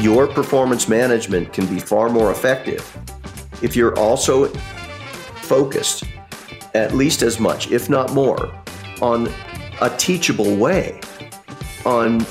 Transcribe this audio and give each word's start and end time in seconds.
your 0.00 0.26
performance 0.26 0.88
management 0.88 1.52
can 1.52 1.66
be 1.66 1.78
far 1.78 2.08
more 2.08 2.30
effective 2.30 2.96
if 3.62 3.76
you're 3.76 3.98
also 3.98 4.46
focused 5.42 6.04
at 6.74 6.94
least 6.94 7.22
as 7.22 7.38
much, 7.38 7.70
if 7.70 7.90
not 7.90 8.12
more, 8.12 8.54
on 9.02 9.28
a 9.82 9.90
teachable 9.96 10.56
way, 10.56 11.00
on 11.84 12.24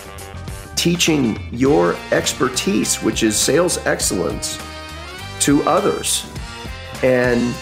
teaching 0.76 1.38
your 1.52 1.96
expertise, 2.12 2.96
which 3.04 3.22
is 3.22 3.38
sales 3.38 3.78
excellence, 3.86 4.58
to 5.42 5.62
others. 5.64 6.26
And 7.04 7.54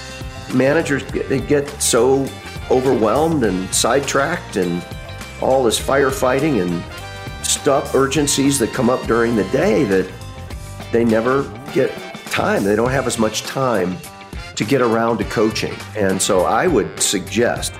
managers 0.53 1.03
get, 1.11 1.47
get 1.47 1.67
so 1.81 2.27
overwhelmed 2.69 3.43
and 3.43 3.73
sidetracked 3.73 4.55
and 4.55 4.85
all 5.41 5.63
this 5.63 5.79
firefighting 5.79 6.61
and 6.61 6.83
stuff, 7.67 7.93
urgencies 7.95 8.57
that 8.57 8.71
come 8.71 8.89
up 8.89 9.05
during 9.07 9.35
the 9.35 9.43
day 9.49 9.83
that 9.83 10.09
they 10.93 11.03
never 11.03 11.43
get 11.73 11.93
time. 12.27 12.63
They 12.63 12.77
don't 12.77 12.91
have 12.91 13.05
as 13.07 13.19
much 13.19 13.41
time 13.41 13.97
to 14.55 14.63
get 14.63 14.81
around 14.81 15.17
to 15.17 15.25
coaching. 15.25 15.73
And 15.93 16.21
so 16.21 16.45
I 16.45 16.65
would 16.65 16.97
suggest 16.97 17.73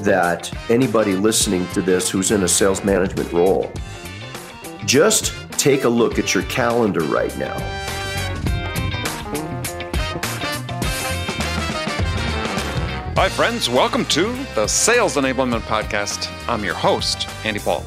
that 0.00 0.52
anybody 0.70 1.14
listening 1.14 1.66
to 1.68 1.80
this 1.80 2.10
who's 2.10 2.30
in 2.30 2.42
a 2.42 2.46
sales 2.46 2.84
management 2.84 3.32
role, 3.32 3.72
just 4.84 5.32
take 5.52 5.84
a 5.84 5.88
look 5.88 6.18
at 6.18 6.34
your 6.34 6.42
calendar 6.42 7.00
right 7.00 7.34
now. 7.38 7.56
Hi, 13.16 13.30
friends. 13.30 13.70
Welcome 13.70 14.04
to 14.04 14.34
the 14.54 14.66
Sales 14.66 15.16
Enablement 15.16 15.60
Podcast. 15.60 16.30
I'm 16.46 16.62
your 16.62 16.74
host, 16.74 17.26
Andy 17.46 17.60
Paul. 17.60 17.82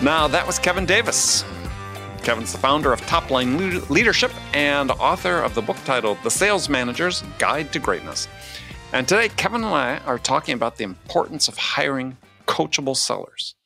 Now, 0.00 0.28
that 0.28 0.46
was 0.46 0.60
Kevin 0.60 0.86
Davis. 0.86 1.44
Kevin's 2.22 2.52
the 2.52 2.58
founder 2.58 2.92
of 2.92 3.00
Topline 3.02 3.90
Leadership 3.90 4.30
and 4.54 4.92
author 4.92 5.40
of 5.40 5.56
the 5.56 5.60
book 5.60 5.76
titled 5.84 6.18
The 6.22 6.30
Sales 6.30 6.68
Manager's 6.68 7.24
Guide 7.40 7.72
to 7.72 7.80
Greatness. 7.80 8.28
And 8.92 9.08
today, 9.08 9.28
Kevin 9.30 9.64
and 9.64 9.74
I 9.74 9.98
are 10.06 10.20
talking 10.20 10.54
about 10.54 10.76
the 10.76 10.84
importance 10.84 11.48
of 11.48 11.56
hiring 11.56 12.16
coachable 12.46 12.96
sellers. 12.96 13.56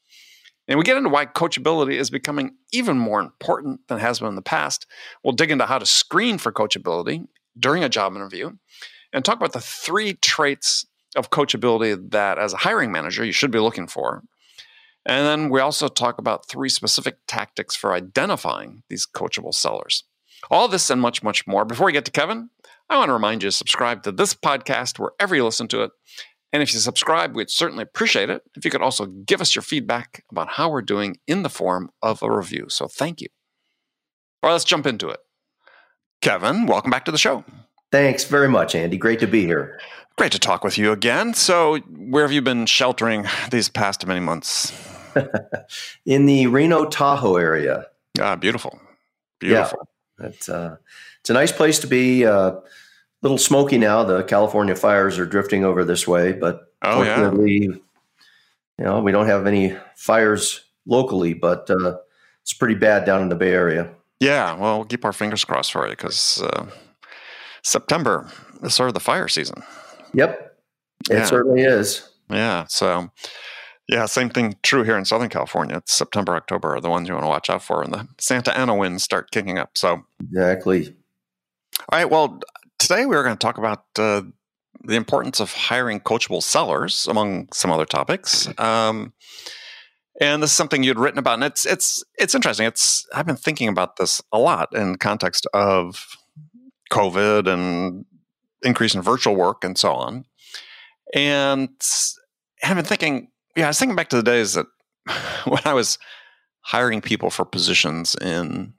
And 0.67 0.79
we 0.79 0.87
get 0.87 0.97
into 0.97 1.11
why 1.11 1.27
coachability 1.27 1.97
is 1.97 2.09
becoming 2.09 2.57
even 2.73 2.97
more 2.97 3.21
important 3.21 3.87
than 3.89 3.99
has 3.99 4.21
been 4.21 4.29
in 4.29 4.35
the 4.35 4.41
past. 4.41 4.87
We'll 5.23 5.35
dig 5.35 5.51
into 5.51 5.67
how 5.67 5.79
to 5.79 5.87
screen 5.87 6.39
for 6.39 6.51
coachability 6.51 7.27
during 7.59 7.85
a 7.85 7.91
job 7.91 8.17
interview 8.17 8.53
and 9.13 9.23
talk 9.23 9.37
about 9.37 9.53
the 9.53 9.61
three 9.61 10.15
traits 10.15 10.87
of 11.15 11.29
coachability 11.29 12.11
that, 12.13 12.39
as 12.39 12.55
a 12.55 12.59
hiring 12.59 12.91
manager, 12.91 13.23
you 13.23 13.33
should 13.33 13.51
be 13.51 13.59
looking 13.59 13.87
for. 13.87 14.23
And 15.05 15.27
then 15.27 15.51
we 15.51 15.61
also 15.61 15.89
talk 15.89 16.19
about 16.19 16.49
three 16.49 16.69
specific 16.69 17.19
tactics 17.27 17.75
for 17.75 17.93
identifying 17.93 18.83
these 18.89 19.07
coachable 19.07 19.55
sellers. 19.55 20.05
All 20.51 20.69
this 20.69 20.91
and 20.91 21.01
much, 21.01 21.23
much 21.23 21.47
more. 21.47 21.65
Before 21.65 21.87
we 21.87 21.93
get 21.93 22.05
to 22.05 22.11
Kevin, 22.11 22.51
I 22.89 22.97
want 22.97 23.09
to 23.09 23.15
remind 23.15 23.43
you 23.43 23.49
to 23.49 23.57
subscribe 23.57 24.03
to 24.03 24.13
this 24.13 24.35
podcast 24.35 24.99
wherever 24.99 25.35
you 25.35 25.45
listen 25.45 25.69
to 25.69 25.83
it. 25.83 25.91
And 26.53 26.63
if 26.63 26.75
you 26.75 26.81
subscribe, 26.81 27.35
we'd 27.35 27.51
certainly 27.51 27.83
appreciate 27.83 28.29
it 28.29 28.43
if 28.55 28.65
you 28.65 28.71
could 28.71 28.83
also 28.83 29.07
give 29.07 29.41
us 29.41 29.55
your 29.55 29.63
feedback 29.63 30.25
about 30.31 30.51
how 30.51 30.69
we're 30.69 30.83
doing 30.83 31.17
in 31.27 31.43
the 31.43 31.49
form 31.49 31.91
of 32.03 32.23
a 32.23 32.31
review. 32.31 32.67
So 32.69 32.87
thank 32.89 33.21
you. 33.21 33.29
All 34.43 34.49
right, 34.49 34.53
let's 34.53 34.65
jump 34.65 34.87
into 34.87 35.09
it. 35.09 35.21
Kevin, 36.21 36.67
welcome 36.67 36.91
back 36.91 37.05
to 37.07 37.13
the 37.13 37.19
show. 37.19 37.45
Thanks 37.93 38.25
very 38.25 38.49
much, 38.49 38.75
Andy. 38.75 38.97
Great 38.97 39.21
to 39.21 39.27
be 39.27 39.45
here. 39.45 39.79
Great 40.17 40.33
to 40.33 40.39
talk 40.39 40.65
with 40.65 40.79
you 40.79 40.93
again. 40.93 41.35
So, 41.35 41.79
where 41.79 42.25
have 42.25 42.33
you 42.33 42.41
been 42.43 42.65
sheltering 42.65 43.27
these 43.51 43.69
past 43.69 44.07
many 44.07 44.21
months? 44.21 44.73
in 46.07 46.25
the 46.25 46.47
Reno 46.47 46.87
Tahoe 46.87 47.37
area. 47.37 47.87
Ah, 48.19 48.35
beautiful, 48.35 48.81
beautiful. 49.39 49.89
Yeah, 50.19 50.27
it's 50.27 50.49
uh, 50.49 50.77
it's 51.21 51.31
a 51.31 51.35
nice 51.35 51.53
place 51.53 51.79
to 51.81 51.87
be. 51.87 52.23
A 52.23 52.35
uh, 52.35 52.61
little 53.21 53.39
smoky 53.39 53.79
now. 53.79 54.03
The 54.05 54.23
California 54.25 54.75
fires 54.75 55.19
are 55.19 55.27
drifting 55.27 55.65
over 55.65 55.85
this 55.85 56.09
way, 56.09 56.33
but 56.33 56.73
oh 56.83 57.03
yeah, 57.03 57.31
you 57.33 57.83
know 58.79 59.01
we 59.01 59.13
don't 59.13 59.27
have 59.27 59.47
any 59.47 59.77
fires 59.97 60.65
locally, 60.87 61.35
but 61.35 61.71
uh, 61.71 61.99
it's 62.41 62.55
pretty 62.55 62.75
bad 62.75 63.05
down 63.05 63.21
in 63.23 63.29
the 63.29 63.37
Bay 63.37 63.53
Area. 63.53 63.91
Yeah, 64.19 64.55
well, 64.55 64.79
we'll 64.79 64.87
keep 64.87 65.05
our 65.05 65.13
fingers 65.13 65.45
crossed 65.45 65.73
for 65.73 65.87
you 65.87 65.93
because 65.93 66.43
uh, 66.43 66.67
September 67.63 68.29
is 68.63 68.75
sort 68.75 68.89
of 68.89 68.95
the 68.95 69.01
fire 69.01 69.29
season. 69.29 69.63
Yep, 70.15 70.57
it 71.11 71.15
yeah. 71.15 71.25
certainly 71.25 71.63
is. 71.63 72.09
Yeah, 72.31 72.67
so 72.69 73.11
yeah, 73.89 74.07
same 74.07 74.31
thing 74.31 74.57
true 74.63 74.85
here 74.85 74.97
in 74.97 75.05
Southern 75.05 75.29
California. 75.29 75.77
It's 75.77 75.95
September, 75.95 76.35
October 76.35 76.77
are 76.77 76.81
the 76.81 76.91
ones 76.91 77.09
you 77.09 77.15
want 77.15 77.25
to 77.25 77.29
watch 77.29 77.51
out 77.51 77.63
for, 77.63 77.83
and 77.83 77.93
the 77.93 78.09
Santa 78.19 78.57
Ana 78.57 78.75
winds 78.75 79.03
start 79.03 79.31
kicking 79.31 79.59
up. 79.59 79.77
So 79.77 80.03
exactly. 80.23 80.95
All 81.89 81.99
right. 81.99 82.11
Well, 82.11 82.41
today 82.79 83.07
we 83.07 83.17
are 83.17 83.23
going 83.23 83.37
to 83.37 83.45
talk 83.45 83.59
about 83.59 83.85
uh, 83.99 84.23
the 84.85 84.95
importance 84.95 85.41
of 85.41 85.53
hiring 85.53 86.01
coachable 86.01 86.43
sellers, 86.43 87.07
among 87.07 87.49
some 87.53 87.71
other 87.71 87.87
topics. 87.87 88.49
Um, 88.59 89.13
and 90.21 90.43
this 90.43 90.51
is 90.51 90.57
something 90.57 90.83
you'd 90.83 90.99
written 90.99 91.19
about, 91.19 91.35
and 91.35 91.45
it's 91.45 91.67
it's 91.67 92.05
it's 92.19 92.35
interesting. 92.35 92.67
It's 92.67 93.07
I've 93.15 93.27
been 93.27 93.37
thinking 93.37 93.69
about 93.69 93.97
this 93.97 94.23
a 94.33 94.39
lot 94.39 94.75
in 94.75 94.97
context 94.97 95.47
of 95.53 96.17
COVID 96.93 97.53
and 97.53 98.05
increase 98.63 98.95
in 98.95 99.03
virtual 99.03 99.35
work 99.35 99.65
and 99.65 99.77
so 99.77 99.93
on. 99.93 100.25
And 101.15 101.71
I've 102.63 102.77
been 102.77 102.85
thinking 102.85 103.29
yeah, 103.57 103.67
I 103.67 103.69
was 103.69 103.79
thinking 103.79 103.97
back 103.97 104.09
to 104.11 104.17
the 104.17 104.23
days 104.23 104.55
that 104.55 104.67
when 105.45 105.61
I 105.65 105.75
was 105.75 105.99
hiring 106.63 107.01
people 107.01 107.31
for 107.31 107.45
positions 107.45 108.15
in 108.21 108.73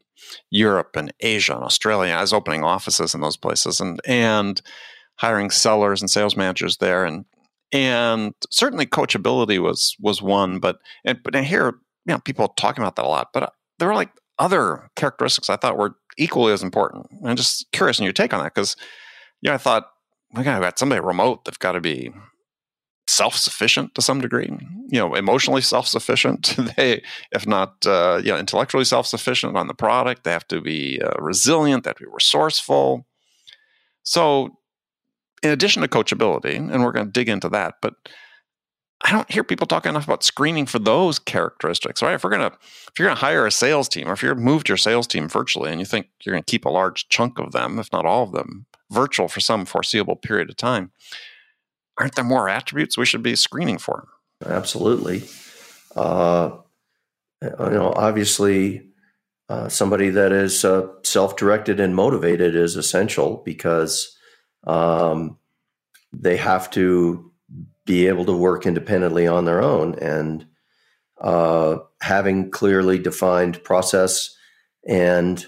Europe 0.50 0.96
and 0.96 1.14
Asia 1.20 1.54
and 1.54 1.64
Australia. 1.64 2.14
I 2.14 2.22
was 2.22 2.34
opening 2.34 2.64
offices 2.64 3.14
in 3.14 3.22
those 3.22 3.38
places 3.38 3.80
and 3.80 4.00
and 4.06 4.62
hiring 5.18 5.52
sellers 5.52 6.02
and 6.02 6.10
sales 6.10 6.36
managers 6.36 6.78
there 6.78 7.06
and 7.06 7.26
and 7.72 8.34
certainly 8.50 8.86
coachability 8.86 9.62
was 9.62 9.96
was 10.00 10.22
one 10.22 10.60
but 10.60 10.78
and 11.06 11.20
but 11.24 11.36
I 11.36 11.44
hear 11.44 11.74
you 12.06 12.14
know 12.14 12.20
people 12.20 12.48
talking 12.50 12.84
about 12.84 12.96
that 12.96 13.06
a 13.06 13.08
lot 13.08 13.28
but 13.34 13.54
there 13.78 13.88
were 13.88 13.96
like 13.96 14.12
other 14.40 14.90
characteristics 14.96 15.50
I 15.50 15.58
thought 15.58 15.78
were 15.78 15.96
equally 16.18 16.54
as 16.54 16.64
important. 16.64 17.08
I'm 17.26 17.36
just 17.36 17.72
curious 17.72 18.00
in 18.00 18.04
your 18.04 18.14
take 18.14 18.34
on 18.34 18.44
that 18.44 18.54
because 18.54 18.76
you 19.42 19.50
know 19.50 19.56
I 19.56 19.58
thought 19.58 19.90
we 20.34 20.44
got 20.44 20.80
somebody 20.80 21.02
remote. 21.02 21.46
They've 21.46 21.60
got 21.60 21.74
to 21.74 21.82
be 21.82 22.12
self-sufficient 23.08 23.94
to 23.94 24.02
some 24.02 24.22
degree 24.22 24.50
you 24.88 25.00
know 25.00 25.14
emotionally 25.14 25.62
self-sufficient 25.62 26.56
they 26.78 27.04
if 27.32 27.46
not 27.46 27.86
uh, 27.86 28.22
you 28.24 28.32
know 28.32 28.38
intellectually 28.38 28.86
self-sufficient 28.86 29.58
on 29.58 29.68
the 29.68 29.74
product 29.74 30.24
they 30.24 30.32
have 30.32 30.48
to 30.48 30.62
be 30.62 31.02
uh, 31.02 31.12
resilient 31.20 31.84
they 31.84 31.90
have 31.90 31.98
to 31.98 32.06
be 32.06 32.12
resourceful 32.12 33.06
so 34.04 34.58
in 35.44 35.52
addition 35.52 35.82
to 35.82 35.88
coachability 35.88 36.56
and 36.56 36.84
we're 36.84 36.94
going 36.94 37.06
to 37.06 37.12
dig 37.12 37.28
into 37.28 37.50
that 37.50 37.76
but 37.82 37.94
i 39.04 39.12
don't 39.12 39.32
hear 39.32 39.44
people 39.44 39.68
talking 39.68 39.90
enough 39.90 40.06
about 40.06 40.24
screening 40.24 40.66
for 40.66 40.80
those 40.80 41.20
characteristics 41.20 42.02
right 42.02 42.16
if 42.16 42.24
we're 42.24 42.30
to 42.50 42.58
if 42.88 43.00
you're 43.00 43.10
to 43.10 43.16
hire 43.16 43.46
a 43.46 43.52
sales 43.52 43.88
team 43.88 44.10
or 44.10 44.14
if 44.14 44.22
you're 44.22 44.36
moved 44.36 44.68
your 44.68 44.78
sales 44.78 45.08
team 45.08 45.30
virtually 45.30 45.72
and 45.72 45.80
you 45.80 45.86
think 45.86 46.08
you're 46.24 46.36
to 46.36 46.44
keep 46.44 46.66
a 46.66 46.70
large 46.70 47.08
chunk 47.10 47.40
of 47.40 47.52
them 47.52 47.80
if 47.80 47.92
not 47.92 48.06
all 48.06 48.24
of 48.24 48.32
them 48.32 48.66
virtual 48.92 49.28
for 49.28 49.40
some 49.40 49.66
foreseeable 49.66 50.16
period 50.16 50.50
of 50.50 50.56
time 50.56 50.92
aren't 51.98 52.16
there 52.16 52.26
more 52.26 52.50
attributes 52.50 52.98
we 52.98 53.06
should 53.06 53.24
be 53.24 53.36
screening 53.36 53.78
for? 53.78 54.08
Absolutely. 54.46 55.24
Uh, 55.96 56.58
you 57.42 57.50
know, 57.60 57.94
obviously, 57.96 58.90
uh, 59.50 59.70
somebody 59.70 60.10
that 60.10 60.32
is 60.32 60.64
uh, 60.66 60.88
self-directed 61.04 61.80
and 61.80 61.96
motivated 61.96 62.56
is 62.56 62.76
essential 62.76 63.42
because 63.46 64.18
um, 64.66 65.38
they 66.12 66.38
have 66.38 66.70
to 66.72 67.32
be 67.86 68.08
able 68.08 68.26
to 68.26 68.34
work 68.34 68.66
independently 68.66 69.28
on 69.28 69.46
their 69.46 69.62
own 69.62 69.96
and 69.96 70.46
uh, 71.22 71.78
having 72.02 72.52
clearly 72.52 72.98
defined 72.98 73.64
process 73.64 74.36
and 74.88 75.46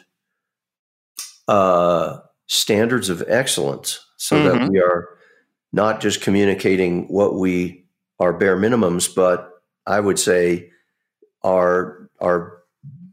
uh, 1.48 2.18
standards 2.48 3.10
of 3.10 3.24
excellence 3.28 4.00
so 4.18 4.36
mm-hmm. 4.36 4.60
that 4.60 4.72
we 4.72 4.80
are 4.80 5.10
not 5.74 6.00
just 6.00 6.22
communicating 6.22 7.06
what 7.08 7.36
we 7.36 7.86
are 8.20 8.34
bare 8.34 8.58
minimums, 8.58 9.14
but 9.14 9.50
I 9.86 10.00
would 10.00 10.18
say 10.18 10.72
our 11.44 12.10
our 12.22 12.60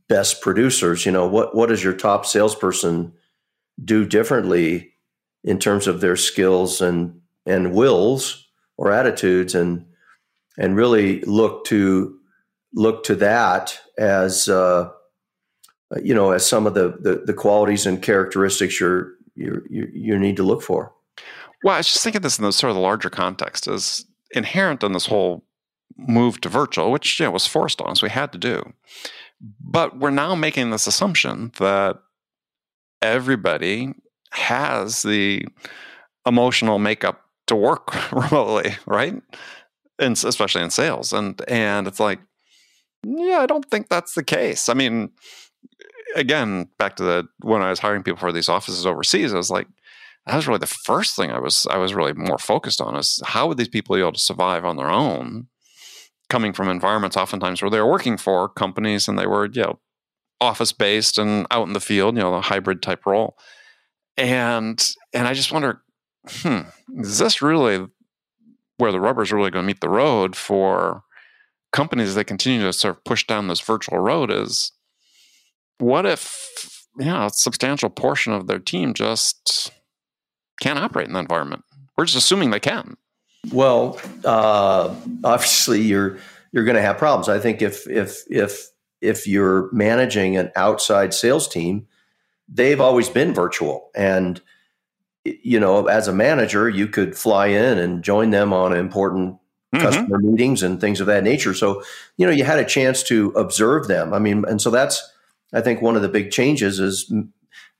best 0.08 0.40
producers. 0.40 1.04
You 1.04 1.12
know, 1.12 1.26
what 1.26 1.56
what 1.56 1.68
does 1.68 1.82
your 1.82 1.94
top 1.94 2.24
salesperson 2.24 3.12
do 3.84 4.06
differently 4.06 4.92
in 5.42 5.58
terms 5.58 5.86
of 5.86 6.00
their 6.00 6.16
skills 6.16 6.80
and 6.80 7.20
and 7.46 7.74
wills 7.74 8.48
or 8.76 8.92
attitudes, 8.92 9.54
and 9.54 9.84
and 10.58 10.76
really 10.76 11.20
look 11.22 11.64
to 11.66 12.18
look 12.74 13.04
to 13.04 13.14
that 13.16 13.78
as 13.98 14.48
uh, 14.48 14.88
you 16.02 16.14
know 16.14 16.32
as 16.32 16.46
some 16.46 16.66
of 16.66 16.74
the, 16.74 16.96
the 17.00 17.22
the 17.26 17.34
qualities 17.34 17.86
and 17.86 18.02
characteristics 18.02 18.80
you're 18.80 19.12
you 19.34 19.62
you 19.70 20.18
need 20.18 20.36
to 20.36 20.42
look 20.42 20.62
for. 20.62 20.92
Well, 21.64 21.74
I 21.74 21.78
was 21.78 21.86
just 21.86 22.02
thinking 22.02 22.22
this 22.22 22.38
in 22.38 22.44
the 22.44 22.52
sort 22.52 22.70
of 22.70 22.76
the 22.76 22.82
larger 22.82 23.10
context 23.10 23.68
is 23.68 24.04
inherent 24.32 24.82
in 24.82 24.92
this 24.92 25.06
whole 25.06 25.44
move 25.96 26.40
to 26.40 26.48
virtual, 26.48 26.90
which 26.90 27.20
yeah 27.20 27.28
was 27.28 27.46
forced 27.46 27.80
on 27.80 27.90
us. 27.90 28.02
We 28.02 28.10
had 28.10 28.32
to 28.32 28.38
do. 28.38 28.72
But 29.60 29.98
we're 29.98 30.10
now 30.10 30.34
making 30.34 30.70
this 30.70 30.86
assumption 30.86 31.52
that 31.58 31.98
everybody 33.00 33.92
has 34.30 35.02
the 35.02 35.46
emotional 36.24 36.78
makeup 36.78 37.26
to 37.46 37.56
work 37.56 38.12
remotely, 38.12 38.76
right? 38.86 39.14
And 39.98 40.12
especially 40.12 40.62
in 40.62 40.70
sales. 40.70 41.12
And 41.12 41.40
and 41.48 41.86
it's 41.86 42.00
like, 42.00 42.20
yeah, 43.04 43.38
I 43.38 43.46
don't 43.46 43.68
think 43.70 43.88
that's 43.88 44.14
the 44.14 44.24
case. 44.24 44.68
I 44.68 44.74
mean, 44.74 45.10
again, 46.14 46.68
back 46.78 46.96
to 46.96 47.02
the 47.02 47.28
when 47.40 47.62
I 47.62 47.70
was 47.70 47.80
hiring 47.80 48.02
people 48.02 48.18
for 48.18 48.32
these 48.32 48.48
offices 48.48 48.86
overseas, 48.86 49.32
I 49.32 49.36
was 49.36 49.50
like, 49.50 49.66
that 50.26 50.36
was 50.36 50.46
really 50.46 50.58
the 50.58 50.66
first 50.66 51.16
thing 51.16 51.30
I 51.30 51.40
was 51.40 51.66
I 51.70 51.78
was 51.78 51.94
really 51.94 52.12
more 52.12 52.38
focused 52.38 52.80
on 52.80 52.96
is 52.96 53.20
how 53.24 53.48
would 53.48 53.58
these 53.58 53.68
people 53.68 53.96
be 53.96 54.00
able 54.00 54.12
to 54.12 54.18
survive 54.18 54.64
on 54.64 54.76
their 54.76 54.90
own, 54.90 55.48
coming 56.28 56.52
from 56.52 56.68
environments 56.68 57.16
oftentimes 57.16 57.60
where 57.60 57.70
they 57.70 57.80
were 57.80 57.90
working 57.90 58.16
for 58.16 58.48
companies 58.48 59.08
and 59.08 59.18
they 59.18 59.26
were 59.26 59.46
you 59.46 59.62
know 59.62 59.80
office 60.40 60.72
based 60.72 61.18
and 61.18 61.46
out 61.50 61.66
in 61.66 61.72
the 61.72 61.80
field, 61.80 62.16
you 62.16 62.22
know, 62.22 62.32
the 62.32 62.40
hybrid 62.40 62.82
type 62.82 63.06
role, 63.06 63.36
and 64.16 64.94
and 65.12 65.26
I 65.26 65.34
just 65.34 65.52
wonder, 65.52 65.82
hmm, 66.28 66.60
is 66.98 67.18
this 67.18 67.42
really 67.42 67.86
where 68.78 68.92
the 68.92 69.00
rubber 69.00 69.22
is 69.22 69.32
really 69.32 69.50
going 69.50 69.62
to 69.62 69.66
meet 69.66 69.80
the 69.80 69.88
road 69.88 70.36
for 70.36 71.02
companies 71.72 72.14
that 72.14 72.24
continue 72.24 72.62
to 72.62 72.72
sort 72.72 72.96
of 72.96 73.04
push 73.04 73.26
down 73.26 73.48
this 73.48 73.60
virtual 73.60 73.98
road? 73.98 74.30
Is 74.30 74.72
what 75.78 76.06
if 76.06 76.86
know 76.96 77.26
a 77.26 77.30
substantial 77.30 77.90
portion 77.90 78.32
of 78.32 78.46
their 78.46 78.58
team 78.58 78.94
just 78.94 79.70
can't 80.60 80.78
operate 80.78 81.08
in 81.08 81.12
that 81.14 81.20
environment. 81.20 81.64
We're 81.96 82.04
just 82.04 82.16
assuming 82.16 82.50
they 82.50 82.60
can. 82.60 82.96
Well, 83.52 84.00
uh, 84.24 84.94
obviously 85.24 85.80
you're 85.82 86.18
you're 86.52 86.64
going 86.64 86.76
to 86.76 86.82
have 86.82 86.98
problems. 86.98 87.28
I 87.28 87.38
think 87.38 87.62
if 87.62 87.88
if 87.88 88.22
if 88.30 88.68
if 89.00 89.26
you're 89.26 89.68
managing 89.72 90.36
an 90.36 90.52
outside 90.54 91.12
sales 91.12 91.48
team, 91.48 91.86
they've 92.48 92.80
always 92.80 93.08
been 93.08 93.34
virtual, 93.34 93.90
and 93.94 94.40
you 95.24 95.60
know, 95.60 95.86
as 95.86 96.08
a 96.08 96.12
manager, 96.12 96.68
you 96.68 96.88
could 96.88 97.16
fly 97.16 97.46
in 97.46 97.78
and 97.78 98.02
join 98.02 98.30
them 98.30 98.52
on 98.52 98.76
important 98.76 99.34
mm-hmm. 99.74 99.84
customer 99.84 100.18
meetings 100.18 100.62
and 100.62 100.80
things 100.80 101.00
of 101.00 101.06
that 101.06 101.24
nature. 101.24 101.54
So, 101.54 101.82
you 102.16 102.26
know, 102.26 102.32
you 102.32 102.44
had 102.44 102.58
a 102.58 102.64
chance 102.64 103.02
to 103.04 103.30
observe 103.30 103.88
them. 103.88 104.12
I 104.12 104.18
mean, 104.18 104.44
and 104.46 104.60
so 104.60 104.70
that's 104.70 105.10
I 105.52 105.60
think 105.60 105.82
one 105.82 105.96
of 105.96 106.02
the 106.02 106.08
big 106.08 106.30
changes 106.30 106.80
is 106.80 107.12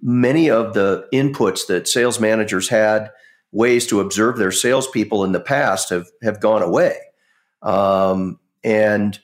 many 0.01 0.51
of 0.51 0.75
the 0.75 1.09
inputs 1.13 1.67
that 1.69 1.89
sales 1.89 2.21
managers 2.21 2.69
had 2.69 3.11
ways 3.51 3.87
to 3.87 4.01
observe 4.01 4.37
their 4.37 4.53
salespeople 4.53 5.25
in 5.25 5.33
the 5.33 5.41
past 5.41 5.91
have 5.91 6.09
have 6.23 6.41
gone 6.41 6.63
away. 6.63 6.97
Um, 7.63 8.39
and 8.65 9.19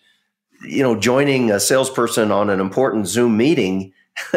you 0.65 0.82
know, 0.82 0.99
joining 0.99 1.50
a 1.50 1.61
salesperson 1.61 2.32
on 2.32 2.50
an 2.50 2.59
important 2.59 3.06
Zoom 3.06 3.37
meeting, 3.37 3.93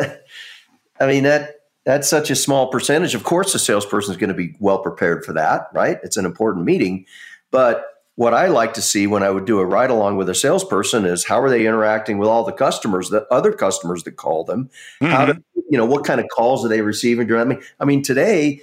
I 1.00 1.08
mean 1.08 1.24
that 1.24 1.61
that's 1.86 2.10
such 2.10 2.30
a 2.30 2.36
small 2.36 2.68
percentage. 2.68 3.16
Of 3.16 3.24
course, 3.24 3.54
the 3.54 3.60
salesperson 3.60 4.12
is 4.12 4.18
going 4.18 4.30
to 4.30 4.36
be 4.36 4.56
well 4.60 4.80
prepared 4.80 5.26
for 5.26 5.34
that, 5.34 5.68
right? 5.74 5.98
It's 6.04 6.18
an 6.18 6.26
important 6.26 6.66
meeting, 6.66 7.06
but 7.50 7.86
what 8.16 8.34
I 8.34 8.48
like 8.48 8.74
to 8.74 8.82
see 8.82 9.08
when 9.08 9.24
I 9.24 9.30
would 9.30 9.46
do 9.46 9.60
a 9.60 9.66
ride 9.66 9.90
along 9.90 10.18
with 10.18 10.30
a 10.30 10.36
salesperson 10.36 11.06
is 11.06 11.26
how 11.26 11.42
are 11.42 11.50
they 11.50 11.66
interacting 11.66 12.18
with 12.18 12.28
all 12.28 12.44
the 12.44 12.52
customers, 12.52 13.10
the 13.10 13.26
other 13.32 13.52
customers 13.52 14.04
that 14.04 14.12
call 14.12 14.44
them? 14.44 14.70
Mm-hmm. 15.02 15.12
How 15.12 15.26
do, 15.26 15.44
you 15.70 15.78
know 15.78 15.86
what 15.86 16.06
kind 16.06 16.20
of 16.20 16.28
calls 16.28 16.64
are 16.66 16.68
they 16.68 16.82
receiving 16.82 17.28
during? 17.28 17.42
I 17.42 17.46
mean, 17.46 17.62
I 17.80 17.86
mean 17.86 18.04
today, 18.04 18.62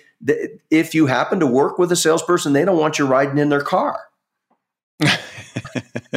if 0.71 0.95
you 0.95 1.07
happen 1.07 1.41
to 1.41 1.47
work 1.47 1.79
with 1.79 1.91
a 1.91 1.97
salesperson, 1.97 2.53
they 2.53 2.65
don't 2.65 2.79
want 2.79 2.99
you 2.99 3.07
riding 3.07 3.39
in 3.39 3.49
their 3.49 3.63
car. 3.63 4.01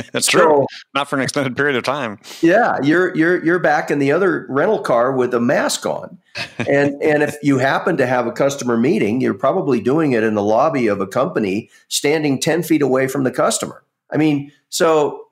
That's 0.14 0.32
so, 0.32 0.40
true. 0.40 0.66
Not 0.94 1.10
for 1.10 1.16
an 1.16 1.22
extended 1.22 1.56
period 1.56 1.76
of 1.76 1.84
time. 1.84 2.20
Yeah, 2.42 2.78
you're 2.82 3.16
you're 3.16 3.44
you're 3.44 3.60
back 3.60 3.92
in 3.92 4.00
the 4.00 4.12
other 4.12 4.46
rental 4.50 4.80
car 4.80 5.12
with 5.12 5.34
a 5.34 5.40
mask 5.40 5.86
on, 5.86 6.18
and 6.58 7.02
and 7.02 7.24
if 7.24 7.36
you 7.42 7.58
happen 7.58 7.98
to 7.98 8.06
have 8.06 8.28
a 8.28 8.32
customer 8.32 8.78
meeting, 8.78 9.22
you're 9.22 9.34
probably 9.34 9.82
doing 9.82 10.14
it 10.14 10.24
in 10.24 10.36
the 10.36 10.44
lobby 10.44 10.88
of 10.88 11.02
a 11.02 11.08
company, 11.08 11.70
standing 11.88 12.40
ten 12.40 12.64
feet 12.64 12.82
away 12.82 13.08
from 13.08 13.24
the 13.24 13.32
customer. 13.32 13.84
I 14.12 14.18
mean, 14.18 14.52
so 14.70 15.28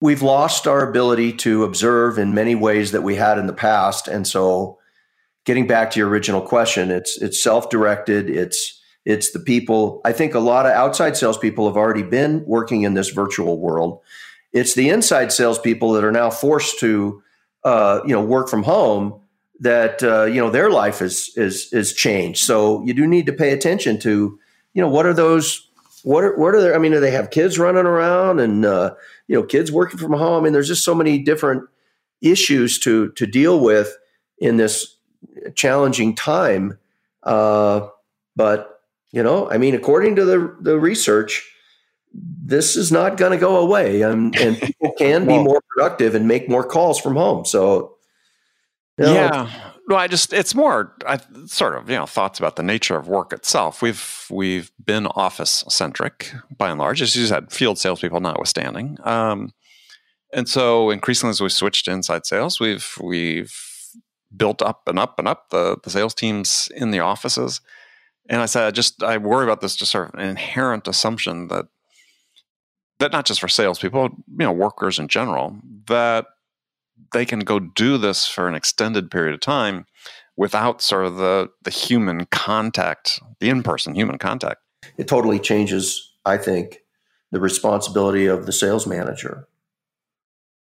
we've 0.00 0.22
lost 0.22 0.66
our 0.66 0.88
ability 0.88 1.34
to 1.34 1.64
observe 1.64 2.18
in 2.18 2.34
many 2.34 2.54
ways 2.54 2.92
that 2.92 3.02
we 3.02 3.16
had 3.16 3.38
in 3.38 3.46
the 3.46 3.52
past, 3.52 4.08
and 4.08 4.26
so 4.26 4.78
getting 5.44 5.66
back 5.66 5.90
to 5.90 5.98
your 5.98 6.08
original 6.08 6.40
question, 6.42 6.90
it's 6.90 7.20
it's 7.20 7.42
self 7.42 7.70
directed. 7.70 8.30
It's 8.30 8.79
it's 9.10 9.32
the 9.32 9.40
people, 9.40 10.00
I 10.04 10.12
think 10.12 10.34
a 10.34 10.40
lot 10.40 10.66
of 10.66 10.72
outside 10.72 11.16
salespeople 11.16 11.66
have 11.66 11.76
already 11.76 12.02
been 12.02 12.44
working 12.46 12.82
in 12.82 12.94
this 12.94 13.10
virtual 13.10 13.58
world. 13.58 14.00
It's 14.52 14.74
the 14.74 14.88
inside 14.88 15.32
salespeople 15.32 15.92
that 15.92 16.04
are 16.04 16.12
now 16.12 16.30
forced 16.30 16.78
to, 16.80 17.22
uh, 17.64 18.00
you 18.06 18.12
know, 18.12 18.22
work 18.22 18.48
from 18.48 18.62
home 18.62 19.20
that, 19.60 20.02
uh, 20.02 20.24
you 20.24 20.40
know, 20.40 20.50
their 20.50 20.70
life 20.70 21.02
is, 21.02 21.30
is, 21.36 21.72
is 21.72 21.92
changed. 21.92 22.40
So 22.44 22.82
you 22.84 22.94
do 22.94 23.06
need 23.06 23.26
to 23.26 23.32
pay 23.32 23.52
attention 23.52 23.98
to, 24.00 24.38
you 24.72 24.82
know, 24.82 24.88
what 24.88 25.06
are 25.06 25.12
those, 25.12 25.68
what 26.02 26.24
are, 26.24 26.36
what 26.36 26.54
are 26.54 26.62
there? 26.62 26.74
I 26.74 26.78
mean, 26.78 26.92
do 26.92 27.00
they 27.00 27.10
have 27.10 27.30
kids 27.30 27.58
running 27.58 27.84
around 27.84 28.40
and, 28.40 28.64
uh, 28.64 28.94
you 29.28 29.36
know, 29.36 29.42
kids 29.42 29.70
working 29.70 29.98
from 29.98 30.14
home? 30.14 30.40
I 30.40 30.44
mean, 30.44 30.52
there's 30.52 30.68
just 30.68 30.84
so 30.84 30.94
many 30.94 31.18
different 31.18 31.68
issues 32.22 32.78
to, 32.80 33.12
to 33.12 33.26
deal 33.26 33.60
with 33.60 33.96
in 34.38 34.56
this 34.56 34.96
challenging 35.54 36.14
time. 36.14 36.78
Uh, 37.22 37.88
but 38.34 38.69
you 39.12 39.22
know, 39.22 39.50
I 39.50 39.58
mean, 39.58 39.74
according 39.74 40.16
to 40.16 40.24
the 40.24 40.56
the 40.60 40.78
research, 40.78 41.48
this 42.12 42.76
is 42.76 42.90
not 42.90 43.16
going 43.16 43.32
to 43.32 43.38
go 43.38 43.56
away, 43.56 44.02
and, 44.02 44.34
and 44.36 44.60
people 44.60 44.92
can 44.98 45.26
well, 45.26 45.38
be 45.38 45.44
more 45.44 45.60
productive 45.68 46.14
and 46.14 46.26
make 46.26 46.48
more 46.48 46.64
calls 46.64 47.00
from 47.00 47.16
home. 47.16 47.44
So, 47.44 47.96
you 48.98 49.06
know, 49.06 49.14
yeah. 49.14 49.70
Well, 49.88 49.98
I 49.98 50.06
just 50.06 50.32
it's 50.32 50.54
more 50.54 50.94
I, 51.04 51.18
sort 51.46 51.74
of 51.74 51.90
you 51.90 51.96
know 51.96 52.06
thoughts 52.06 52.38
about 52.38 52.54
the 52.54 52.62
nature 52.62 52.96
of 52.96 53.08
work 53.08 53.32
itself. 53.32 53.82
We've 53.82 54.26
we've 54.30 54.70
been 54.84 55.08
office 55.08 55.64
centric 55.68 56.32
by 56.56 56.70
and 56.70 56.78
large, 56.78 57.02
as 57.02 57.16
you 57.16 57.26
said, 57.26 57.50
field 57.50 57.78
salespeople 57.78 58.20
notwithstanding. 58.20 58.98
Um, 59.02 59.52
and 60.32 60.48
so 60.48 60.90
increasingly, 60.90 61.30
as 61.30 61.40
we 61.40 61.48
switched 61.48 61.86
to 61.86 61.90
inside 61.90 62.24
sales, 62.24 62.60
we've 62.60 62.96
we've 63.02 63.52
built 64.36 64.62
up 64.62 64.86
and 64.86 64.96
up 64.96 65.18
and 65.18 65.26
up 65.26 65.50
the 65.50 65.76
the 65.82 65.90
sales 65.90 66.14
teams 66.14 66.68
in 66.76 66.92
the 66.92 67.00
offices. 67.00 67.60
And 68.30 68.40
I 68.40 68.46
said, 68.46 68.64
I 68.64 68.70
just 68.70 69.02
I 69.02 69.18
worry 69.18 69.44
about 69.44 69.60
this 69.60 69.74
just 69.74 69.90
sort 69.90 70.08
of 70.08 70.14
an 70.14 70.26
inherent 70.26 70.86
assumption 70.86 71.48
that 71.48 71.66
that 73.00 73.12
not 73.12 73.26
just 73.26 73.40
for 73.40 73.48
salespeople, 73.48 74.10
you 74.28 74.36
know, 74.38 74.52
workers 74.52 74.98
in 74.98 75.08
general, 75.08 75.56
that 75.88 76.26
they 77.12 77.26
can 77.26 77.40
go 77.40 77.58
do 77.58 77.98
this 77.98 78.26
for 78.26 78.46
an 78.46 78.54
extended 78.54 79.10
period 79.10 79.34
of 79.34 79.40
time 79.40 79.84
without 80.36 80.80
sort 80.80 81.06
of 81.06 81.16
the 81.16 81.50
the 81.64 81.70
human 81.70 82.26
contact, 82.26 83.18
the 83.40 83.50
in 83.50 83.64
person 83.64 83.96
human 83.96 84.16
contact. 84.16 84.60
It 84.96 85.08
totally 85.08 85.40
changes, 85.40 86.12
I 86.24 86.36
think, 86.36 86.78
the 87.32 87.40
responsibility 87.40 88.26
of 88.26 88.46
the 88.46 88.52
sales 88.52 88.86
manager 88.86 89.48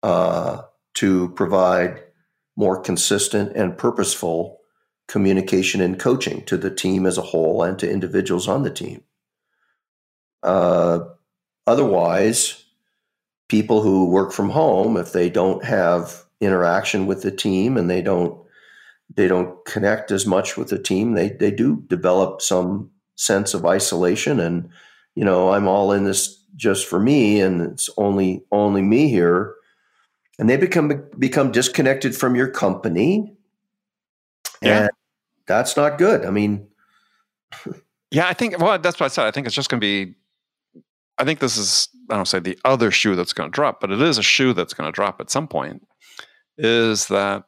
uh, 0.03 0.63
to 0.95 1.29
provide 1.31 2.03
more 2.57 2.81
consistent 2.81 3.57
and 3.57 3.79
purposeful 3.79 4.62
communication 5.09 5.81
and 5.81 5.99
coaching 5.99 6.43
to 6.45 6.57
the 6.57 6.71
team 6.71 7.07
as 7.07 7.19
a 7.19 7.23
whole 7.23 7.63
and 7.63 7.79
to 7.79 7.91
individuals 7.91 8.49
on 8.49 8.63
the 8.63 8.71
team. 8.71 9.03
Uh, 10.43 11.01
otherwise, 11.67 12.65
people 13.49 13.83
who 13.83 14.09
work 14.09 14.33
from 14.33 14.51
home, 14.51 14.97
if 14.97 15.13
they 15.13 15.29
don't 15.29 15.65
have 15.65 16.25
interaction 16.41 17.07
with 17.07 17.23
the 17.23 17.31
team 17.31 17.77
and 17.77 17.89
they 17.89 18.03
don't 18.03 18.39
they 19.15 19.29
don't 19.29 19.63
connect 19.67 20.11
as 20.11 20.27
much 20.27 20.57
with 20.57 20.69
the 20.69 20.79
team, 20.79 21.13
they 21.13 21.31
they 21.31 21.51
do 21.51 21.85
develop 21.89 22.41
some 22.41 22.91
sense 23.17 23.55
of 23.55 23.67
isolation 23.67 24.41
and 24.41 24.69
you 25.15 25.25
know 25.25 25.51
I'm 25.51 25.69
all 25.69 25.93
in 25.93 26.05
this 26.05 26.43
just 26.57 26.87
for 26.87 26.99
me 26.99 27.41
and 27.41 27.61
it's 27.61 27.89
only 27.97 28.45
only 28.51 28.83
me 28.83 29.09
here 29.09 29.55
and 30.39 30.49
they 30.49 30.57
become 30.57 31.05
become 31.19 31.53
disconnected 31.53 32.17
from 32.17 32.35
your 32.35 32.49
company 32.49 33.37
yeah. 34.63 34.89
That's 35.47 35.77
not 35.77 35.99
good. 35.99 36.25
I 36.25 36.31
mean, 36.31 36.69
yeah, 38.11 38.29
I 38.29 38.35
think, 38.35 38.59
well, 38.59 38.79
that's 38.79 38.99
what 39.01 39.07
I 39.07 39.09
said. 39.09 39.27
I 39.27 39.31
think 39.31 39.47
it's 39.47 39.57
just 39.57 39.69
going 39.69 39.81
to 39.81 39.85
be, 39.85 40.15
I 41.19 41.25
think 41.25 41.41
this 41.41 41.57
is, 41.57 41.89
I 42.11 42.17
don't 42.17 42.27
say 42.27 42.39
the 42.39 42.59
other 42.65 42.91
shoe 42.91 43.17
that's 43.17 43.33
going 43.33 43.51
to 43.51 43.55
drop, 43.55 43.81
but 43.81 43.91
it 43.91 44.01
is 44.01 44.19
a 44.19 44.23
shoe 44.23 44.53
that's 44.53 44.75
going 44.75 44.87
to 44.89 44.95
drop 44.95 45.21
at 45.21 45.31
some 45.31 45.49
point. 45.49 45.87
Is 46.59 47.09
that, 47.09 47.45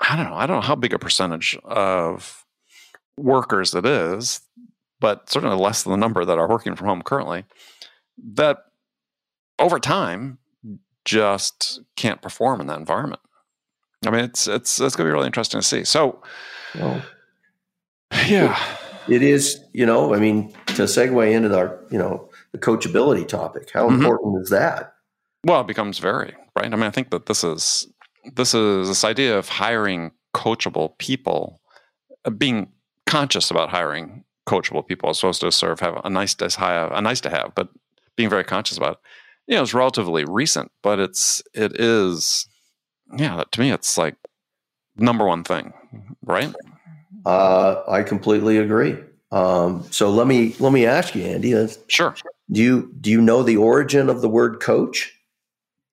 I 0.00 0.16
don't 0.16 0.26
know, 0.26 0.36
I 0.36 0.46
don't 0.46 0.56
know 0.56 0.66
how 0.66 0.76
big 0.76 0.94
a 0.94 0.98
percentage 0.98 1.58
of 1.64 2.44
workers 3.16 3.74
it 3.74 3.84
is, 3.84 4.40
but 5.00 5.28
certainly 5.28 5.56
less 5.56 5.82
than 5.82 5.90
the 5.90 5.96
number 5.96 6.24
that 6.24 6.38
are 6.38 6.48
working 6.48 6.76
from 6.76 6.86
home 6.86 7.02
currently, 7.02 7.44
that 8.34 8.58
over 9.58 9.80
time 9.80 10.38
just 11.04 11.80
can't 11.96 12.22
perform 12.22 12.60
in 12.60 12.68
that 12.68 12.78
environment. 12.78 13.20
I 14.06 14.10
mean, 14.10 14.24
it's 14.24 14.46
it's 14.46 14.80
it's 14.80 14.96
going 14.96 15.06
to 15.06 15.10
be 15.10 15.14
really 15.14 15.26
interesting 15.26 15.60
to 15.60 15.66
see. 15.66 15.84
So, 15.84 16.22
well, 16.74 17.02
yeah, 18.26 18.58
it, 19.08 19.16
it 19.16 19.22
is. 19.22 19.60
You 19.72 19.86
know, 19.86 20.14
I 20.14 20.18
mean, 20.18 20.52
to 20.68 20.82
segue 20.84 21.32
into 21.32 21.56
our 21.56 21.80
you 21.90 21.98
know 21.98 22.30
the 22.52 22.58
coachability 22.58 23.26
topic, 23.26 23.70
how 23.72 23.86
mm-hmm. 23.86 23.96
important 23.96 24.42
is 24.42 24.50
that? 24.50 24.94
Well, 25.44 25.60
it 25.60 25.66
becomes 25.66 25.98
very 25.98 26.34
right? 26.58 26.72
I 26.72 26.76
mean, 26.76 26.86
I 26.86 26.90
think 26.90 27.10
that 27.10 27.26
this 27.26 27.44
is 27.44 27.86
this 28.34 28.54
is 28.54 28.88
this 28.88 29.04
idea 29.04 29.38
of 29.38 29.48
hiring 29.48 30.12
coachable 30.34 30.96
people, 30.98 31.60
uh, 32.24 32.30
being 32.30 32.72
conscious 33.06 33.50
about 33.50 33.70
hiring 33.70 34.24
coachable 34.46 34.86
people 34.86 35.10
as 35.10 35.18
opposed 35.18 35.40
to 35.40 35.52
sort 35.52 35.72
of 35.72 35.80
have 35.80 36.00
a 36.04 36.10
nice 36.10 36.34
to 36.34 36.48
have, 36.58 36.92
a 36.92 37.00
nice 37.00 37.20
to 37.22 37.30
have, 37.30 37.52
but 37.54 37.68
being 38.16 38.30
very 38.30 38.44
conscious 38.44 38.76
about 38.76 38.92
it. 38.92 38.98
You 39.46 39.56
know, 39.56 39.62
it's 39.62 39.74
relatively 39.74 40.24
recent, 40.24 40.70
but 40.82 40.98
it's 40.98 41.42
it 41.54 41.80
is 41.80 42.46
yeah, 43.16 43.36
that, 43.36 43.52
to 43.52 43.60
me 43.60 43.70
it's 43.70 43.96
like 43.96 44.16
number 44.96 45.24
one 45.24 45.44
thing, 45.44 45.72
right? 46.24 46.54
Uh, 47.24 47.82
I 47.88 48.02
completely 48.02 48.58
agree. 48.58 48.96
Um, 49.30 49.84
so 49.90 50.10
let 50.10 50.26
me 50.26 50.54
let 50.58 50.72
me 50.72 50.86
ask 50.86 51.14
you, 51.14 51.22
Andy. 51.22 51.54
Uh, 51.54 51.68
sure. 51.88 52.14
Do 52.50 52.62
you 52.62 52.94
do 53.00 53.10
you 53.10 53.20
know 53.20 53.42
the 53.42 53.56
origin 53.56 54.08
of 54.08 54.22
the 54.22 54.28
word 54.28 54.60
coach? 54.60 55.14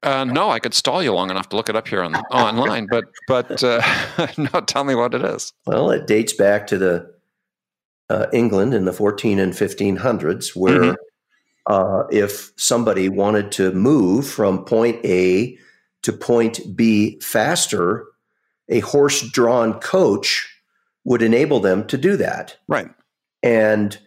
Uh, 0.04 0.24
no, 0.24 0.50
I 0.52 0.60
could 0.60 0.74
stall 0.74 1.02
you 1.02 1.12
long 1.14 1.32
enough 1.32 1.50
to 1.50 1.56
look 1.56 1.68
it 1.68 1.76
up 1.76 1.88
here 1.88 2.04
on, 2.04 2.16
online, 2.16 2.88
but 2.90 3.06
but 3.28 3.64
uh, 3.64 3.82
no, 4.38 4.62
tell 4.62 4.84
me 4.84 4.96
what 4.96 5.14
it 5.14 5.24
is. 5.24 5.52
Well, 5.66 5.90
it 5.90 6.08
dates 6.08 6.34
back 6.34 6.68
to 6.68 6.78
the 6.78 7.14
uh, 8.10 8.28
England 8.32 8.74
in 8.74 8.86
the 8.86 8.94
14 8.94 9.40
and 9.40 9.54
1500s, 9.54 10.56
where 10.56 10.80
mm-hmm. 10.80 10.94
Uh, 11.68 12.04
if 12.12 12.52
somebody 12.58 13.10
wanted 13.10 13.52
to 13.52 13.72
move 13.72 14.28
from 14.28 14.64
point 14.66 15.04
A 15.04 15.58
to 16.06 16.14
point 16.14 16.60
B 16.76 17.20
faster, 17.20 18.06
a 18.70 18.80
horse-drawn 18.80 19.80
coach 19.80 20.48
would 21.04 21.22
enable 21.22 21.60
them 21.60 21.86
to 21.88 21.98
do 21.98 22.16
that. 22.18 22.58
Right. 22.68 22.90
And 23.44 23.98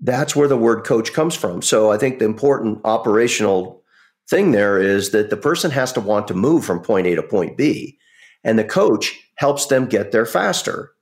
that's 0.00 0.36
where 0.36 0.48
the 0.48 0.56
word 0.56 0.84
coach 0.84 1.12
comes 1.12 1.34
from. 1.34 1.60
So 1.60 1.90
I 1.90 1.98
think 1.98 2.18
the 2.18 2.24
important 2.24 2.80
operational 2.84 3.82
thing 4.30 4.52
there 4.52 4.78
is 4.78 5.10
that 5.10 5.30
the 5.30 5.36
person 5.36 5.70
has 5.70 5.92
to 5.92 6.00
want 6.00 6.28
to 6.28 6.34
move 6.34 6.64
from 6.64 6.80
point 6.80 7.06
A 7.06 7.14
to 7.16 7.22
point 7.22 7.56
B, 7.56 7.98
and 8.44 8.58
the 8.58 8.64
coach 8.64 9.18
helps 9.34 9.66
them 9.66 9.86
get 9.86 10.12
there 10.12 10.26
faster. 10.26 10.92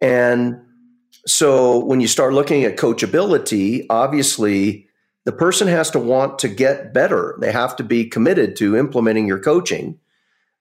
And 0.00 0.58
so 1.26 1.84
when 1.84 2.00
you 2.00 2.08
start 2.08 2.32
looking 2.34 2.64
at 2.64 2.76
coachability, 2.76 3.86
obviously 3.90 4.87
the 5.28 5.32
person 5.32 5.68
has 5.68 5.90
to 5.90 5.98
want 5.98 6.38
to 6.38 6.48
get 6.48 6.94
better. 6.94 7.36
They 7.38 7.52
have 7.52 7.76
to 7.76 7.84
be 7.84 8.06
committed 8.06 8.56
to 8.56 8.74
implementing 8.74 9.28
your 9.28 9.38
coaching, 9.38 9.98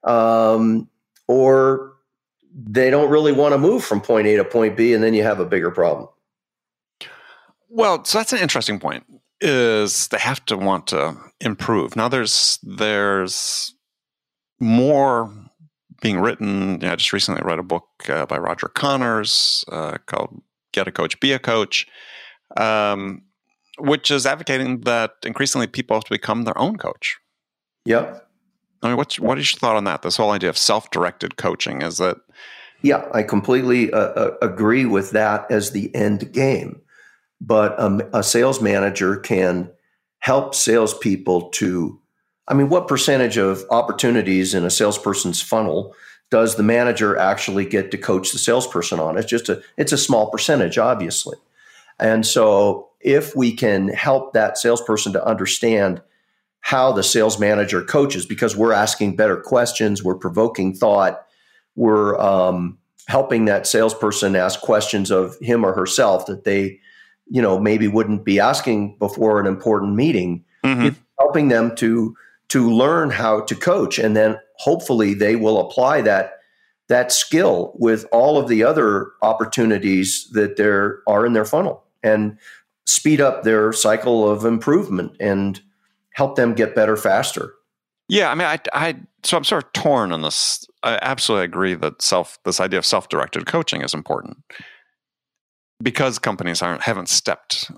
um, 0.03 0.89
or 1.25 1.93
they 2.53 2.89
don't 2.89 3.09
really 3.09 3.31
want 3.31 3.53
to 3.53 3.57
move 3.57 3.85
from 3.85 4.01
point 4.01 4.27
A 4.27 4.35
to 4.35 4.43
point 4.43 4.75
B, 4.75 4.93
and 4.93 5.01
then 5.01 5.13
you 5.13 5.23
have 5.23 5.39
a 5.39 5.45
bigger 5.45 5.71
problem. 5.71 6.09
Well, 7.69 8.03
so 8.03 8.17
that's 8.17 8.33
an 8.33 8.39
interesting 8.39 8.77
point. 8.77 9.05
Is 9.39 10.09
they 10.09 10.17
have 10.17 10.43
to 10.47 10.57
want 10.57 10.87
to 10.87 11.15
improve. 11.39 11.95
Now, 11.95 12.09
there's 12.09 12.59
there's 12.61 13.73
more 14.59 15.33
being 16.01 16.19
written. 16.19 16.83
I 16.83 16.97
just 16.97 17.13
recently 17.13 17.41
read 17.41 17.59
a 17.59 17.63
book 17.63 17.87
uh, 18.09 18.25
by 18.25 18.37
Roger 18.37 18.67
Connors 18.67 19.63
uh, 19.71 19.97
called 20.07 20.41
"Get 20.73 20.89
a 20.89 20.91
Coach, 20.91 21.17
Be 21.21 21.31
a 21.31 21.39
Coach," 21.39 21.87
um, 22.57 23.21
which 23.79 24.11
is 24.11 24.25
advocating 24.25 24.81
that 24.81 25.11
increasingly 25.23 25.67
people 25.67 25.95
have 25.95 26.03
to 26.05 26.13
become 26.13 26.43
their 26.43 26.57
own 26.57 26.77
coach. 26.77 27.17
Yep. 27.85 28.27
I 28.83 28.87
mean, 28.89 28.97
what's 28.97 29.19
what 29.19 29.37
is 29.39 29.51
your 29.51 29.59
thought 29.59 29.75
on 29.75 29.85
that? 29.85 30.01
This 30.01 30.17
whole 30.17 30.31
idea 30.31 30.49
of 30.49 30.57
self-directed 30.57 31.37
coaching 31.37 31.81
is 31.81 31.97
that. 31.97 32.17
Yeah, 32.83 33.07
I 33.11 33.23
completely 33.23 33.91
uh, 33.91 33.97
uh 33.97 34.37
agree 34.41 34.85
with 34.85 35.11
that 35.11 35.49
as 35.49 35.71
the 35.71 35.93
end 35.95 36.31
game 36.31 36.81
but 37.39 37.79
um, 37.79 38.01
a 38.13 38.23
sales 38.23 38.61
manager 38.61 39.17
can 39.17 39.71
help 40.19 40.55
salespeople 40.55 41.49
to. 41.49 41.99
I 42.47 42.53
mean, 42.53 42.69
what 42.69 42.87
percentage 42.87 43.37
of 43.37 43.63
opportunities 43.69 44.53
in 44.53 44.63
a 44.63 44.69
salesperson's 44.69 45.41
funnel 45.41 45.93
does 46.29 46.55
the 46.55 46.63
manager 46.63 47.17
actually 47.17 47.65
get 47.65 47.91
to 47.91 47.97
coach 47.97 48.31
the 48.31 48.39
salesperson 48.39 48.99
on? 48.99 49.17
It's 49.17 49.29
just 49.29 49.49
a 49.49 49.61
it's 49.77 49.91
a 49.91 49.97
small 49.97 50.29
percentage, 50.29 50.77
obviously. 50.77 51.37
And 51.99 52.25
so, 52.25 52.86
if 52.99 53.35
we 53.35 53.53
can 53.53 53.89
help 53.89 54.33
that 54.33 54.57
salesperson 54.57 55.13
to 55.13 55.25
understand 55.25 56.01
how 56.61 56.91
the 56.91 57.03
sales 57.03 57.39
manager 57.39 57.81
coaches, 57.81 58.25
because 58.25 58.55
we're 58.55 58.73
asking 58.73 59.15
better 59.15 59.37
questions, 59.37 60.03
we're 60.03 60.15
provoking 60.15 60.73
thought, 60.73 61.25
we're 61.75 62.19
um, 62.19 62.77
helping 63.07 63.45
that 63.45 63.65
salesperson 63.65 64.35
ask 64.35 64.59
questions 64.61 65.11
of 65.11 65.37
him 65.39 65.65
or 65.65 65.73
herself 65.73 66.25
that 66.25 66.43
they 66.43 66.79
you 67.29 67.41
know 67.41 67.57
maybe 67.59 67.87
wouldn't 67.87 68.23
be 68.23 68.39
asking 68.39 68.97
before 68.97 69.39
an 69.39 69.47
important 69.47 69.95
meeting 69.95 70.43
mm-hmm. 70.63 70.89
helping 71.19 71.47
them 71.47 71.75
to 71.75 72.15
to 72.49 72.69
learn 72.69 73.09
how 73.09 73.41
to 73.41 73.55
coach 73.55 73.97
and 73.97 74.15
then 74.15 74.37
hopefully 74.57 75.13
they 75.13 75.35
will 75.35 75.59
apply 75.59 76.01
that 76.01 76.33
that 76.89 77.11
skill 77.11 77.73
with 77.75 78.05
all 78.11 78.37
of 78.37 78.47
the 78.47 78.63
other 78.63 79.11
opportunities 79.21 80.29
that 80.31 80.55
there 80.55 80.99
are 81.07 81.25
in 81.25 81.33
their 81.33 81.45
funnel 81.45 81.83
and 82.03 82.37
speed 82.87 83.21
up 83.21 83.43
their 83.43 83.71
cycle 83.71 84.29
of 84.29 84.45
improvement 84.45 85.11
and 85.19 85.61
help 86.13 86.35
them 86.35 86.53
get 86.53 86.75
better 86.75 86.97
faster 86.97 87.53
yeah 88.07 88.31
i 88.31 88.35
mean 88.35 88.47
i, 88.47 88.59
I 88.73 88.95
so 89.23 89.37
i'm 89.37 89.43
sort 89.43 89.65
of 89.65 89.73
torn 89.73 90.11
on 90.11 90.21
this 90.21 90.65
i 90.83 90.97
absolutely 91.01 91.45
agree 91.45 91.75
that 91.75 92.01
self 92.01 92.39
this 92.43 92.59
idea 92.59 92.79
of 92.79 92.85
self-directed 92.85 93.45
coaching 93.45 93.81
is 93.81 93.93
important 93.93 94.37
because 95.81 96.19
companies 96.19 96.61
aren't 96.61 96.81
haven't 96.81 97.09
stepped 97.09 97.71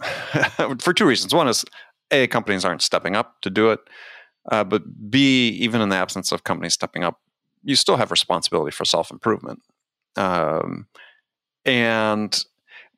for 0.80 0.94
two 0.94 1.06
reasons. 1.06 1.34
One 1.34 1.48
is 1.48 1.66
a 2.12 2.28
companies 2.28 2.66
aren't 2.66 2.82
stepping 2.82 3.16
up 3.16 3.42
to 3.42 3.50
do 3.50 3.72
it, 3.72 3.80
uh, 4.52 4.64
but 4.64 5.10
b 5.10 5.50
even 5.50 5.82
in 5.82 5.90
the 5.90 5.96
absence 5.96 6.32
of 6.32 6.44
companies 6.44 6.74
stepping 6.74 7.04
up, 7.04 7.20
you 7.64 7.76
still 7.76 7.98
have 7.98 8.12
responsibility 8.12 8.72
for 8.72 8.86
self 8.86 9.12
improvement. 9.12 9.62
Um, 10.16 10.88
and 11.66 12.44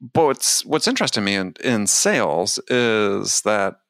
but 0.01 0.25
what's 0.25 0.65
what's 0.65 0.87
interesting 0.87 1.21
to 1.21 1.25
me 1.25 1.35
in, 1.35 1.53
in 1.63 1.87
sales 1.87 2.59
is 2.67 3.41
that 3.41 3.81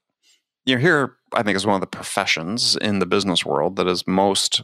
you 0.65 0.75
know 0.75 0.81
here 0.81 1.15
I 1.33 1.43
think 1.43 1.55
is 1.55 1.65
one 1.65 1.75
of 1.75 1.81
the 1.81 1.87
professions 1.87 2.75
in 2.75 2.99
the 2.99 3.05
business 3.05 3.45
world 3.45 3.77
that 3.77 3.87
is 3.87 4.05
most 4.05 4.61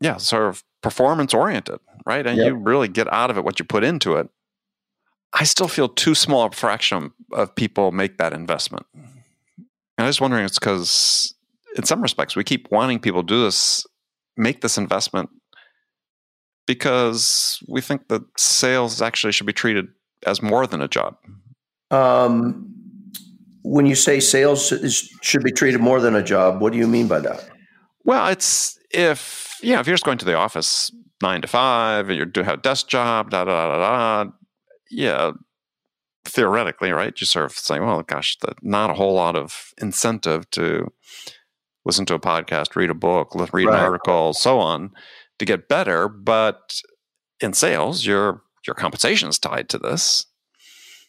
yeah 0.00 0.18
sort 0.18 0.48
of 0.48 0.62
performance 0.82 1.32
oriented 1.32 1.80
right 2.04 2.26
and 2.26 2.36
yep. 2.36 2.46
you 2.48 2.54
really 2.54 2.88
get 2.88 3.10
out 3.12 3.30
of 3.30 3.38
it 3.38 3.44
what 3.44 3.58
you 3.58 3.64
put 3.64 3.84
into 3.84 4.16
it 4.16 4.28
I 5.34 5.42
still 5.42 5.66
feel 5.66 5.88
too 5.88 6.14
small 6.14 6.46
a 6.46 6.50
fraction 6.52 7.12
of 7.32 7.54
people 7.54 7.90
make 7.90 8.18
that 8.18 8.32
investment. 8.32 8.86
And 8.94 9.66
I 9.98 10.06
was 10.06 10.20
wondering, 10.20 10.44
it's 10.44 10.60
because 10.60 11.34
in 11.76 11.84
some 11.84 12.00
respects 12.00 12.36
we 12.36 12.44
keep 12.44 12.70
wanting 12.70 13.00
people 13.00 13.22
to 13.22 13.26
do 13.26 13.42
this, 13.42 13.84
make 14.36 14.60
this 14.60 14.78
investment 14.78 15.30
because 16.66 17.62
we 17.68 17.80
think 17.80 18.08
that 18.08 18.22
sales 18.36 19.02
actually 19.02 19.32
should 19.32 19.46
be 19.46 19.52
treated 19.52 19.86
as 20.26 20.42
more 20.42 20.66
than 20.66 20.80
a 20.80 20.88
job. 20.88 21.16
Um, 21.90 22.70
when 23.62 23.86
you 23.86 23.94
say 23.94 24.20
sales 24.20 24.72
should 25.22 25.42
be 25.42 25.52
treated 25.52 25.80
more 25.80 26.00
than 26.00 26.14
a 26.14 26.22
job, 26.22 26.60
what 26.60 26.72
do 26.72 26.78
you 26.78 26.86
mean 26.86 27.08
by 27.08 27.20
that? 27.20 27.48
Well, 28.04 28.28
it's 28.28 28.78
if 28.90 29.58
yeah, 29.62 29.80
if 29.80 29.86
you're 29.86 29.94
just 29.94 30.04
going 30.04 30.18
to 30.18 30.24
the 30.24 30.34
office 30.34 30.90
nine 31.22 31.40
to 31.42 31.48
five, 31.48 32.08
and 32.08 32.18
you 32.18 32.24
do 32.24 32.42
have 32.42 32.58
a 32.58 32.62
desk 32.62 32.88
job, 32.88 33.30
da 33.30 33.44
da 33.44 33.68
da 33.68 34.24
da, 34.24 34.30
yeah, 34.90 35.32
theoretically, 36.24 36.92
right? 36.92 37.18
You 37.18 37.26
sort 37.26 37.46
of 37.46 37.52
say, 37.52 37.80
well, 37.80 38.02
gosh, 38.02 38.36
the, 38.38 38.54
not 38.62 38.90
a 38.90 38.94
whole 38.94 39.14
lot 39.14 39.36
of 39.36 39.72
incentive 39.80 40.50
to 40.50 40.92
listen 41.84 42.06
to 42.06 42.14
a 42.14 42.20
podcast, 42.20 42.76
read 42.76 42.90
a 42.90 42.94
book, 42.94 43.34
read 43.34 43.66
right. 43.66 43.74
an 43.74 43.80
article, 43.80 44.32
so 44.32 44.58
on, 44.58 44.90
to 45.38 45.44
get 45.44 45.68
better. 45.68 46.08
But 46.08 46.80
in 47.40 47.52
sales, 47.52 48.06
your 48.06 48.42
your 48.66 48.74
compensation 48.74 49.28
is 49.28 49.38
tied 49.38 49.68
to 49.70 49.78
this. 49.78 50.26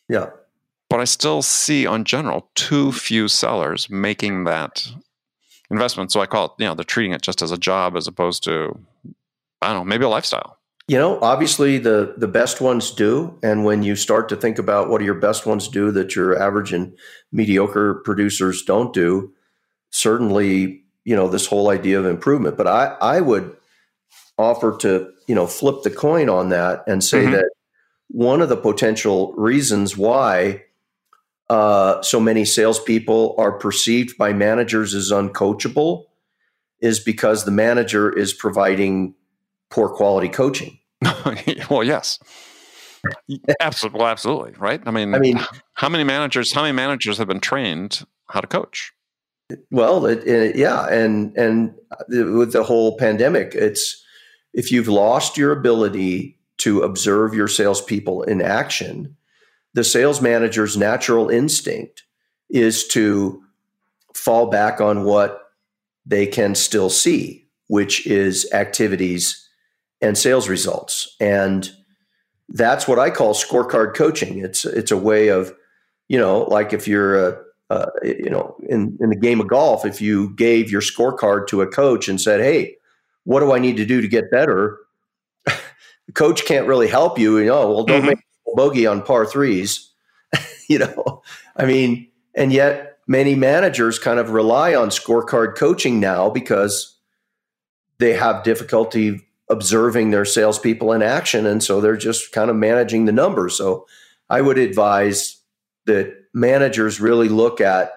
Yeah. 0.10 0.30
But 0.90 1.00
I 1.00 1.06
still 1.06 1.42
see, 1.42 1.88
on 1.88 2.04
general, 2.04 2.50
too 2.56 2.92
few 2.92 3.28
sellers 3.28 3.90
making 3.90 4.44
that 4.44 4.88
investment. 5.72 6.12
So 6.12 6.22
I 6.22 6.26
call 6.26 6.46
it, 6.46 6.52
you 6.60 6.66
know, 6.66 6.76
they're 6.76 6.84
treating 6.84 7.14
it 7.14 7.22
just 7.22 7.42
as 7.42 7.52
a 7.52 7.58
job 7.58 7.96
as 7.96 8.08
opposed 8.08 8.44
to, 8.44 8.78
I 9.62 9.68
don't 9.68 9.78
know, 9.78 9.84
maybe 9.84 10.06
a 10.06 10.10
lifestyle. 10.10 10.60
You 10.88 11.00
know, 11.00 11.20
obviously 11.22 11.80
the 11.80 12.14
the 12.16 12.28
best 12.28 12.62
ones 12.62 12.92
do, 12.92 13.40
and 13.42 13.66
when 13.66 13.82
you 13.82 13.96
start 13.96 14.30
to 14.30 14.36
think 14.36 14.60
about 14.60 14.88
what 14.88 15.00
do 15.00 15.06
your 15.06 15.16
best 15.16 15.48
ones 15.48 15.68
do 15.68 15.90
that 15.92 16.16
your 16.16 16.40
average 16.40 16.72
and 16.72 16.96
mediocre 17.32 17.96
producers 18.06 18.62
don't 18.62 18.94
do, 18.94 19.34
certainly 19.90 20.84
you 21.04 21.16
know 21.16 21.28
this 21.28 21.48
whole 21.48 21.72
idea 21.72 21.98
of 21.98 22.06
improvement. 22.06 22.56
But 22.56 22.68
I 22.68 22.96
I 23.02 23.20
would 23.20 23.58
offer 24.38 24.76
to 24.78 25.12
you 25.28 25.36
know 25.36 25.48
flip 25.48 25.84
the 25.84 25.90
coin 25.90 26.30
on 26.30 26.50
that 26.50 26.84
and 26.88 27.04
say 27.04 27.24
mm-hmm. 27.24 27.32
that 27.32 27.50
one 28.10 28.42
of 28.42 28.50
the 28.50 28.58
potential 28.58 29.34
reasons 29.34 29.98
why 29.98 30.64
uh, 31.50 32.02
so 32.02 32.20
many 32.20 32.46
salespeople 32.46 33.36
are 33.38 33.52
perceived 33.52 34.18
by 34.18 34.34
managers 34.34 34.94
as 34.94 35.12
uncoachable 35.12 36.06
is 36.80 37.00
because 37.00 37.46
the 37.46 37.52
manager 37.52 38.12
is 38.12 38.34
providing 38.34 39.16
poor 39.70 39.90
quality 39.90 40.30
coaching. 40.30 40.80
well, 41.70 41.84
yes. 41.84 42.20
absolutely, 43.60 44.00
well, 44.00 44.08
absolutely, 44.08 44.54
right? 44.58 44.82
I 44.86 44.92
mean, 44.92 45.14
I 45.14 45.20
mean, 45.20 45.40
how 45.74 45.90
many 45.90 46.04
managers? 46.04 46.52
How 46.52 46.62
many 46.62 46.74
managers 46.74 47.18
have 47.20 47.28
been 47.28 47.40
trained 47.40 48.06
how 48.30 48.42
to 48.42 48.48
coach? 48.48 48.92
Well, 49.70 50.08
it, 50.08 50.28
it, 50.28 50.56
yeah, 50.56 50.88
and 50.88 51.36
and 51.38 51.76
with 52.10 52.54
the 52.54 52.64
whole 52.64 52.98
pandemic, 52.98 53.54
it's 53.54 54.04
if 54.56 54.72
you've 54.72 54.88
lost 54.88 55.38
your 55.38 55.52
ability 55.52 56.40
to 56.58 56.82
observe 56.82 57.36
your 57.36 57.50
salespeople 57.50 58.24
in 58.24 58.42
action, 58.42 59.16
the 59.74 59.84
sales 59.84 60.22
manager's 60.22 60.78
natural 60.78 61.30
instinct 61.30 62.04
is 62.50 62.88
to 62.88 63.44
fall 64.16 64.50
back 64.50 64.80
on 64.80 65.04
what 65.04 65.42
they 66.06 66.26
can 66.26 66.56
still 66.56 66.90
see, 66.90 67.46
which 67.68 68.08
is 68.08 68.50
activities 68.54 69.46
and 70.02 70.18
sales 70.18 70.48
results. 70.48 71.18
And 71.20 71.70
that's 72.48 72.88
what 72.88 72.98
I 72.98 73.10
call 73.10 73.34
scorecard 73.34 73.94
coaching. 73.94 74.40
It's 74.40 74.64
it's 74.64 74.92
a 74.92 74.98
way 74.98 75.28
of, 75.28 75.54
you 76.08 76.18
know, 76.18 76.44
like 76.44 76.72
if 76.72 76.88
you're 76.88 77.28
a, 77.28 77.42
uh, 77.72 77.88
you 78.04 78.30
know, 78.30 78.56
in 78.70 78.98
in 79.02 79.10
the 79.10 79.18
game 79.18 79.42
of 79.42 79.48
golf, 79.48 79.86
if 79.86 80.00
you 80.00 80.34
gave 80.36 80.72
your 80.72 80.82
scorecard 80.82 81.48
to 81.48 81.62
a 81.62 81.68
coach 81.68 82.08
and 82.08 82.22
said, 82.22 82.40
"Hey, 82.40 82.78
what 83.26 83.42
do 83.42 83.52
I 83.52 83.60
need 83.60 83.78
to 83.78 83.86
do 83.86 84.02
to 84.02 84.08
get 84.08 84.32
better?" 84.32 84.80
the 85.46 86.14
coach 86.14 86.46
can't 86.46 86.68
really 86.68 86.88
help 86.88 87.20
you. 87.20 87.38
You 87.38 87.46
know, 87.46 87.72
well, 87.72 87.84
don't 87.84 88.00
mm-hmm. 88.00 88.08
make 88.08 88.20
bogey 88.56 88.88
on 88.88 89.02
par 89.02 89.26
threes. 89.26 89.92
you 90.70 90.80
know, 90.80 91.22
I 91.56 91.66
mean, 91.66 92.08
and 92.34 92.52
yet 92.52 92.98
many 93.08 93.36
managers 93.36 94.00
kind 94.00 94.20
of 94.20 94.32
rely 94.32 94.74
on 94.76 94.90
scorecard 94.90 95.56
coaching 95.56 96.00
now 96.00 96.30
because 96.30 96.98
they 97.98 98.14
have 98.14 98.44
difficulty 98.44 99.22
observing 99.50 100.10
their 100.10 100.26
salespeople 100.26 100.92
in 100.92 101.02
action. 101.02 101.46
And 101.46 101.64
so 101.64 101.80
they're 101.80 101.98
just 101.98 102.32
kind 102.32 102.50
of 102.50 102.56
managing 102.56 103.06
the 103.06 103.12
numbers. 103.12 103.58
So 103.58 103.86
I 104.30 104.42
would 104.42 104.58
advise 104.58 105.38
that 105.86 106.16
managers 106.34 107.00
really 107.00 107.30
look 107.30 107.62
at, 107.62 107.92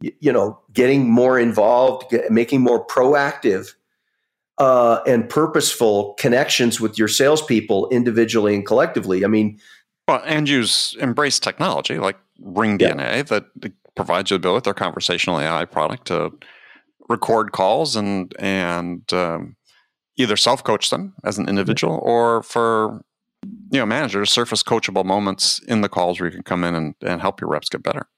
you 0.00 0.32
know, 0.32 0.58
getting 0.72 1.08
more 1.08 1.38
involved, 1.38 2.10
get, 2.10 2.30
making 2.30 2.62
more 2.62 2.86
proactive 2.86 3.74
uh, 4.58 5.00
and 5.06 5.28
purposeful 5.28 6.14
connections 6.18 6.80
with 6.80 6.98
your 6.98 7.08
salespeople 7.08 7.88
individually 7.90 8.54
and 8.54 8.66
collectively. 8.66 9.24
I 9.24 9.28
mean, 9.28 9.58
well, 10.06 10.22
and 10.24 10.48
use 10.48 10.96
embrace 11.00 11.38
technology 11.38 11.98
like 11.98 12.18
Ring 12.40 12.78
yeah. 12.78 12.92
DNA 12.92 13.26
that 13.28 13.46
provides 13.94 14.30
you 14.30 14.38
with 14.38 14.64
their 14.64 14.74
conversational 14.74 15.40
AI 15.40 15.64
product 15.64 16.06
to 16.08 16.32
record 17.08 17.52
calls 17.52 17.96
and 17.96 18.34
and 18.38 19.12
um, 19.12 19.56
either 20.16 20.36
self 20.36 20.64
coach 20.64 20.90
them 20.90 21.14
as 21.24 21.38
an 21.38 21.48
individual 21.48 22.00
or 22.02 22.42
for 22.42 23.02
you 23.70 23.78
know 23.78 23.86
managers 23.86 24.30
surface 24.30 24.62
coachable 24.62 25.04
moments 25.04 25.58
in 25.60 25.80
the 25.80 25.88
calls 25.88 26.18
where 26.18 26.28
you 26.28 26.34
can 26.34 26.42
come 26.42 26.64
in 26.64 26.74
and, 26.74 26.94
and 27.02 27.20
help 27.20 27.40
your 27.40 27.50
reps 27.50 27.68
get 27.68 27.82
better 27.82 28.08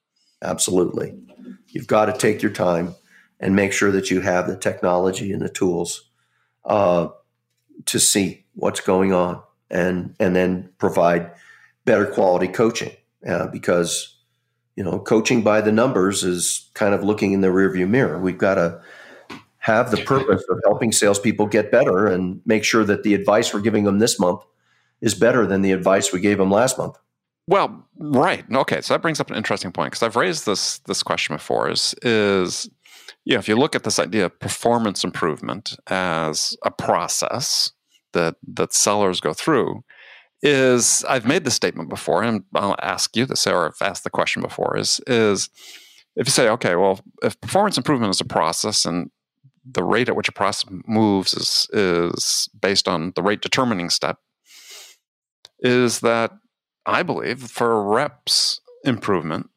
absolutely 0.43 1.15
you've 1.69 1.89
got 1.89 2.07
to 2.07 2.17
take 2.17 2.43
your 2.43 2.53
time 2.53 2.95
and 3.41 3.57
make 3.57 3.73
sure 3.73 3.91
that 3.91 4.11
you 4.11 4.21
have 4.21 4.47
the 4.47 4.57
technology 4.57 5.33
and 5.33 5.43
the 5.43 5.49
tools 5.49 6.06
uh, 6.67 7.09
to 7.87 7.99
see 7.99 8.45
what's 8.55 8.81
going 8.81 9.13
on 9.13 9.43
and 9.71 10.15
and 10.21 10.37
then 10.37 10.71
provide 10.79 11.31
better 11.85 12.07
quality 12.07 12.49
coaching 12.49 12.93
uh, 13.27 13.47
because 13.49 14.17
you 14.77 14.85
know 14.85 14.99
coaching 14.99 15.43
by 15.43 15.61
the 15.61 15.73
numbers 15.73 16.25
is 16.25 16.71
kind 16.75 16.95
of 16.95 17.03
looking 17.03 17.33
in 17.33 17.41
the 17.41 17.49
rearview 17.49 17.89
mirror 17.89 18.19
we've 18.19 18.39
got 18.39 18.55
to 18.55 18.81
have 19.67 19.91
the 19.91 19.97
purpose 20.05 20.45
of 20.49 20.61
helping 20.65 20.93
salespeople 20.93 21.47
get 21.47 21.73
better 21.73 22.07
and 22.07 22.41
make 22.47 22.63
sure 22.63 22.85
that 22.85 23.03
the 23.03 23.15
advice 23.15 23.53
we're 23.53 23.61
giving 23.61 23.83
them 23.83 23.99
this 23.99 24.17
month 24.21 24.41
is 25.01 25.13
better 25.13 25.45
than 25.45 25.63
the 25.63 25.73
advice 25.73 26.13
we 26.13 26.21
gave 26.21 26.39
them 26.39 26.53
last 26.53 26.79
month. 26.79 26.97
Well, 27.49 27.85
right. 27.99 28.45
Okay, 28.49 28.81
so 28.81 28.95
that 28.95 29.03
brings 29.03 29.19
up 29.21 29.29
an 29.29 29.37
interesting 29.37 29.73
point 29.73 29.91
because 29.91 30.05
I've 30.05 30.15
raised 30.15 30.47
this 30.47 30.79
this 30.81 31.03
question 31.03 31.35
before. 31.35 31.69
Is 31.69 31.97
is 32.03 32.71
yeah, 33.27 33.39
if 33.39 33.49
you 33.49 33.57
look 33.57 33.75
at 33.75 33.83
this 33.83 33.99
idea 33.99 34.27
of 34.27 34.39
performance 34.39 35.03
improvement 35.03 35.77
as 35.89 36.57
a 36.65 36.71
process 36.71 37.73
that 38.13 38.37
that 38.55 38.73
sellers 38.73 39.21
go 39.21 39.33
through, 39.33 39.83
is 40.43 41.05
I've 41.09 41.27
made 41.27 41.45
this 41.45 41.55
statement 41.55 41.89
before, 41.91 42.23
and 42.23 42.45
I'll 42.55 42.77
ask 42.81 43.17
you 43.17 43.27
this, 43.27 43.45
or 43.49 43.67
I've 43.67 43.87
asked 43.87 44.05
the 44.05 44.11
question 44.11 44.43
before. 44.43 44.79
Is 44.79 45.01
is 45.09 45.51
if 46.15 46.29
you 46.29 46.31
say, 46.31 46.49
okay, 46.51 46.77
well, 46.77 47.01
if 47.25 47.39
performance 47.41 47.77
improvement 47.77 48.15
is 48.15 48.21
a 48.21 48.25
process 48.25 48.87
and 48.87 49.11
the 49.69 49.83
rate 49.83 50.09
at 50.09 50.15
which 50.15 50.29
a 50.29 50.33
process 50.33 50.71
moves 50.87 51.35
is 51.35 51.67
is 51.73 52.49
based 52.63 52.87
on 52.87 53.13
the 53.17 53.23
rate 53.23 53.41
determining 53.41 53.91
step 53.91 54.19
is 55.59 55.99
that 56.01 56.31
I 56.87 57.03
believe 57.03 57.43
for 57.43 57.83
reps 57.83 58.61
improvement, 58.85 59.51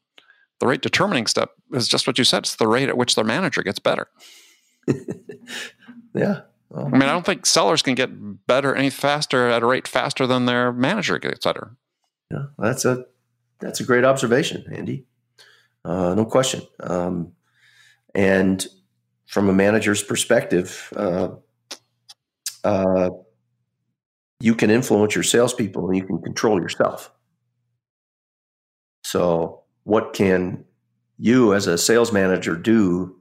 the 0.58 0.66
rate 0.66 0.82
determining 0.82 1.28
step 1.28 1.50
is 1.72 1.88
just 1.88 2.06
what 2.06 2.18
you 2.18 2.24
said. 2.24 2.44
It's 2.44 2.56
the 2.56 2.68
rate 2.68 2.88
at 2.88 2.96
which 2.96 3.14
their 3.14 3.24
manager 3.24 3.62
gets 3.62 3.78
better. 3.78 4.08
yeah. 6.14 6.42
Well, 6.70 6.86
I 6.86 6.90
mean, 6.90 7.02
I 7.02 7.12
don't 7.12 7.26
think 7.26 7.46
sellers 7.46 7.82
can 7.82 7.94
get 7.94 8.46
better 8.46 8.74
any 8.74 8.90
faster 8.90 9.48
at 9.48 9.62
a 9.62 9.66
rate 9.66 9.88
faster 9.88 10.26
than 10.26 10.46
their 10.46 10.72
manager 10.72 11.18
gets 11.18 11.44
better. 11.44 11.76
Yeah, 12.30 12.46
that's 12.58 12.84
a 12.84 13.04
that's 13.58 13.80
a 13.80 13.84
great 13.84 14.04
observation, 14.04 14.64
Andy. 14.72 15.06
Uh, 15.84 16.14
no 16.14 16.24
question. 16.24 16.62
Um, 16.80 17.32
and 18.14 18.66
from 19.26 19.48
a 19.48 19.52
manager's 19.52 20.02
perspective, 20.02 20.92
uh, 20.96 21.30
uh, 22.64 23.10
you 24.40 24.54
can 24.54 24.70
influence 24.70 25.14
your 25.14 25.24
salespeople 25.24 25.88
and 25.88 25.96
you 25.96 26.04
can 26.04 26.20
control 26.22 26.60
yourself. 26.60 27.12
So, 29.04 29.62
what 29.84 30.12
can 30.12 30.64
you 31.20 31.54
as 31.54 31.66
a 31.66 31.76
sales 31.76 32.12
manager 32.12 32.56
do 32.56 33.14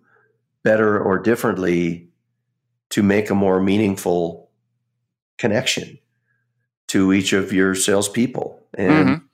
better 0.63 0.97
or 0.99 1.19
differently 1.19 2.07
to 2.89 3.03
make 3.03 3.29
a 3.29 3.35
more 3.35 3.62
meaningful 3.62 4.49
connection 5.38 5.99
to 6.88 7.12
each 7.13 7.33
of 7.33 7.51
your 7.51 7.75
salespeople 7.75 8.65
and 8.73 9.07
mm-hmm. 9.07 9.25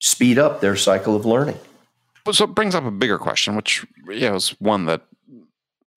speed 0.00 0.38
up 0.38 0.60
their 0.60 0.76
cycle 0.76 1.14
of 1.14 1.26
learning? 1.26 1.58
So 2.32 2.44
it 2.44 2.54
brings 2.54 2.74
up 2.74 2.84
a 2.84 2.90
bigger 2.90 3.18
question, 3.18 3.54
which 3.54 3.86
yeah, 4.08 4.34
is 4.34 4.50
one 4.60 4.86
that 4.86 5.02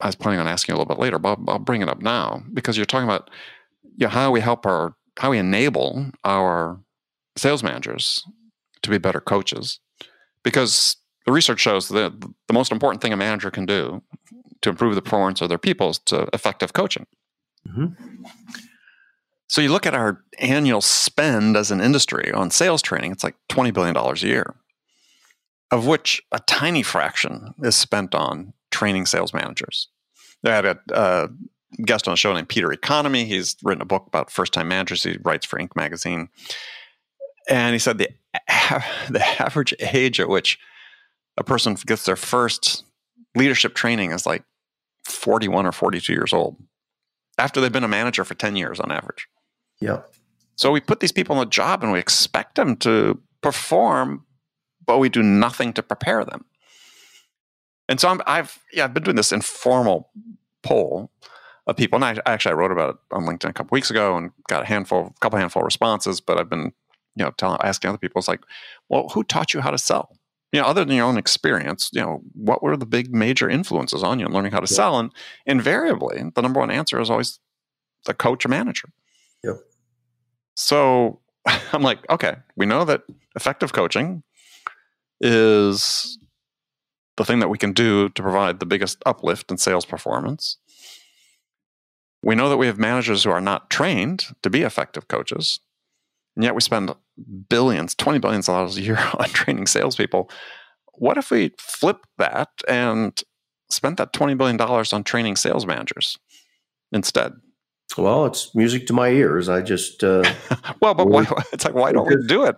I 0.02 0.08
was 0.08 0.16
planning 0.16 0.42
on 0.42 0.48
asking 0.48 0.74
a 0.74 0.78
little 0.78 0.94
bit 0.94 1.02
later, 1.02 1.18
but 1.18 1.40
I'll, 1.40 1.46
I'll 1.52 1.60
bring 1.60 1.82
it 1.82 1.88
up 1.88 2.02
now 2.02 2.44
because 2.54 2.76
you're 2.76 2.86
talking 2.86 3.08
about 3.08 3.30
you 3.96 4.06
know, 4.06 4.10
how 4.10 4.30
we 4.30 4.42
help 4.42 4.66
our, 4.66 4.94
how 5.18 5.32
we 5.32 5.38
enable 5.38 6.12
our 6.26 6.82
sales 7.38 7.64
managers 7.64 8.26
to 8.82 8.90
be 8.90 8.98
better 8.98 9.22
coaches. 9.22 9.80
Because 10.44 10.98
the 11.28 11.34
research 11.34 11.60
shows 11.60 11.90
that 11.90 12.22
the 12.22 12.54
most 12.54 12.72
important 12.72 13.02
thing 13.02 13.12
a 13.12 13.18
manager 13.18 13.52
can 13.52 13.66
do 13.66 14.02
to 14.62 14.70
improve 14.70 14.96
the 14.96 15.02
performance 15.02 15.42
of 15.42 15.50
their 15.50 15.58
people 15.58 15.90
is 15.90 16.00
to 16.00 16.28
effective 16.32 16.72
coaching. 16.72 17.06
Mm-hmm. 17.68 18.24
So 19.50 19.60
you 19.60 19.70
look 19.70 19.86
at 19.86 19.94
our 19.94 20.24
annual 20.40 20.80
spend 20.80 21.58
as 21.58 21.70
an 21.70 21.82
industry 21.82 22.32
on 22.32 22.50
sales 22.50 22.82
training, 22.82 23.12
it's 23.12 23.26
like 23.26 23.36
$20 23.50 23.74
billion 23.74 23.96
a 23.98 24.16
year, 24.16 24.56
of 25.70 25.86
which 25.86 26.24
a 26.32 26.40
tiny 26.40 26.82
fraction 26.82 27.54
is 27.62 27.76
spent 27.76 28.16
on 28.16 28.54
training 28.72 29.06
sales 29.06 29.34
managers. 29.34 29.90
I 30.46 30.52
had 30.52 30.66
a 30.66 30.80
uh, 30.94 31.28
guest 31.84 32.08
on 32.08 32.14
a 32.14 32.18
show 32.18 32.32
named 32.32 32.48
Peter 32.48 32.72
Economy. 32.72 33.26
He's 33.26 33.58
written 33.64 33.82
a 33.82 33.86
book 33.86 34.06
about 34.08 34.32
first 34.32 34.54
time 34.54 34.70
managers. 34.70 35.04
He 35.04 35.18
writes 35.24 35.46
for 35.46 35.60
Inc. 35.60 35.76
magazine. 35.76 36.30
And 37.50 37.74
he 37.74 37.80
said 37.80 37.98
the, 37.98 38.08
the 39.10 39.26
average 39.42 39.74
age 39.80 40.22
at 40.22 40.30
which 40.30 40.58
a 41.38 41.44
person 41.44 41.76
gets 41.86 42.06
their 42.06 42.16
first 42.16 42.84
leadership 43.36 43.76
training 43.76 44.12
is 44.12 44.26
like 44.26 44.44
41 45.06 45.66
or 45.66 45.72
42 45.72 46.12
years 46.12 46.34
old 46.34 46.58
after 47.38 47.62
they've 47.62 47.72
been 47.72 47.84
a 47.84 47.88
manager 47.88 48.24
for 48.24 48.34
10 48.34 48.56
years 48.56 48.80
on 48.80 48.92
average. 48.92 49.28
Yeah. 49.80 50.02
So 50.56 50.72
we 50.72 50.82
put 50.82 51.00
these 51.00 51.12
people 51.12 51.40
in 51.40 51.48
a 51.48 51.50
job 51.50 51.84
and 51.84 51.92
we 51.92 52.00
expect 52.00 52.56
them 52.56 52.76
to 52.78 53.22
perform, 53.42 54.26
but 54.86 54.98
we 54.98 55.10
do 55.10 55.22
nothing 55.22 55.72
to 55.74 55.84
prepare 55.84 56.26
them. 56.26 56.46
And 57.90 58.00
so 58.00 58.18
i 58.26 58.36
have 58.36 58.60
yeah 58.74 58.84
I've 58.84 58.94
been 58.94 59.04
doing 59.04 59.16
this 59.16 59.32
informal 59.32 60.10
poll 60.62 61.10
of 61.68 61.78
people, 61.78 61.96
and 61.98 62.04
I 62.04 62.22
actually 62.26 62.52
I 62.52 62.56
wrote 62.56 62.72
about 62.72 62.96
it 62.96 63.16
on 63.16 63.24
LinkedIn 63.24 63.50
a 63.50 63.54
couple 63.54 63.76
weeks 63.76 63.90
ago 63.90 64.18
and 64.18 64.32
got 64.50 64.64
a 64.64 64.66
handful, 64.66 65.14
a 65.16 65.20
couple 65.22 65.40
handful 65.40 65.62
of 65.62 65.66
responses. 65.66 66.20
But 66.20 66.38
I've 66.38 66.50
been 66.50 66.74
you 67.16 67.24
know 67.24 67.32
telling 67.38 67.60
asking 67.64 67.90
other 67.90 67.98
people, 67.98 68.20
it's 68.20 68.28
like, 68.28 68.42
well, 68.90 69.08
who 69.10 69.24
taught 69.24 69.54
you 69.54 69.62
how 69.62 69.72
to 69.72 69.78
sell? 69.78 70.17
You 70.54 70.62
know, 70.62 70.68
other 70.68 70.86
than 70.86 70.96
your 70.96 71.06
own 71.06 71.18
experience, 71.18 71.90
you 71.92 72.02
know, 72.02 72.22
what 72.34 72.64
were 72.64 72.78
the 72.78 72.86
big 72.86 73.14
major 73.14 73.50
influences 73.50 74.02
on 74.02 74.20
you 74.20 74.26
in 74.26 74.32
learning 74.32 74.54
how 74.54 74.62
to 74.62 74.72
yeah. 74.72 74.76
sell? 74.76 75.00
And 75.00 75.12
invariably, 75.46 76.24
the 76.36 76.42
number 76.42 76.60
one 76.60 76.72
answer 76.72 77.00
is 77.02 77.10
always 77.10 77.40
the 78.06 78.14
coach 78.14 78.46
or 78.46 78.50
manager. 78.50 78.90
Yep. 79.44 79.58
So 80.56 81.20
I'm 81.74 81.82
like, 81.82 82.10
okay, 82.10 82.38
we 82.56 82.66
know 82.66 82.86
that 82.86 83.04
effective 83.36 83.74
coaching 83.74 84.24
is 85.20 86.18
the 87.18 87.26
thing 87.26 87.40
that 87.40 87.50
we 87.50 87.58
can 87.58 87.74
do 87.74 88.10
to 88.10 88.22
provide 88.22 88.60
the 88.60 88.66
biggest 88.66 89.02
uplift 89.06 89.52
in 89.52 89.58
sales 89.58 89.86
performance. 89.86 90.58
We 92.24 92.36
know 92.36 92.50
that 92.50 92.58
we 92.58 92.68
have 92.68 92.78
managers 92.78 93.24
who 93.24 93.32
are 93.32 93.42
not 93.42 93.70
trained 93.70 94.28
to 94.44 94.50
be 94.50 94.62
effective 94.62 95.08
coaches, 95.08 95.60
and 96.36 96.44
yet 96.44 96.56
we 96.56 96.62
spend 96.62 96.94
billions, 97.50 97.96
20 97.96 98.20
billions 98.20 98.46
dollars 98.46 98.78
a 98.78 98.82
year 98.82 98.98
on 99.20 99.26
training 99.30 99.68
salespeople. 99.68 100.30
What 100.96 101.18
if 101.18 101.30
we 101.30 101.52
flip 101.60 101.98
that 102.18 102.50
and 102.68 103.22
spent 103.70 103.98
that 103.98 104.14
$20 104.14 104.38
billion 104.38 104.60
on 104.60 105.04
training 105.04 105.36
sales 105.36 105.66
managers 105.66 106.18
instead. 106.92 107.34
Well, 107.98 108.26
it's 108.26 108.54
music 108.54 108.86
to 108.88 108.94
my 108.94 109.10
ears. 109.10 109.50
I 109.50 109.62
just 109.62 110.04
uh, 110.04 110.24
well, 110.82 110.94
but 110.94 111.08
why, 111.08 111.26
it's 111.54 111.66
like 111.66 111.74
why 111.74 111.92
don't 111.92 112.08
we 112.08 112.16
do 112.28 112.44
it? 112.44 112.56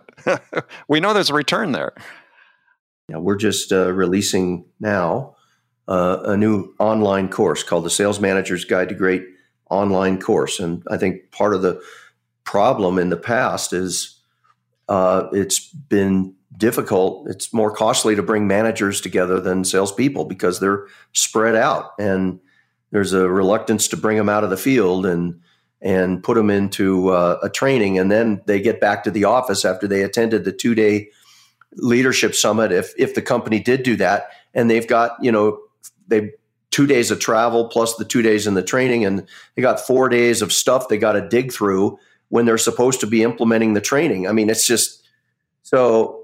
we 0.88 1.00
know 1.00 1.12
there's 1.12 1.30
a 1.30 1.34
return 1.34 1.72
there. 1.72 1.92
Yeah, 3.08 3.18
we're 3.18 3.36
just 3.36 3.72
uh, 3.72 3.92
releasing 3.92 4.66
now 4.80 5.36
uh, 5.88 6.18
a 6.24 6.36
new 6.36 6.74
online 6.78 7.28
course 7.28 7.62
called 7.62 7.84
the 7.84 7.90
Sales 7.90 8.20
Manager's 8.20 8.64
Guide 8.64 8.88
to 8.88 8.94
Great 8.94 9.24
Online 9.70 10.20
Course, 10.20 10.58
and 10.60 10.82
I 10.90 10.96
think 10.96 11.30
part 11.30 11.54
of 11.54 11.62
the 11.62 11.80
problem 12.44 12.98
in 12.98 13.10
the 13.10 13.16
past 13.16 13.72
is 13.72 14.19
uh, 14.90 15.28
it's 15.32 15.60
been 15.68 16.34
difficult. 16.56 17.28
It's 17.30 17.54
more 17.54 17.70
costly 17.70 18.16
to 18.16 18.22
bring 18.22 18.48
managers 18.48 19.00
together 19.00 19.40
than 19.40 19.64
salespeople 19.64 20.24
because 20.24 20.58
they're 20.58 20.88
spread 21.12 21.54
out 21.54 21.92
and 21.98 22.40
there's 22.90 23.12
a 23.12 23.30
reluctance 23.30 23.86
to 23.88 23.96
bring 23.96 24.16
them 24.16 24.28
out 24.28 24.44
of 24.44 24.50
the 24.50 24.56
field 24.56 25.06
and 25.06 25.40
and 25.80 26.22
put 26.22 26.34
them 26.34 26.50
into 26.50 27.08
uh, 27.08 27.38
a 27.42 27.48
training, 27.48 27.98
and 27.98 28.10
then 28.10 28.42
they 28.44 28.60
get 28.60 28.80
back 28.80 29.02
to 29.04 29.10
the 29.10 29.24
office 29.24 29.64
after 29.64 29.88
they 29.88 30.02
attended 30.02 30.44
the 30.44 30.52
two 30.52 30.74
day 30.74 31.08
leadership 31.76 32.34
summit. 32.34 32.72
If 32.72 32.92
if 32.98 33.14
the 33.14 33.22
company 33.22 33.60
did 33.60 33.82
do 33.84 33.96
that, 33.96 34.30
and 34.52 34.68
they've 34.68 34.86
got 34.86 35.12
you 35.22 35.32
know 35.32 35.60
they 36.08 36.32
two 36.70 36.86
days 36.86 37.10
of 37.10 37.20
travel 37.20 37.68
plus 37.68 37.94
the 37.94 38.04
two 38.04 38.22
days 38.22 38.46
in 38.46 38.54
the 38.54 38.62
training, 38.62 39.04
and 39.04 39.26
they 39.54 39.62
got 39.62 39.80
four 39.80 40.08
days 40.08 40.42
of 40.42 40.52
stuff 40.52 40.88
they 40.88 40.98
got 40.98 41.12
to 41.12 41.26
dig 41.26 41.52
through 41.52 41.98
when 42.30 42.46
they're 42.46 42.58
supposed 42.58 43.00
to 43.00 43.06
be 43.06 43.22
implementing 43.22 43.74
the 43.74 43.80
training. 43.80 44.26
I 44.26 44.32
mean, 44.32 44.48
it's 44.50 44.66
just 44.66 45.06
so. 45.62 46.16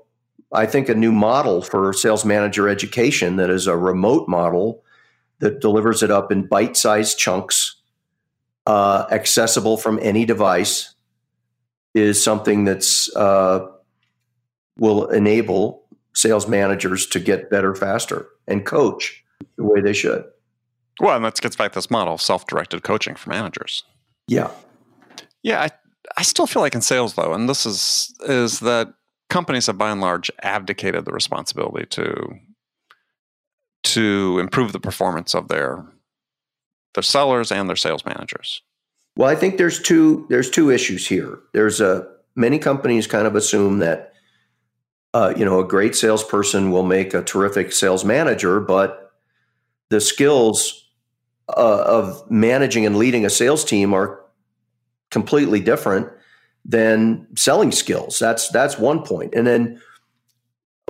I 0.53 0.64
think 0.64 0.88
a 0.88 0.95
new 0.95 1.12
model 1.12 1.61
for 1.61 1.92
sales 1.92 2.25
manager 2.25 2.69
education 2.69 3.37
that 3.37 3.51
is 3.51 3.66
a 3.66 3.77
remote 3.77 4.29
model 4.29 4.83
that 5.40 5.61
delivers 5.61 6.03
it 6.03 6.11
up 6.11 6.33
in 6.33 6.47
bite 6.47 6.77
sized 6.77 7.19
chunks, 7.19 7.77
uh, 8.64 9.07
accessible 9.11 9.77
from 9.77 9.99
any 10.01 10.25
device, 10.25 10.95
is 11.95 12.23
something 12.23 12.64
that's 12.64 13.14
uh, 13.16 13.66
will 14.79 15.09
enable 15.09 15.85
sales 16.14 16.47
managers 16.49 17.07
to 17.07 17.21
get 17.21 17.51
better 17.51 17.75
faster 17.75 18.29
and 18.47 18.64
coach 18.64 19.25
the 19.57 19.64
way 19.64 19.81
they 19.81 19.92
should. 19.92 20.25
Well, 21.01 21.16
and 21.16 21.25
that 21.25 21.38
gets 21.40 21.57
back 21.57 21.73
to 21.73 21.79
this 21.79 21.90
model 21.90 22.14
of 22.14 22.23
self-directed 22.23 22.83
coaching 22.83 23.16
for 23.16 23.31
managers. 23.31 23.83
Yeah, 24.29 24.51
yeah. 25.42 25.62
I, 25.62 25.71
I 26.16 26.23
still 26.23 26.47
feel 26.47 26.62
like 26.62 26.75
in 26.75 26.83
sales 26.83 27.14
though, 27.14 27.33
and 27.33 27.49
this 27.49 27.66
is 27.66 28.14
is 28.21 28.61
that 28.61 28.95
companies 29.29 29.66
have 29.66 29.79
by 29.79 29.90
and 29.90 30.01
large 30.01 30.31
abdicated 30.42 31.05
the 31.05 31.12
responsibility 31.12 31.87
to 31.87 32.38
to 33.85 34.38
improve 34.40 34.73
the 34.73 34.81
performance 34.81 35.35
of 35.35 35.49
their 35.49 35.85
their 36.95 37.03
sellers 37.03 37.53
and 37.53 37.69
their 37.69 37.77
sales 37.77 38.05
managers? 38.05 38.62
Well, 39.16 39.29
I 39.29 39.35
think 39.35 39.57
there's 39.57 39.81
two 39.81 40.27
there's 40.29 40.51
two 40.51 40.71
issues 40.71 41.07
here. 41.07 41.38
There's 41.53 41.81
a 41.81 42.07
many 42.35 42.59
companies 42.59 43.07
kind 43.07 43.27
of 43.27 43.35
assume 43.35 43.79
that 43.79 44.12
uh, 45.14 45.33
you 45.37 45.45
know 45.45 45.61
a 45.61 45.66
great 45.66 45.95
salesperson 45.95 46.71
will 46.71 46.83
make 46.83 47.14
a 47.14 47.23
terrific 47.23 47.73
sales 47.73 48.05
manager, 48.05 48.61
but 48.61 49.12
the 49.88 50.01
skills 50.01 50.90
uh, 51.49 51.85
of 51.87 52.29
managing 52.31 52.85
and 52.85 52.97
leading 52.97 53.25
a 53.25 53.31
sales 53.31 53.64
team 53.64 53.95
are 53.95 54.21
completely 55.11 55.61
different 55.61 56.09
than 56.64 57.27
selling 57.37 57.73
skills. 57.73 58.19
That's 58.19 58.49
that's 58.49 58.79
one 58.79 59.03
point. 59.03 59.35
And 59.35 59.47
then 59.47 59.81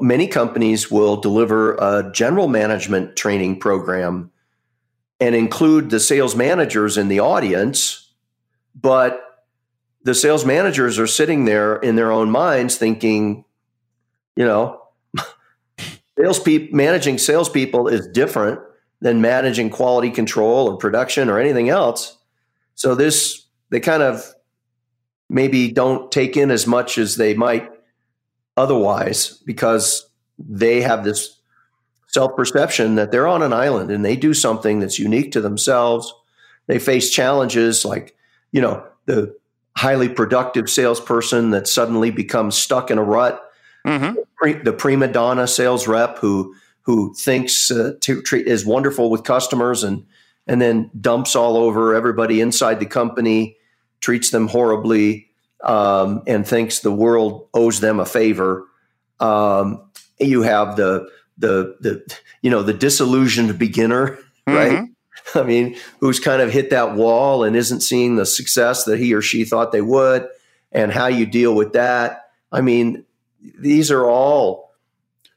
many 0.00 0.26
companies 0.26 0.90
will 0.90 1.16
deliver 1.16 1.74
a 1.74 2.11
general 2.12 2.48
management 2.48 3.16
training 3.16 3.61
program 3.61 4.31
and 5.20 5.35
include 5.35 5.90
the 5.90 6.00
sales 6.00 6.37
managers 6.37 6.98
in 6.98 7.09
the 7.09 7.20
audience, 7.20 8.12
but 8.74 9.22
the 10.02 10.14
sales 10.14 10.44
managers 10.44 10.98
are 10.98 11.07
sitting 11.07 11.46
there 11.46 11.76
in 11.76 11.96
their 11.96 12.12
own 12.12 12.31
minds 12.31 12.76
thinking, 12.76 13.44
you 14.37 14.44
know, 14.44 14.81
salespeople 16.18 16.76
managing 16.76 17.18
salespeople 17.18 17.88
is 17.88 18.07
different 18.09 18.61
than 19.00 19.20
managing 19.20 19.70
quality 19.70 20.11
control 20.11 20.68
or 20.68 20.76
production 20.76 21.29
or 21.29 21.38
anything 21.38 21.68
else. 21.70 22.16
So 22.74 22.94
this 22.94 23.45
they 23.70 23.81
kind 23.81 24.02
of 24.02 24.24
maybe 25.29 25.70
don't 25.70 26.11
take 26.12 26.37
in 26.37 26.50
as 26.50 26.66
much 26.66 26.98
as 26.98 27.16
they 27.16 27.35
might 27.35 27.70
otherwise 28.57 29.31
because 29.44 30.09
they 30.38 30.81
have 30.81 31.05
this 31.05 31.38
self 32.09 32.37
perception 32.37 32.94
that 32.94 33.11
they're 33.11 33.26
on 33.26 33.42
an 33.42 33.52
island 33.52 33.90
and 33.90 34.05
they 34.05 34.16
do 34.16 34.33
something 34.33 34.79
that's 34.79 34.98
unique 34.98 35.33
to 35.33 35.40
themselves. 35.40 36.12
They 36.66 36.79
face 36.79 37.11
challenges 37.11 37.85
like, 37.85 38.16
you 38.52 38.61
know, 38.61 38.85
the 39.07 39.37
highly 39.76 40.09
productive 40.09 40.70
salesperson 40.70 41.50
that 41.50 41.68
suddenly 41.68 42.11
becomes 42.11 42.57
stuck 42.57 42.90
in 42.90 42.98
a 42.98 43.02
rut, 43.02 43.42
mm-hmm. 43.87 44.62
the 44.64 44.72
prima 44.72 45.09
donna 45.09 45.46
sales 45.46 45.87
rep 45.87 46.18
who 46.18 46.55
who 46.83 47.12
thinks 47.14 47.70
uh, 47.70 47.92
to 48.00 48.22
treat 48.22 48.46
is 48.46 48.64
wonderful 48.64 49.11
with 49.11 49.24
customers 49.24 49.83
and 49.83 50.07
and 50.46 50.61
then 50.61 50.90
dumps 50.98 51.35
all 51.35 51.56
over 51.56 51.94
everybody 51.94 52.40
inside 52.40 52.80
the 52.80 52.87
company, 52.87 53.56
treats 54.00 54.30
them 54.30 54.48
horribly, 54.48 55.28
um, 55.64 56.22
and 56.26 56.46
thinks 56.46 56.80
the 56.80 56.92
world 56.92 57.48
owes 57.54 57.80
them 57.80 58.00
a 58.00 58.06
favor. 58.06 58.66
Um, 59.20 59.90
you 60.18 60.42
have 60.42 60.76
the 60.76 61.09
the 61.38 61.76
the 61.80 62.18
you 62.42 62.50
know 62.50 62.62
the 62.62 62.72
disillusioned 62.74 63.59
beginner, 63.59 64.18
right? 64.46 64.72
Mm-hmm. 64.72 65.38
I 65.38 65.42
mean, 65.42 65.76
who's 66.00 66.20
kind 66.20 66.40
of 66.40 66.52
hit 66.52 66.70
that 66.70 66.94
wall 66.94 67.42
and 67.42 67.56
isn't 67.56 67.80
seeing 67.80 68.16
the 68.16 68.26
success 68.26 68.85
that 68.85 68.98
he 68.98 69.12
or 69.12 69.22
she 69.22 69.44
thought 69.44 69.72
they 69.72 69.80
would, 69.82 70.28
and 70.72 70.92
how 70.92 71.06
you 71.06 71.26
deal 71.26 71.54
with 71.54 71.72
that. 71.72 72.30
I 72.52 72.61
mean, 72.61 73.04
these 73.59 73.90
are 73.90 74.06
all 74.06 74.72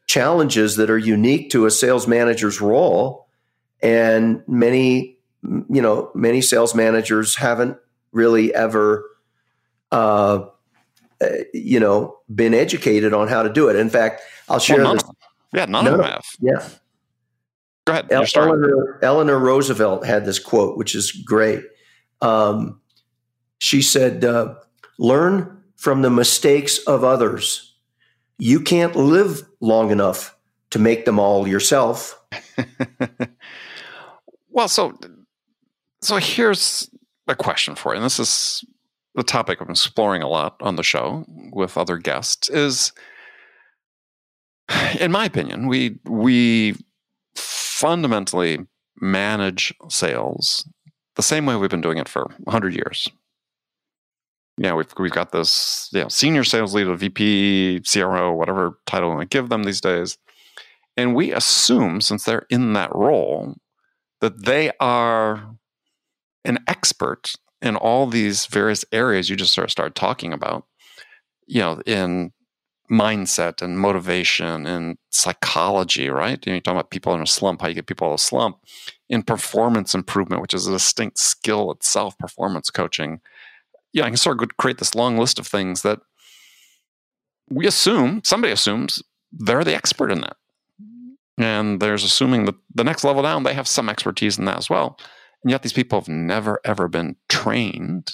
challenges 0.06 0.76
that 0.78 0.90
are 0.90 0.98
unique 0.98 1.52
to 1.52 1.66
a 1.66 1.72
sales 1.72 2.08
manager's 2.08 2.62
role, 2.62 3.28
and 3.82 4.44
many 4.48 5.18
you 5.44 5.82
know 5.82 6.12
many 6.14 6.42
sales 6.42 6.76
managers 6.76 7.36
haven't 7.36 7.78
really 8.12 8.54
ever 8.54 9.06
uh, 9.92 10.46
you 11.54 11.80
know, 11.80 12.18
been 12.34 12.54
educated 12.54 13.14
on 13.14 13.28
how 13.28 13.44
to 13.44 13.52
do 13.52 13.70
it. 13.70 13.76
In 13.76 13.90
fact, 13.90 14.22
I'll 14.48 14.60
share 14.60 14.84
well, 14.84 14.94
this. 14.94 15.04
Yeah, 15.54 15.66
none, 15.66 15.86
none 15.86 15.94
of 15.94 16.00
them 16.00 16.08
have. 16.08 16.26
Yeah. 16.40 16.70
Go 17.86 17.94
ahead. 17.94 18.12
Eleanor, 18.12 19.00
Eleanor, 19.02 19.40
Roosevelt 19.40 20.06
had 20.06 20.26
this 20.26 20.40
quote, 20.40 20.78
which 20.78 20.96
is 20.96 21.12
great. 21.12 21.64
Um, 22.22 22.80
she 23.58 23.82
said, 23.82 24.24
uh, 24.24 24.56
Learn 24.98 25.64
from 25.76 26.02
the 26.02 26.10
mistakes 26.10 26.78
of 26.80 27.04
others. 27.04 27.74
You 28.38 28.60
can't 28.62 28.96
live 28.96 29.44
long 29.60 29.92
enough 29.92 30.36
to 30.72 30.80
make 30.80 31.06
them 31.06 31.20
all 31.20 31.48
yourself. 31.48 32.22
well, 34.50 34.68
so 34.68 34.98
so 36.02 36.18
here's 36.18 36.90
a 37.28 37.36
question 37.36 37.76
for 37.76 37.94
you, 37.94 37.98
and 37.98 38.06
this 38.06 38.20
is 38.20 38.64
the 39.16 39.24
topic 39.24 39.60
I'm 39.60 39.70
exploring 39.70 40.22
a 40.22 40.28
lot 40.28 40.56
on 40.62 40.76
the 40.76 40.84
show 40.84 41.26
with 41.52 41.78
other 41.78 41.98
guests 41.98 42.50
is 42.50 42.92
in 45.00 45.12
my 45.12 45.26
opinion, 45.26 45.68
we 45.68 46.00
we 46.06 46.76
fundamentally 47.36 48.60
manage 49.02 49.74
sales 49.90 50.68
the 51.16 51.24
same 51.24 51.46
way 51.46 51.56
we've 51.56 51.70
been 51.70 51.82
doing 51.82 51.98
it 51.98 52.10
for 52.10 52.24
100 52.44 52.74
years. 52.74 53.10
Yeah, 54.58 54.74
we've 54.74 54.94
we've 54.98 55.12
got 55.12 55.32
this 55.32 55.90
you 55.94 56.02
know, 56.02 56.10
senior 56.10 56.44
sales 56.44 56.74
leader, 56.74 56.96
VP, 56.96 57.82
CRO, 57.92 58.34
whatever 58.34 58.78
title 58.86 59.16
we 59.16 59.26
give 59.26 59.50
them 59.50 59.64
these 59.64 59.82
days, 59.82 60.18
and 60.98 61.16
we 61.16 61.32
assume 61.34 62.02
since 62.02 62.26
they're 62.26 62.46
in 62.50 62.74
that 62.74 62.94
role 62.94 63.56
that 64.22 64.46
they 64.46 64.72
are 64.80 65.56
an 66.46 66.60
expert 66.68 67.34
in 67.62 67.76
all 67.76 68.08
these 68.08 68.46
various 68.46 68.86
areas 68.92 69.30
you 69.30 69.36
just 69.36 69.54
sort 69.54 69.66
of 69.66 69.72
started 69.72 69.96
talking 69.96 70.34
about, 70.34 70.66
you 71.46 71.60
know, 71.60 71.82
in 71.86 72.32
mindset 72.90 73.62
and 73.62 73.80
motivation 73.80 74.66
and 74.66 74.98
psychology, 75.12 76.10
right? 76.10 76.44
You 76.46 76.52
know, 76.52 76.56
you're 76.56 76.62
talking 76.62 76.78
about 76.78 76.90
people 76.90 77.14
in 77.14 77.22
a 77.22 77.28
slump, 77.28 77.62
how 77.62 77.68
you 77.68 77.76
get 77.76 77.86
people 77.88 78.08
out 78.08 78.12
of 78.12 78.20
a 78.20 78.24
slump, 78.24 78.58
in 79.10 79.22
performance 79.24 79.94
improvement, 79.94 80.42
which 80.42 80.54
is 80.54 80.68
a 80.68 80.72
distinct 80.72 81.20
skill 81.20 81.72
itself, 81.72 82.18
performance 82.18 82.70
coaching. 82.70 83.22
Yeah, 83.94 84.06
I 84.06 84.08
can 84.08 84.18
sort 84.18 84.42
of 84.42 84.58
create 84.58 84.80
this 84.80 84.96
long 84.96 85.18
list 85.18 85.40
of 85.40 85.48
things 85.48 85.82
that 85.84 86.00
we 87.50 87.68
assume, 87.68 88.22
somebody 88.24 88.54
assumes 88.54 89.02
they're 89.32 89.64
the 89.64 89.76
expert 89.76 90.12
in 90.12 90.22
that. 90.22 90.38
And 91.40 91.80
there's 91.80 92.04
assuming 92.04 92.46
that 92.46 92.56
the 92.76 92.84
next 92.84 93.04
level 93.04 93.24
down, 93.24 93.44
they 93.44 93.54
have 93.54 93.68
some 93.68 93.90
expertise 93.90 94.38
in 94.38 94.46
that 94.46 94.58
as 94.58 94.70
well. 94.70 95.00
And 95.44 95.50
yet 95.50 95.64
these 95.64 95.74
people 95.74 96.00
have 96.00 96.10
never, 96.10 96.60
ever 96.66 96.90
been 96.90 97.16
trained 97.30 98.12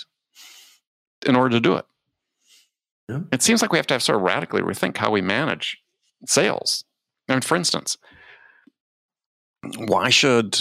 in 1.26 1.36
order 1.36 1.50
to 1.50 1.60
do 1.60 1.76
it. 1.76 1.86
Yeah. 3.10 3.22
It 3.32 3.42
seems 3.42 3.62
like 3.62 3.72
we 3.72 3.80
have 3.80 3.88
to 3.88 3.96
have 3.96 4.04
sort 4.04 4.18
of 4.18 4.22
radically 4.22 4.62
rethink 4.62 4.98
how 4.98 5.12
we 5.12 5.22
manage 5.22 5.78
sales. 6.28 6.86
I 7.28 7.34
mean, 7.34 7.42
for 7.42 7.56
instance, 7.56 7.98
why 9.78 10.10
should 10.10 10.60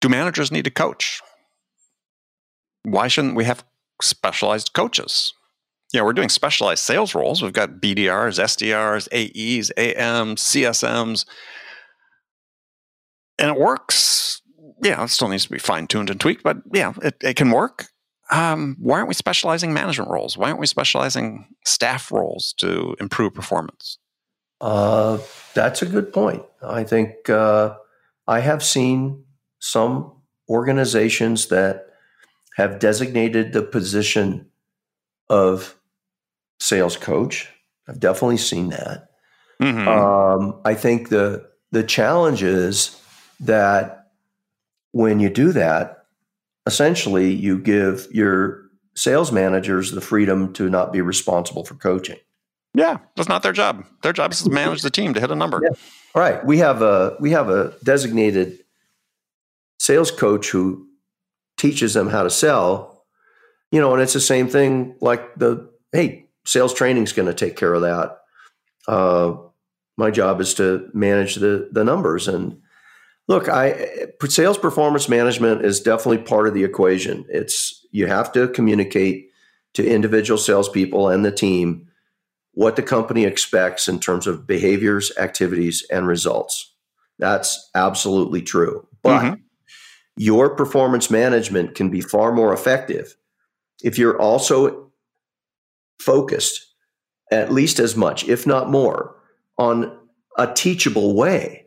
do 0.00 0.08
managers 0.08 0.50
need 0.50 0.64
to 0.64 0.70
coach? 0.70 1.20
Why 2.84 3.08
shouldn't 3.08 3.36
we 3.36 3.44
have 3.44 3.64
specialized 4.00 4.72
coaches? 4.72 5.34
Yeah, 5.92 6.02
we're 6.02 6.12
doing 6.12 6.28
specialized 6.28 6.82
sales 6.84 7.14
roles. 7.14 7.42
We've 7.42 7.52
got 7.52 7.80
BDRs, 7.80 8.38
SDRs, 8.38 9.08
AEs, 9.12 9.70
AMs, 9.70 10.42
CSMs, 10.42 11.24
and 13.38 13.50
it 13.50 13.58
works. 13.58 14.42
Yeah, 14.82 15.02
it 15.04 15.08
still 15.08 15.28
needs 15.28 15.44
to 15.44 15.50
be 15.50 15.58
fine 15.58 15.86
tuned 15.86 16.10
and 16.10 16.20
tweaked, 16.20 16.42
but 16.42 16.58
yeah, 16.72 16.92
it, 17.02 17.16
it 17.22 17.36
can 17.36 17.50
work. 17.50 17.86
Um, 18.30 18.76
why 18.78 18.96
aren't 18.96 19.08
we 19.08 19.14
specializing 19.14 19.72
management 19.72 20.10
roles? 20.10 20.36
Why 20.36 20.48
aren't 20.48 20.60
we 20.60 20.66
specializing 20.66 21.46
staff 21.64 22.12
roles 22.12 22.52
to 22.58 22.94
improve 23.00 23.32
performance? 23.32 23.98
Uh, 24.60 25.18
that's 25.54 25.80
a 25.82 25.86
good 25.86 26.12
point. 26.12 26.42
I 26.62 26.84
think 26.84 27.30
uh, 27.30 27.76
I 28.26 28.40
have 28.40 28.62
seen 28.62 29.24
some 29.60 30.12
organizations 30.48 31.46
that 31.48 31.86
have 32.56 32.78
designated 32.78 33.52
the 33.52 33.62
position 33.62 34.50
of 35.30 35.77
sales 36.60 36.96
coach. 36.96 37.48
I've 37.88 38.00
definitely 38.00 38.36
seen 38.36 38.68
that. 38.70 39.08
Mm-hmm. 39.62 39.88
Um, 39.88 40.60
I 40.64 40.74
think 40.74 41.08
the 41.08 41.48
the 41.72 41.82
challenge 41.82 42.42
is 42.42 43.00
that 43.40 44.10
when 44.92 45.20
you 45.20 45.30
do 45.30 45.52
that, 45.52 46.06
essentially 46.66 47.32
you 47.32 47.58
give 47.58 48.06
your 48.10 48.62
sales 48.94 49.30
managers 49.32 49.92
the 49.92 50.00
freedom 50.00 50.52
to 50.54 50.68
not 50.68 50.92
be 50.92 51.00
responsible 51.00 51.64
for 51.64 51.74
coaching. 51.74 52.18
Yeah, 52.74 52.98
that's 53.16 53.28
not 53.28 53.42
their 53.42 53.52
job. 53.52 53.84
Their 54.02 54.12
job 54.12 54.32
is 54.32 54.42
to 54.42 54.50
manage 54.64 54.82
the 54.82 54.90
team 54.90 55.14
to 55.14 55.20
hit 55.20 55.30
a 55.30 55.34
number. 55.34 55.60
Yeah. 55.62 55.76
Right. 56.14 56.44
We 56.44 56.58
have 56.58 56.82
a 56.82 57.16
we 57.20 57.30
have 57.32 57.48
a 57.48 57.74
designated 57.84 58.58
sales 59.78 60.10
coach 60.10 60.50
who 60.50 60.86
teaches 61.56 61.94
them 61.94 62.08
how 62.08 62.22
to 62.22 62.30
sell. 62.30 63.04
You 63.70 63.80
know, 63.80 63.92
and 63.92 64.02
it's 64.02 64.14
the 64.14 64.20
same 64.20 64.48
thing 64.48 64.96
like 65.00 65.34
the 65.34 65.70
hey, 65.92 66.27
sales 66.48 66.72
training 66.72 67.04
is 67.04 67.12
going 67.12 67.28
to 67.28 67.34
take 67.34 67.56
care 67.56 67.74
of 67.74 67.82
that. 67.82 68.18
Uh, 68.88 69.36
my 69.98 70.10
job 70.10 70.40
is 70.40 70.54
to 70.54 70.88
manage 70.94 71.36
the 71.36 71.68
the 71.70 71.84
numbers 71.84 72.26
and 72.26 72.60
look. 73.26 73.48
I 73.48 74.06
sales 74.24 74.56
performance 74.56 75.08
management 75.08 75.64
is 75.64 75.80
definitely 75.80 76.18
part 76.18 76.48
of 76.48 76.54
the 76.54 76.64
equation. 76.64 77.26
It's 77.28 77.86
you 77.90 78.06
have 78.06 78.32
to 78.32 78.48
communicate 78.48 79.28
to 79.74 79.86
individual 79.86 80.38
salespeople 80.38 81.08
and 81.08 81.24
the 81.24 81.32
team 81.32 81.88
what 82.52 82.76
the 82.76 82.82
company 82.82 83.24
expects 83.24 83.86
in 83.86 84.00
terms 84.00 84.26
of 84.26 84.46
behaviors, 84.46 85.12
activities, 85.18 85.86
and 85.90 86.06
results. 86.08 86.72
That's 87.18 87.70
absolutely 87.74 88.42
true. 88.42 88.86
But 89.02 89.20
mm-hmm. 89.20 89.34
your 90.16 90.56
performance 90.56 91.10
management 91.10 91.74
can 91.74 91.90
be 91.90 92.00
far 92.00 92.32
more 92.32 92.52
effective 92.52 93.16
if 93.82 93.98
you're 93.98 94.18
also 94.18 94.87
focused 96.00 96.66
at 97.30 97.52
least 97.52 97.78
as 97.78 97.96
much, 97.96 98.26
if 98.28 98.46
not 98.46 98.70
more, 98.70 99.16
on 99.58 99.98
a 100.36 100.52
teachable 100.52 101.14
way, 101.14 101.66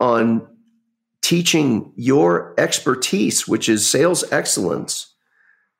on 0.00 0.46
teaching 1.22 1.92
your 1.96 2.54
expertise, 2.58 3.48
which 3.48 3.68
is 3.68 3.88
sales 3.88 4.24
excellence, 4.30 5.12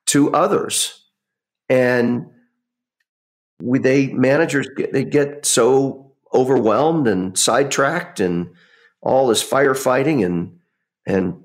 to 0.07 0.33
others. 0.33 1.05
And 1.69 2.27
we, 3.61 3.79
they 3.79 4.07
managers 4.07 4.67
they 4.91 5.03
get 5.03 5.45
so 5.45 6.13
overwhelmed 6.33 7.07
and 7.07 7.37
sidetracked 7.37 8.19
and 8.19 8.49
all 9.01 9.27
this 9.27 9.43
firefighting 9.43 10.25
and 10.25 10.59
and 11.05 11.41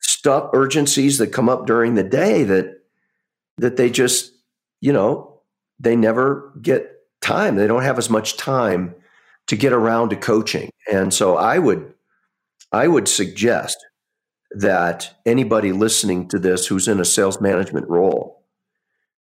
stuff 0.00 0.50
urgencies 0.52 1.18
that 1.18 1.28
come 1.28 1.48
up 1.48 1.66
during 1.66 1.94
the 1.94 2.02
day 2.02 2.42
that 2.44 2.82
that 3.58 3.76
they 3.76 3.90
just 3.90 4.32
you 4.80 4.92
know 4.92 5.31
they 5.78 5.96
never 5.96 6.52
get 6.60 6.90
time 7.20 7.56
they 7.56 7.66
don't 7.66 7.82
have 7.82 7.98
as 7.98 8.10
much 8.10 8.36
time 8.36 8.94
to 9.46 9.56
get 9.56 9.72
around 9.72 10.10
to 10.10 10.16
coaching 10.16 10.70
and 10.90 11.12
so 11.12 11.36
i 11.36 11.58
would 11.58 11.92
i 12.72 12.86
would 12.86 13.08
suggest 13.08 13.76
that 14.50 15.16
anybody 15.24 15.72
listening 15.72 16.28
to 16.28 16.38
this 16.38 16.66
who's 16.66 16.88
in 16.88 17.00
a 17.00 17.04
sales 17.04 17.40
management 17.40 17.88
role 17.88 18.42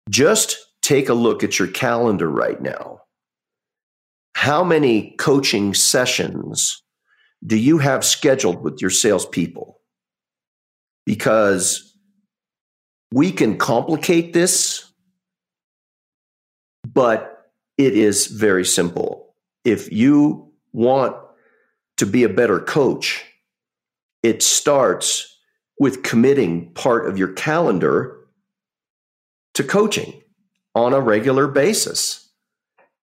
just 0.08 0.56
take 0.82 1.08
a 1.08 1.14
look 1.14 1.44
at 1.44 1.58
your 1.58 1.68
calendar 1.68 2.28
right 2.28 2.60
now. 2.60 3.02
How 4.34 4.64
many 4.64 5.14
coaching 5.18 5.74
sessions 5.74 6.82
do 7.46 7.56
you 7.56 7.78
have 7.78 8.04
scheduled 8.04 8.62
with 8.62 8.80
your 8.80 8.90
salespeople? 8.90 9.80
Because 11.06 11.94
we 13.12 13.32
can 13.32 13.56
complicate 13.56 14.32
this, 14.32 14.89
but 16.92 17.50
it 17.78 17.94
is 17.96 18.26
very 18.26 18.64
simple. 18.64 19.34
If 19.64 19.92
you 19.92 20.52
want 20.72 21.16
to 21.98 22.06
be 22.06 22.24
a 22.24 22.28
better 22.28 22.60
coach, 22.60 23.24
it 24.22 24.42
starts 24.42 25.38
with 25.78 26.02
committing 26.02 26.72
part 26.74 27.08
of 27.08 27.18
your 27.18 27.32
calendar 27.32 28.18
to 29.54 29.64
coaching 29.64 30.22
on 30.74 30.92
a 30.92 31.00
regular 31.00 31.48
basis. 31.48 32.28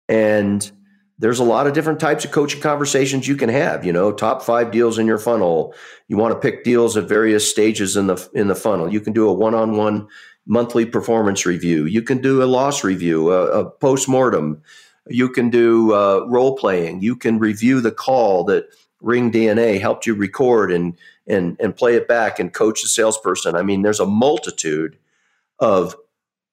And 0.09 0.71
there's 1.19 1.39
a 1.39 1.45
lot 1.45 1.67
of 1.67 1.73
different 1.73 1.99
types 1.99 2.25
of 2.25 2.31
coaching 2.31 2.61
conversations 2.61 3.27
you 3.27 3.37
can 3.37 3.49
have, 3.49 3.85
you 3.85 3.93
know, 3.93 4.13
top 4.13 4.43
5 4.43 4.71
deals 4.71 4.99
in 4.99 5.07
your 5.07 5.19
funnel. 5.19 5.75
You 6.09 6.19
want 6.19 6.35
to 6.35 6.39
pick 6.39 6.63
deals 6.63 6.97
at 6.97 7.09
various 7.09 7.51
stages 7.51 7.97
in 7.97 8.07
the 8.07 8.29
in 8.35 8.49
the 8.49 8.55
funnel. 8.55 8.93
You 8.93 9.01
can 9.01 9.15
do 9.15 9.27
a 9.29 9.33
one-on-one 9.33 10.09
monthly 10.47 10.87
performance 10.87 11.45
review. 11.45 11.85
You 11.85 12.03
can 12.03 12.19
do 12.19 12.43
a 12.43 12.45
loss 12.45 12.85
review, 12.85 13.33
a, 13.33 13.61
a 13.61 13.71
post-mortem. 13.71 14.63
You 15.09 15.29
can 15.29 15.51
do 15.51 15.93
uh, 15.93 16.25
role 16.29 16.57
playing. 16.57 17.03
You 17.03 17.17
can 17.17 17.39
review 17.39 17.81
the 17.81 17.93
call 17.93 18.45
that 18.45 18.67
Ring 19.03 19.31
DNA 19.31 19.81
helped 19.81 20.07
you 20.07 20.15
record 20.15 20.73
and 20.73 20.97
and 21.27 21.57
and 21.61 21.77
play 21.77 21.97
it 21.97 22.09
back 22.09 22.39
and 22.39 22.53
coach 22.53 22.83
the 22.83 22.89
salesperson. 22.89 23.55
I 23.55 23.63
mean, 23.63 23.83
there's 23.83 24.01
a 24.01 24.07
multitude 24.07 24.97
of 25.59 25.95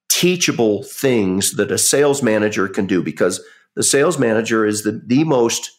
teachable 0.10 0.84
things 0.84 1.54
that 1.54 1.72
a 1.72 1.78
sales 1.78 2.22
manager 2.22 2.68
can 2.68 2.86
do 2.86 3.02
because 3.02 3.42
the 3.76 3.84
sales 3.84 4.20
manager 4.20 4.66
is 4.66 4.84
the, 4.84 5.02
the 5.06 5.24
most 5.24 5.72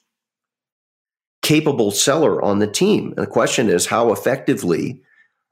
capable 1.43 1.91
seller 1.91 2.43
on 2.43 2.59
the 2.59 2.67
team. 2.67 3.09
And 3.17 3.19
the 3.19 3.27
question 3.27 3.69
is 3.69 3.87
how 3.87 4.13
effectively 4.13 5.01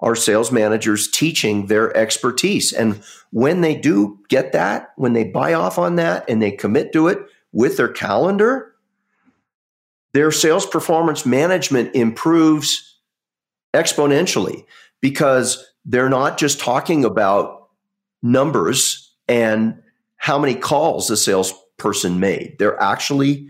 are 0.02 0.16
sales 0.16 0.50
managers 0.50 1.08
teaching 1.08 1.66
their 1.66 1.96
expertise? 1.96 2.72
And 2.72 3.02
when 3.30 3.60
they 3.60 3.76
do 3.76 4.18
get 4.28 4.52
that, 4.52 4.92
when 4.96 5.12
they 5.12 5.24
buy 5.24 5.54
off 5.54 5.78
on 5.78 5.96
that 5.96 6.28
and 6.28 6.42
they 6.42 6.50
commit 6.50 6.92
to 6.92 7.06
it 7.08 7.18
with 7.52 7.76
their 7.76 7.88
calendar, 7.88 8.74
their 10.12 10.32
sales 10.32 10.66
performance 10.66 11.24
management 11.24 11.94
improves 11.94 12.98
exponentially 13.72 14.66
because 15.00 15.64
they're 15.84 16.10
not 16.10 16.36
just 16.36 16.60
talking 16.60 17.04
about 17.04 17.68
numbers 18.22 19.14
and 19.28 19.80
how 20.16 20.38
many 20.38 20.54
calls 20.54 21.08
the 21.08 21.16
salesperson 21.16 22.20
made. 22.20 22.56
They're 22.58 22.80
actually 22.80 23.48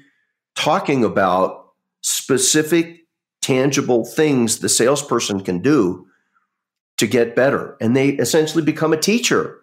talking 0.55 1.03
about 1.03 1.73
specific, 2.03 3.01
tangible 3.41 4.05
things 4.05 4.59
the 4.59 4.69
salesperson 4.69 5.41
can 5.41 5.61
do 5.61 6.07
to 7.03 7.09
get 7.09 7.35
better. 7.35 7.77
And 7.81 7.97
they 7.97 8.11
essentially 8.11 8.62
become 8.62 8.93
a 8.93 8.97
teacher. 8.97 9.61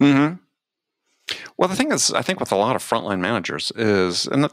hmm 0.00 0.32
Well, 1.56 1.68
the 1.68 1.76
thing 1.76 1.92
is, 1.92 2.12
I 2.12 2.22
think 2.22 2.40
with 2.40 2.50
a 2.50 2.56
lot 2.56 2.74
of 2.74 2.82
frontline 2.82 3.20
managers 3.20 3.70
is, 3.76 4.26
and 4.26 4.48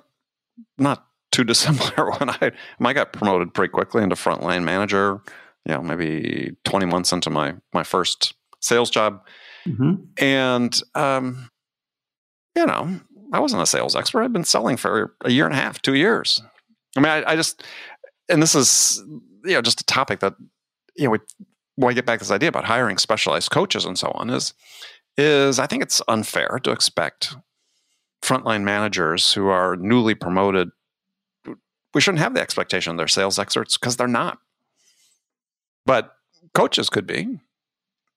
not 0.77 1.07
too 1.31 1.43
dissimilar 1.51 2.11
when 2.11 2.29
I 2.29 2.51
when 2.77 2.87
I 2.87 2.93
got 2.93 3.13
promoted 3.13 3.55
pretty 3.55 3.71
quickly 3.71 4.03
into 4.03 4.15
frontline 4.15 4.63
manager, 4.63 5.21
you 5.65 5.73
know, 5.73 5.81
maybe 5.81 6.55
20 6.65 6.85
months 6.85 7.11
into 7.11 7.31
my 7.31 7.55
my 7.73 7.83
first 7.83 8.35
sales 8.59 8.91
job. 8.91 9.25
Mm-hmm. 9.67 9.95
And, 10.23 10.81
um, 10.93 11.49
you 12.55 12.65
know, 12.67 12.99
I 13.31 13.39
wasn't 13.39 13.63
a 13.63 13.65
sales 13.65 13.95
expert. 13.95 14.21
I'd 14.21 14.33
been 14.33 14.43
selling 14.43 14.77
for 14.77 15.15
a 15.21 15.31
year 15.31 15.45
and 15.45 15.53
a 15.53 15.57
half, 15.57 15.81
two 15.81 15.95
years. 15.95 16.43
I 16.95 16.99
mean, 16.99 17.09
I, 17.09 17.31
I 17.31 17.35
just, 17.35 17.63
and 18.29 18.39
this 18.39 18.53
is, 18.53 19.01
you 19.45 19.53
know, 19.53 19.61
just 19.63 19.81
a 19.81 19.85
topic 19.85 20.19
that, 20.19 20.35
you 20.95 21.05
know, 21.05 21.11
we, 21.11 21.19
when 21.75 21.91
I 21.91 21.93
get 21.93 22.05
back 22.05 22.19
to 22.19 22.25
this 22.25 22.31
idea 22.31 22.49
about 22.49 22.65
hiring 22.65 22.97
specialized 22.97 23.51
coaches 23.51 23.85
and 23.85 23.97
so 23.97 24.11
on 24.15 24.29
is, 24.29 24.53
is 25.17 25.59
I 25.59 25.67
think 25.67 25.83
it's 25.83 26.01
unfair 26.07 26.59
to 26.63 26.71
expect 26.71 27.35
frontline 28.23 28.63
managers 28.63 29.33
who 29.33 29.47
are 29.47 29.75
newly 29.75 30.15
promoted. 30.15 30.69
We 31.93 32.01
shouldn't 32.01 32.21
have 32.21 32.33
the 32.33 32.41
expectation 32.41 32.95
they're 32.95 33.07
sales 33.07 33.37
experts 33.37 33.77
because 33.77 33.97
they're 33.97 34.07
not. 34.07 34.39
But 35.85 36.15
coaches 36.53 36.89
could 36.89 37.05
be 37.05 37.39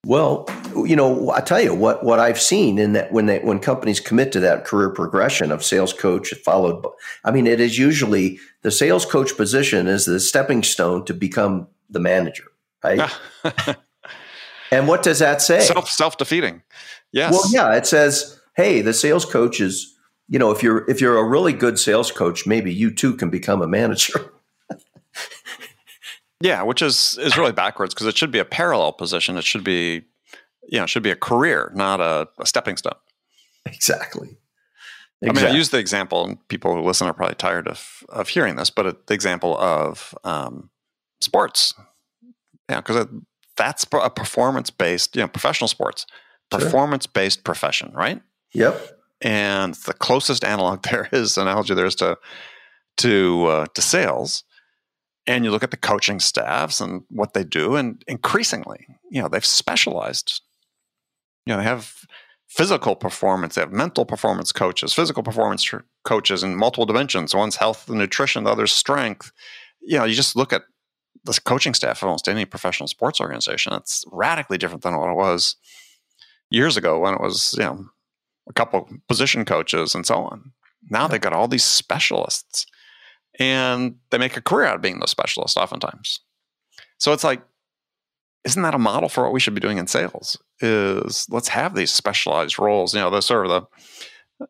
Well, 0.04 0.48
you 0.74 0.94
know, 0.94 1.30
I 1.30 1.40
tell 1.40 1.60
you 1.60 1.74
what 1.74 2.04
what 2.04 2.20
I've 2.20 2.40
seen 2.40 2.78
in 2.78 2.92
that 2.92 3.12
when 3.12 3.26
they 3.26 3.40
when 3.40 3.58
companies 3.58 4.00
commit 4.00 4.32
to 4.32 4.40
that 4.40 4.64
career 4.64 4.90
progression 4.90 5.50
of 5.50 5.64
sales 5.64 5.92
coach 5.92 6.32
followed 6.44 6.82
by, 6.82 6.90
I 7.24 7.32
mean 7.32 7.46
it 7.46 7.60
is 7.60 7.76
usually 7.76 8.38
the 8.62 8.70
sales 8.70 9.04
coach 9.04 9.36
position 9.36 9.88
is 9.88 10.04
the 10.04 10.20
stepping 10.20 10.62
stone 10.62 11.04
to 11.06 11.14
become 11.14 11.66
the 11.90 12.00
manager, 12.00 12.44
right? 12.82 13.10
and 14.70 14.88
what 14.88 15.02
does 15.02 15.18
that 15.18 15.42
say? 15.42 15.60
Self 15.60 15.88
self 15.88 16.16
defeating. 16.16 16.62
Yes. 17.12 17.32
Well, 17.32 17.44
yeah, 17.50 17.74
it 17.74 17.86
says, 17.86 18.40
"Hey, 18.56 18.82
the 18.82 18.92
sales 18.92 19.24
coach 19.24 19.60
is, 19.60 19.94
you 20.28 20.38
know, 20.38 20.50
if 20.50 20.62
you're 20.62 20.88
if 20.90 21.00
you're 21.00 21.18
a 21.18 21.24
really 21.24 21.52
good 21.52 21.78
sales 21.78 22.10
coach, 22.10 22.46
maybe 22.46 22.72
you 22.72 22.90
too 22.94 23.14
can 23.16 23.30
become 23.30 23.62
a 23.62 23.68
manager." 23.68 24.32
Yeah, 26.40 26.62
which 26.62 26.82
is 26.82 27.18
is 27.18 27.36
really 27.36 27.52
backwards 27.52 27.94
because 27.94 28.06
it 28.06 28.16
should 28.16 28.30
be 28.30 28.38
a 28.38 28.44
parallel 28.44 28.92
position. 28.92 29.36
It 29.38 29.44
should 29.44 29.64
be, 29.64 30.02
you 30.68 30.78
know, 30.78 30.84
it 30.84 30.90
should 30.90 31.02
be 31.02 31.10
a 31.10 31.16
career, 31.16 31.72
not 31.74 32.00
a, 32.00 32.28
a 32.38 32.46
stepping 32.46 32.76
stone. 32.76 32.92
Exactly. 33.64 34.36
exactly. 35.22 35.28
I 35.28 35.32
mean, 35.32 35.54
I 35.54 35.56
use 35.56 35.70
the 35.70 35.78
example, 35.78 36.24
and 36.24 36.48
people 36.48 36.74
who 36.74 36.82
listen 36.82 37.06
are 37.08 37.14
probably 37.14 37.36
tired 37.36 37.66
of 37.66 38.04
of 38.10 38.28
hearing 38.28 38.56
this, 38.56 38.68
but 38.68 38.86
it, 38.86 39.06
the 39.06 39.14
example 39.14 39.56
of 39.58 40.14
um, 40.24 40.68
sports, 41.22 41.72
yeah, 42.68 42.80
because 42.80 43.06
that's 43.56 43.86
a 43.92 44.10
performance 44.10 44.70
based, 44.70 45.16
you 45.16 45.22
know, 45.22 45.28
professional 45.28 45.68
sports, 45.68 46.06
performance 46.50 47.06
based 47.06 47.44
profession, 47.44 47.92
right? 47.94 48.20
Yep. 48.52 48.98
And 49.20 49.74
the 49.74 49.94
closest 49.94 50.44
analog 50.44 50.82
there 50.90 51.08
is 51.12 51.38
analogy 51.38 51.74
there 51.74 51.86
is 51.86 51.94
to 51.96 52.18
to 52.98 53.46
uh, 53.46 53.66
to 53.74 53.82
sales 53.82 54.44
and 55.26 55.44
you 55.44 55.50
look 55.50 55.62
at 55.62 55.70
the 55.70 55.76
coaching 55.76 56.20
staffs 56.20 56.80
and 56.80 57.02
what 57.10 57.34
they 57.34 57.44
do 57.44 57.76
and 57.76 58.02
increasingly 58.06 58.86
you 59.10 59.20
know 59.20 59.28
they've 59.28 59.44
specialized 59.44 60.40
you 61.44 61.52
know 61.52 61.58
they 61.58 61.64
have 61.64 61.94
physical 62.48 62.96
performance 62.96 63.54
they 63.54 63.60
have 63.60 63.72
mental 63.72 64.04
performance 64.04 64.52
coaches 64.52 64.92
physical 64.92 65.22
performance 65.22 65.62
tr- 65.62 65.78
coaches 66.04 66.42
in 66.42 66.56
multiple 66.56 66.86
dimensions 66.86 67.34
one's 67.34 67.56
health 67.56 67.88
and 67.88 67.98
nutrition 67.98 68.44
the 68.44 68.50
other's 68.50 68.72
strength 68.72 69.32
you 69.80 69.98
know 69.98 70.04
you 70.04 70.14
just 70.14 70.36
look 70.36 70.52
at 70.52 70.62
the 71.24 71.38
coaching 71.44 71.74
staff 71.74 72.02
of 72.02 72.08
almost 72.08 72.28
any 72.28 72.44
professional 72.44 72.86
sports 72.86 73.20
organization 73.20 73.72
it's 73.72 74.04
radically 74.10 74.58
different 74.58 74.82
than 74.82 74.96
what 74.96 75.10
it 75.10 75.16
was 75.16 75.56
years 76.50 76.76
ago 76.76 76.98
when 76.98 77.14
it 77.14 77.20
was 77.20 77.54
you 77.58 77.64
know 77.64 77.86
a 78.48 78.52
couple 78.52 78.88
position 79.08 79.44
coaches 79.44 79.94
and 79.94 80.06
so 80.06 80.16
on 80.16 80.52
now 80.90 81.06
they've 81.08 81.20
got 81.20 81.32
all 81.32 81.48
these 81.48 81.64
specialists 81.64 82.66
and 83.38 83.96
they 84.10 84.18
make 84.18 84.36
a 84.36 84.42
career 84.42 84.66
out 84.66 84.76
of 84.76 84.82
being 84.82 84.98
those 84.98 85.10
specialists 85.10 85.56
oftentimes. 85.56 86.20
So 86.98 87.12
it's 87.12 87.24
like, 87.24 87.42
isn't 88.44 88.62
that 88.62 88.74
a 88.74 88.78
model 88.78 89.08
for 89.08 89.24
what 89.24 89.32
we 89.32 89.40
should 89.40 89.54
be 89.54 89.60
doing 89.60 89.78
in 89.78 89.86
sales? 89.86 90.38
Is 90.60 91.26
let's 91.28 91.48
have 91.48 91.74
these 91.74 91.90
specialized 91.90 92.58
roles. 92.58 92.94
You 92.94 93.00
know, 93.00 93.10
the 93.10 93.20
sort 93.20 93.46
of 93.46 93.66
the 94.38 94.48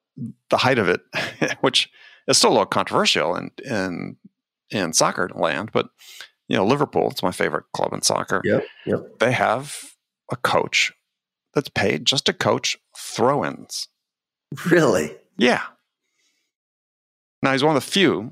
the 0.51 0.59
height 0.59 0.79
of 0.79 0.89
it, 0.89 1.01
which 1.61 1.91
is 2.29 2.37
still 2.37 2.51
a 2.51 2.53
little 2.53 2.67
controversial 2.67 3.35
in 3.35 3.51
in 3.65 4.17
in 4.71 4.93
soccer 4.93 5.31
land, 5.35 5.71
but 5.73 5.89
you 6.49 6.57
know, 6.57 6.65
Liverpool, 6.65 7.09
it's 7.11 7.23
my 7.23 7.33
favorite 7.33 7.65
club 7.73 7.93
in 7.93 8.03
soccer. 8.03 8.41
Yep, 8.45 8.65
yep. 8.87 9.19
They 9.19 9.33
have 9.33 9.77
a 10.31 10.37
coach 10.37 10.93
that's 11.55 11.69
paid 11.69 12.05
just 12.05 12.27
to 12.27 12.33
coach 12.33 12.77
throw-ins. 12.97 13.89
Really? 14.67 15.17
Yeah. 15.39 15.63
Now 17.43 17.53
he's 17.53 17.65
one 17.65 17.77
of 17.77 17.85
the 17.85 17.91
few 17.91 18.31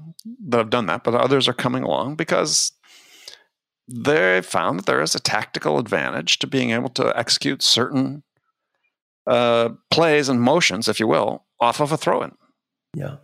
that 0.49 0.59
have 0.59 0.71
done 0.71 0.87
that, 0.87 1.05
but 1.05 1.15
others 1.15 1.49
are 1.49 1.55
coming 1.55 1.83
along 1.83 2.17
because 2.17 2.73
they 3.89 4.41
found 4.43 4.79
that 4.79 4.87
there 4.87 5.03
is 5.03 5.15
a 5.15 5.21
tactical 5.21 5.79
advantage 5.79 6.39
to 6.39 6.47
being 6.47 6.71
able 6.71 6.89
to 6.91 7.17
execute 7.17 7.63
certain 7.63 8.23
uh, 9.27 9.71
plays 9.91 10.29
and 10.29 10.41
motions, 10.41 10.89
if 10.89 10.99
you 10.99 11.07
will, 11.07 11.45
off 11.61 11.81
of 11.81 11.93
a 11.93 11.97
throw-in. 11.97 12.33
Yeah, 12.95 13.17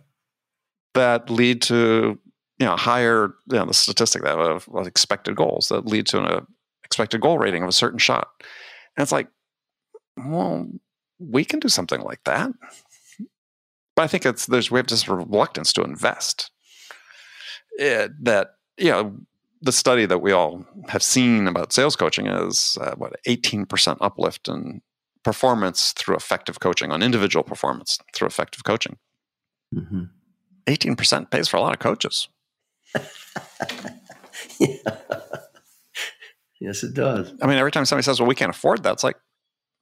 that 0.93 1.29
lead 1.29 1.61
to 1.63 2.19
you 2.61 2.67
know 2.67 2.75
higher 2.75 3.33
you 3.47 3.57
know 3.57 3.65
the 3.65 3.73
statistic 3.73 4.21
that 4.21 4.37
of, 4.37 4.69
of 4.71 4.85
expected 4.85 5.35
goals 5.35 5.69
that 5.69 5.87
lead 5.87 6.05
to 6.05 6.19
an 6.19 6.25
uh, 6.25 6.41
expected 6.83 7.19
goal 7.19 7.39
rating 7.39 7.63
of 7.63 7.69
a 7.69 7.73
certain 7.73 7.97
shot, 7.97 8.27
and 8.95 9.01
it's 9.01 9.11
like, 9.11 9.27
well, 10.15 10.67
we 11.17 11.43
can 11.43 11.59
do 11.59 11.69
something 11.69 12.01
like 12.01 12.23
that. 12.25 12.51
But 13.95 14.03
I 14.03 14.07
think 14.07 14.27
it's 14.27 14.45
there's 14.45 14.69
we 14.69 14.77
have 14.77 14.85
this 14.85 15.07
reluctance 15.07 15.73
to 15.73 15.81
invest. 15.81 16.51
It, 17.79 18.11
that 18.23 18.51
you 18.77 18.91
know 18.91 19.17
the 19.63 19.71
study 19.71 20.05
that 20.05 20.19
we 20.19 20.31
all 20.31 20.63
have 20.89 21.01
seen 21.01 21.47
about 21.47 21.73
sales 21.73 21.95
coaching 21.95 22.27
is 22.27 22.77
uh, 22.79 22.93
what 22.95 23.13
18% 23.27 23.97
uplift 24.01 24.47
in 24.47 24.81
performance 25.23 25.93
through 25.93 26.15
effective 26.15 26.59
coaching 26.59 26.91
on 26.91 27.01
individual 27.01 27.43
performance 27.43 27.97
through 28.13 28.27
effective 28.27 28.63
coaching. 28.63 28.97
Mm-hmm. 29.73 30.03
18% 30.67 31.31
pays 31.31 31.47
for 31.47 31.57
a 31.57 31.61
lot 31.61 31.73
of 31.73 31.79
coaches. 31.79 32.27
yeah. 34.59 34.75
Yes, 36.59 36.83
it 36.83 36.93
does. 36.93 37.33
I 37.41 37.47
mean, 37.47 37.57
every 37.57 37.71
time 37.71 37.85
somebody 37.85 38.03
says, 38.03 38.19
well, 38.19 38.27
we 38.27 38.35
can't 38.35 38.51
afford 38.51 38.83
that, 38.83 38.93
it's 38.93 39.03
like, 39.03 39.17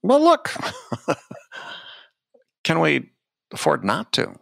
well, 0.02 0.20
look, 0.22 0.50
can 2.64 2.80
we 2.80 3.10
afford 3.52 3.84
not 3.84 4.12
to, 4.12 4.32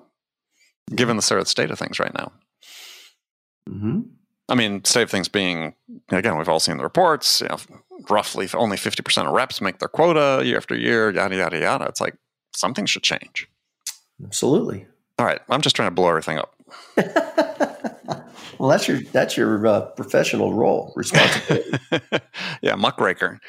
given 0.95 1.17
the 1.17 1.23
sort 1.23 1.41
of 1.41 1.49
state 1.49 1.71
of 1.71 1.79
things 1.79 1.99
right 1.99 2.15
now. 2.15 2.33
Mm-hmm. 3.69 4.01
I 4.49 4.55
mean, 4.55 4.85
state 4.85 5.03
of 5.03 5.11
things 5.11 5.29
being, 5.29 5.75
again, 6.11 6.39
we've 6.39 6.49
all 6.49 6.61
seen 6.61 6.79
the 6.79 6.83
reports, 6.83 7.43
you 7.43 7.49
know, 7.49 7.59
roughly 8.09 8.49
only 8.55 8.77
50% 8.77 9.27
of 9.27 9.33
reps 9.33 9.61
make 9.61 9.79
their 9.79 9.89
quota 9.89 10.43
year 10.45 10.57
after 10.57 10.75
year, 10.75 11.11
yada, 11.11 11.37
yada, 11.37 11.59
yada. 11.59 11.85
It's 11.85 12.01
like 12.01 12.17
something 12.55 12.87
should 12.87 13.03
change. 13.03 13.49
Absolutely. 14.25 14.87
All 15.19 15.27
right. 15.27 15.41
I'm 15.51 15.61
just 15.61 15.77
trying 15.77 15.89
to 15.89 15.95
blow 15.95 16.09
everything 16.09 16.39
up. 16.39 16.55
well, 18.59 18.69
that's 18.69 18.89
your, 18.89 19.01
that's 19.13 19.37
your 19.37 19.67
uh, 19.67 19.81
professional 19.91 20.55
role, 20.55 20.93
responsibility. 20.97 21.79
yeah, 22.63 22.75
muckraker. 22.75 23.41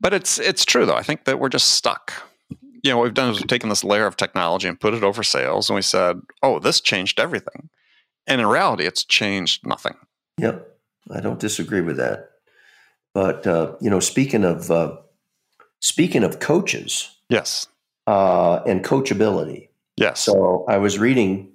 But 0.00 0.14
it's, 0.14 0.38
it's 0.38 0.64
true, 0.64 0.86
though. 0.86 0.94
I 0.94 1.02
think 1.02 1.24
that 1.24 1.40
we're 1.40 1.48
just 1.48 1.72
stuck 1.72 2.12
you 2.82 2.90
know, 2.90 2.98
what 2.98 3.04
we've 3.04 3.14
done 3.14 3.30
is 3.30 3.38
we've 3.38 3.46
taken 3.46 3.68
this 3.68 3.84
layer 3.84 4.06
of 4.06 4.16
technology 4.16 4.68
and 4.68 4.78
put 4.78 4.94
it 4.94 5.02
over 5.02 5.22
sales, 5.22 5.68
and 5.68 5.74
we 5.74 5.82
said, 5.82 6.20
"Oh, 6.42 6.58
this 6.58 6.80
changed 6.80 7.20
everything." 7.20 7.68
And 8.26 8.40
in 8.40 8.46
reality, 8.46 8.84
it's 8.84 9.04
changed 9.04 9.66
nothing. 9.66 9.96
Yep, 10.38 10.66
I 11.10 11.20
don't 11.20 11.40
disagree 11.40 11.80
with 11.80 11.96
that. 11.96 12.30
But 13.14 13.46
uh, 13.46 13.74
you 13.80 13.90
know, 13.90 14.00
speaking 14.00 14.44
of 14.44 14.70
uh, 14.70 14.96
speaking 15.80 16.22
of 16.22 16.40
coaches, 16.40 17.16
yes, 17.28 17.66
uh, 18.06 18.60
and 18.66 18.84
coachability, 18.84 19.68
yes. 19.96 20.20
So 20.20 20.64
I 20.68 20.78
was 20.78 20.98
reading 20.98 21.52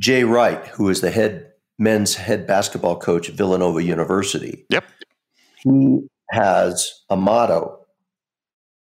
Jay 0.00 0.24
Wright, 0.24 0.64
who 0.68 0.88
is 0.88 1.00
the 1.00 1.10
head 1.10 1.50
men's 1.78 2.14
head 2.14 2.46
basketball 2.46 2.96
coach 2.96 3.28
at 3.28 3.34
Villanova 3.34 3.82
University. 3.82 4.64
Yep, 4.68 4.84
he 5.62 6.00
has 6.30 7.02
a 7.08 7.16
motto 7.16 7.80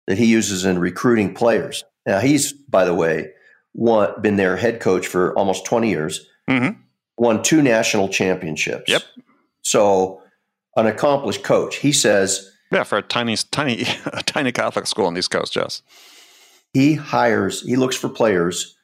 that 0.08 0.18
he 0.18 0.26
uses 0.26 0.66
in 0.66 0.80
recruiting 0.80 1.34
players. 1.34 1.84
Now, 2.06 2.20
he's, 2.20 2.54
by 2.54 2.86
the 2.86 2.94
way, 2.94 3.32
one, 3.74 4.22
been 4.22 4.36
their 4.36 4.58
head 4.58 4.80
coach 4.80 5.08
for 5.08 5.38
almost 5.38 5.66
20 5.66 5.90
years, 5.90 6.28
mm-hmm. 6.50 6.80
won 7.18 7.44
two 7.44 7.62
national 7.62 8.10
championships. 8.10 8.90
Yep. 8.90 9.04
So, 9.64 10.22
an 10.76 10.86
accomplished 10.86 11.44
coach. 11.44 11.78
He 11.78 11.92
says, 11.92 12.52
yeah, 12.72 12.84
for 12.84 12.98
a 12.98 13.02
tiny, 13.02 13.36
tiny, 13.52 13.86
a 14.06 14.22
tiny 14.24 14.52
Catholic 14.52 14.88
school 14.88 15.06
on 15.06 15.14
the 15.14 15.20
East 15.20 15.32
Coast, 15.32 15.56
yes. 15.56 15.82
He 16.74 16.96
hires, 16.96 17.62
he 17.62 17.76
looks 17.76 17.96
for 17.96 18.10
players 18.10 18.76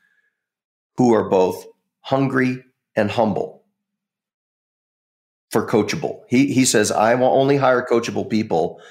who 0.97 1.13
are 1.13 1.29
both 1.29 1.65
hungry 2.01 2.63
and 2.95 3.09
humble 3.09 3.63
for 5.49 5.67
coachable. 5.67 6.21
He, 6.27 6.53
he 6.53 6.65
says, 6.65 6.91
I 6.91 7.15
will 7.15 7.27
only 7.27 7.57
hire 7.57 7.85
coachable 7.89 8.29
people 8.29 8.81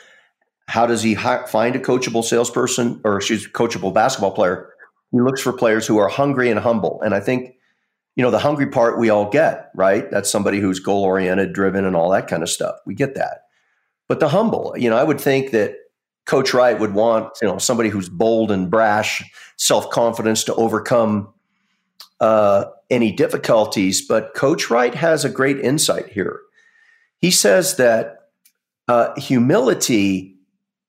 how 0.70 0.86
does 0.86 1.02
he 1.02 1.14
hi- 1.14 1.44
find 1.46 1.74
a 1.74 1.80
coachable 1.80 2.22
salesperson 2.22 3.00
or 3.02 3.16
excuse 3.16 3.48
coachable 3.48 3.92
basketball 3.92 4.30
player? 4.30 4.72
He 5.10 5.20
looks 5.20 5.40
for 5.40 5.52
players 5.52 5.84
who 5.84 5.98
are 5.98 6.06
hungry 6.06 6.48
and 6.48 6.60
humble. 6.60 7.02
And 7.02 7.12
I 7.12 7.18
think, 7.18 7.56
you 8.14 8.22
know, 8.22 8.30
the 8.30 8.38
hungry 8.38 8.68
part 8.68 8.96
we 8.96 9.10
all 9.10 9.28
get, 9.28 9.72
right? 9.74 10.08
That's 10.12 10.30
somebody 10.30 10.60
who's 10.60 10.78
goal 10.78 11.02
oriented, 11.02 11.52
driven, 11.54 11.84
and 11.84 11.96
all 11.96 12.08
that 12.10 12.28
kind 12.28 12.44
of 12.44 12.48
stuff. 12.48 12.76
We 12.86 12.94
get 12.94 13.16
that. 13.16 13.46
But 14.06 14.20
the 14.20 14.28
humble, 14.28 14.76
you 14.78 14.88
know, 14.88 14.96
I 14.96 15.02
would 15.02 15.20
think 15.20 15.50
that 15.50 15.74
Coach 16.24 16.54
Wright 16.54 16.78
would 16.78 16.94
want, 16.94 17.36
you 17.42 17.48
know, 17.48 17.58
somebody 17.58 17.88
who's 17.88 18.08
bold 18.08 18.52
and 18.52 18.70
brash, 18.70 19.24
self 19.56 19.90
confidence 19.90 20.44
to 20.44 20.54
overcome 20.54 21.34
uh, 22.20 22.66
any 22.90 23.12
difficulties. 23.12 24.06
But 24.06 24.34
Coach 24.34 24.70
Wright 24.70 24.94
has 24.94 25.24
a 25.24 25.30
great 25.30 25.60
insight 25.60 26.08
here. 26.08 26.40
He 27.18 27.30
says 27.30 27.76
that 27.76 28.28
uh, 28.88 29.18
humility 29.18 30.36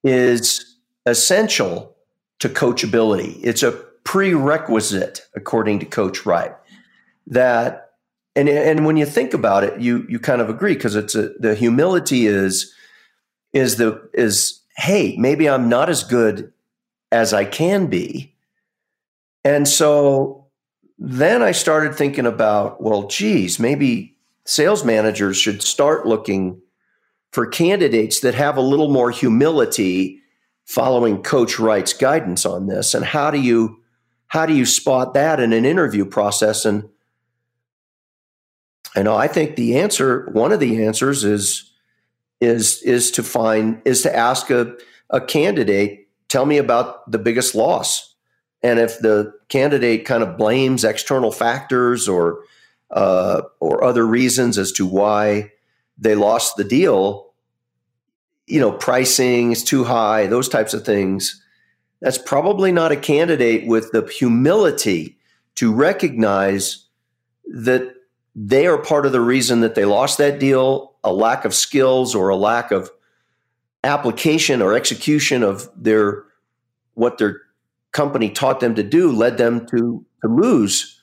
is 0.03 0.77
essential 1.05 1.95
to 2.39 2.49
coachability. 2.49 3.39
It's 3.43 3.63
a 3.63 3.71
prerequisite, 4.03 5.21
according 5.35 5.79
to 5.79 5.85
Coach 5.85 6.25
Wright. 6.25 6.55
That 7.27 7.91
and 8.35 8.49
and 8.49 8.85
when 8.85 8.97
you 8.97 9.05
think 9.05 9.33
about 9.33 9.63
it, 9.63 9.79
you 9.79 10.05
you 10.09 10.19
kind 10.19 10.41
of 10.41 10.49
agree 10.49 10.73
because 10.73 10.95
it's 10.95 11.15
a, 11.15 11.29
the 11.39 11.53
humility 11.53 12.25
is 12.27 12.73
is 13.53 13.75
the 13.75 14.09
is 14.13 14.61
hey, 14.77 15.15
maybe 15.17 15.47
I'm 15.47 15.69
not 15.69 15.89
as 15.89 16.03
good 16.03 16.51
as 17.11 17.33
I 17.33 17.45
can 17.45 17.87
be. 17.87 18.33
And 19.43 19.67
so 19.67 20.40
then 21.03 21.41
I 21.41 21.51
started 21.51 21.95
thinking 21.95 22.27
about, 22.27 22.79
well, 22.79 23.07
geez, 23.07 23.59
maybe 23.59 24.15
sales 24.45 24.85
managers 24.85 25.35
should 25.35 25.63
start 25.63 26.05
looking 26.05 26.61
for 27.31 27.47
candidates 27.47 28.19
that 28.19 28.35
have 28.35 28.55
a 28.55 28.61
little 28.61 28.91
more 28.91 29.09
humility 29.09 30.19
following 30.67 31.23
coach 31.23 31.57
wright's 31.57 31.91
guidance 31.91 32.45
on 32.45 32.67
this. 32.67 32.93
And 32.93 33.03
how 33.03 33.31
do 33.31 33.41
you 33.41 33.81
how 34.27 34.45
do 34.45 34.53
you 34.53 34.63
spot 34.63 35.15
that 35.15 35.39
in 35.39 35.53
an 35.53 35.65
interview 35.65 36.05
process? 36.05 36.65
And 36.65 36.87
I 38.95 39.01
know 39.01 39.15
I 39.15 39.27
think 39.27 39.55
the 39.55 39.79
answer 39.79 40.29
one 40.33 40.51
of 40.51 40.59
the 40.59 40.85
answers 40.85 41.23
is 41.23 41.71
is 42.39 42.79
is 42.83 43.09
to 43.11 43.23
find 43.23 43.81
is 43.85 44.03
to 44.03 44.15
ask 44.15 44.51
a, 44.51 44.77
a 45.09 45.19
candidate 45.19 46.09
tell 46.29 46.45
me 46.45 46.59
about 46.59 47.09
the 47.09 47.17
biggest 47.17 47.55
loss 47.55 48.10
and 48.63 48.79
if 48.79 48.99
the 48.99 49.33
candidate 49.49 50.05
kind 50.05 50.23
of 50.23 50.37
blames 50.37 50.83
external 50.83 51.31
factors 51.31 52.07
or 52.07 52.43
uh, 52.91 53.41
or 53.59 53.83
other 53.83 54.05
reasons 54.05 54.57
as 54.57 54.71
to 54.73 54.85
why 54.85 55.51
they 55.97 56.15
lost 56.15 56.57
the 56.57 56.63
deal, 56.63 57.31
you 58.47 58.59
know, 58.59 58.71
pricing 58.71 59.51
is 59.51 59.63
too 59.63 59.83
high, 59.83 60.27
those 60.27 60.49
types 60.49 60.73
of 60.73 60.85
things. 60.85 61.41
That's 62.01 62.17
probably 62.17 62.71
not 62.71 62.91
a 62.91 62.97
candidate 62.97 63.67
with 63.67 63.91
the 63.91 64.05
humility 64.07 65.17
to 65.55 65.73
recognize 65.73 66.85
that 67.45 67.93
they 68.35 68.65
are 68.65 68.77
part 68.77 69.05
of 69.05 69.11
the 69.11 69.21
reason 69.21 69.61
that 69.61 69.75
they 69.75 69.85
lost 69.85 70.17
that 70.17 70.39
deal, 70.39 70.95
a 71.03 71.13
lack 71.13 71.45
of 71.45 71.53
skills 71.53 72.15
or 72.15 72.29
a 72.29 72.35
lack 72.35 72.71
of 72.71 72.89
application 73.83 74.61
or 74.61 74.73
execution 74.73 75.43
of 75.43 75.69
their 75.75 76.23
what 76.93 77.17
their 77.17 77.41
company 77.91 78.29
taught 78.29 78.59
them 78.59 78.75
to 78.75 78.83
do 78.83 79.11
led 79.11 79.37
them 79.37 79.65
to 79.67 80.05
to 80.21 80.27
lose. 80.27 80.99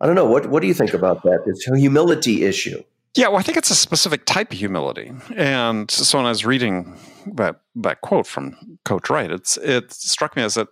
I 0.00 0.06
don't 0.06 0.14
know. 0.14 0.26
What 0.26 0.48
what 0.48 0.60
do 0.60 0.68
you 0.68 0.74
think 0.74 0.94
about 0.94 1.22
that? 1.22 1.42
It's 1.46 1.68
a 1.68 1.78
humility 1.78 2.44
issue. 2.44 2.82
Yeah, 3.14 3.28
well, 3.28 3.38
I 3.38 3.42
think 3.42 3.58
it's 3.58 3.70
a 3.70 3.74
specific 3.74 4.24
type 4.24 4.52
of 4.52 4.58
humility. 4.58 5.12
And 5.36 5.90
so 5.90 6.18
when 6.18 6.24
I 6.24 6.30
was 6.30 6.46
reading 6.46 6.98
that 7.34 7.60
that 7.76 8.00
quote 8.00 8.26
from 8.26 8.78
Coach 8.84 9.10
Wright, 9.10 9.30
it's 9.30 9.56
it 9.58 9.92
struck 9.92 10.36
me 10.36 10.42
as 10.42 10.54
that 10.54 10.68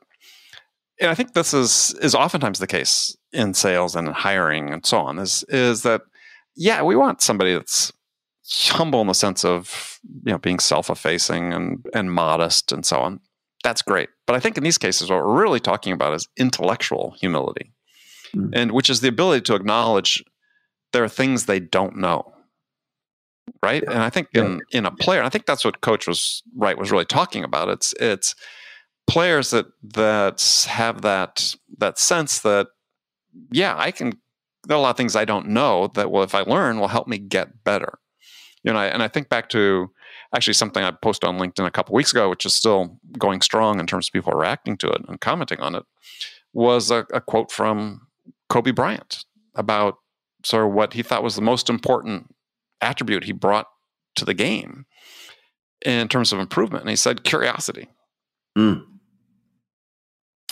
and 1.00 1.10
I 1.10 1.14
think 1.14 1.32
this 1.32 1.54
is 1.54 1.94
is 2.02 2.14
oftentimes 2.14 2.58
the 2.58 2.66
case 2.66 3.16
in 3.32 3.54
sales 3.54 3.96
and 3.96 4.08
in 4.08 4.14
hiring 4.14 4.70
and 4.70 4.84
so 4.84 4.98
on, 4.98 5.18
is 5.18 5.44
is 5.48 5.82
that 5.82 6.02
yeah, 6.56 6.82
we 6.82 6.94
want 6.94 7.22
somebody 7.22 7.54
that's 7.54 7.92
humble 8.68 9.00
in 9.00 9.06
the 9.06 9.14
sense 9.14 9.44
of 9.44 9.98
you 10.24 10.32
know 10.32 10.38
being 10.38 10.58
self-effacing 10.58 11.52
and 11.52 11.86
and 11.94 12.12
modest 12.12 12.72
and 12.72 12.84
so 12.84 12.98
on 13.00 13.20
that's 13.62 13.82
great. 13.82 14.08
But 14.26 14.36
I 14.36 14.40
think 14.40 14.56
in 14.56 14.64
these 14.64 14.78
cases, 14.78 15.10
what 15.10 15.24
we're 15.24 15.40
really 15.40 15.60
talking 15.60 15.92
about 15.92 16.14
is 16.14 16.28
intellectual 16.36 17.14
humility, 17.20 17.72
mm. 18.34 18.50
and 18.52 18.72
which 18.72 18.88
is 18.88 19.00
the 19.00 19.08
ability 19.08 19.42
to 19.42 19.54
acknowledge 19.54 20.24
there 20.92 21.04
are 21.04 21.08
things 21.08 21.46
they 21.46 21.60
don't 21.60 21.96
know. 21.96 22.34
Right. 23.62 23.82
Yeah. 23.82 23.92
And 23.92 24.02
I 24.02 24.10
think 24.10 24.28
in, 24.32 24.60
in 24.70 24.86
a 24.86 24.90
player, 24.90 25.22
I 25.22 25.28
think 25.28 25.44
that's 25.44 25.64
what 25.64 25.80
coach 25.80 26.06
was 26.06 26.42
right, 26.56 26.78
was 26.78 26.92
really 26.92 27.04
talking 27.04 27.42
about. 27.42 27.68
It's, 27.68 27.92
it's 28.00 28.34
players 29.08 29.50
that, 29.50 29.66
that 29.82 30.66
have 30.68 31.02
that, 31.02 31.56
that 31.78 31.98
sense 31.98 32.40
that, 32.40 32.68
yeah, 33.50 33.74
I 33.76 33.90
can, 33.90 34.12
there 34.66 34.76
are 34.76 34.78
a 34.78 34.82
lot 34.82 34.90
of 34.90 34.96
things 34.96 35.16
I 35.16 35.24
don't 35.24 35.48
know 35.48 35.90
that 35.94 36.10
well, 36.10 36.22
if 36.22 36.34
I 36.34 36.42
learn 36.42 36.78
will 36.78 36.88
help 36.88 37.08
me 37.08 37.18
get 37.18 37.64
better. 37.64 37.98
You 38.62 38.72
know, 38.72 38.78
I, 38.78 38.86
and 38.86 39.02
I 39.02 39.08
think 39.08 39.28
back 39.28 39.48
to, 39.50 39.90
actually 40.34 40.54
something 40.54 40.82
I 40.82 40.90
posted 40.90 41.28
on 41.28 41.38
LinkedIn 41.38 41.66
a 41.66 41.70
couple 41.70 41.94
weeks 41.94 42.12
ago, 42.12 42.28
which 42.28 42.46
is 42.46 42.54
still 42.54 42.98
going 43.18 43.40
strong 43.40 43.80
in 43.80 43.86
terms 43.86 44.08
of 44.08 44.12
people 44.12 44.32
reacting 44.32 44.76
to 44.78 44.88
it 44.88 45.02
and 45.08 45.20
commenting 45.20 45.60
on 45.60 45.74
it, 45.74 45.84
was 46.52 46.90
a, 46.90 47.06
a 47.12 47.20
quote 47.20 47.50
from 47.50 48.06
Kobe 48.48 48.70
Bryant 48.70 49.24
about 49.54 49.96
sort 50.44 50.66
of 50.66 50.72
what 50.72 50.94
he 50.94 51.02
thought 51.02 51.22
was 51.22 51.36
the 51.36 51.42
most 51.42 51.68
important 51.68 52.34
attribute 52.80 53.24
he 53.24 53.32
brought 53.32 53.66
to 54.16 54.24
the 54.24 54.34
game 54.34 54.86
in 55.84 56.08
terms 56.08 56.32
of 56.32 56.38
improvement. 56.38 56.82
And 56.82 56.90
he 56.90 56.96
said 56.96 57.24
curiosity. 57.24 57.88
Mm. 58.56 58.84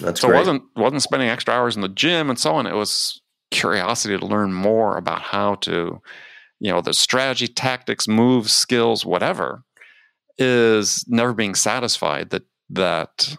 That's 0.00 0.20
so 0.20 0.28
great. 0.28 0.36
it 0.36 0.40
wasn't 0.40 0.62
wasn't 0.76 1.02
spending 1.02 1.28
extra 1.28 1.54
hours 1.54 1.74
in 1.74 1.82
the 1.82 1.88
gym 1.88 2.30
and 2.30 2.38
so 2.38 2.54
on. 2.54 2.66
It 2.66 2.74
was 2.74 3.20
curiosity 3.50 4.16
to 4.16 4.24
learn 4.24 4.52
more 4.52 4.96
about 4.96 5.22
how 5.22 5.56
to, 5.56 6.00
you 6.60 6.70
know, 6.70 6.80
the 6.80 6.94
strategy, 6.94 7.48
tactics, 7.48 8.06
moves, 8.06 8.52
skills, 8.52 9.04
whatever, 9.04 9.64
is 10.38 11.04
never 11.08 11.32
being 11.32 11.54
satisfied 11.54 12.30
that 12.30 12.44
that 12.70 13.36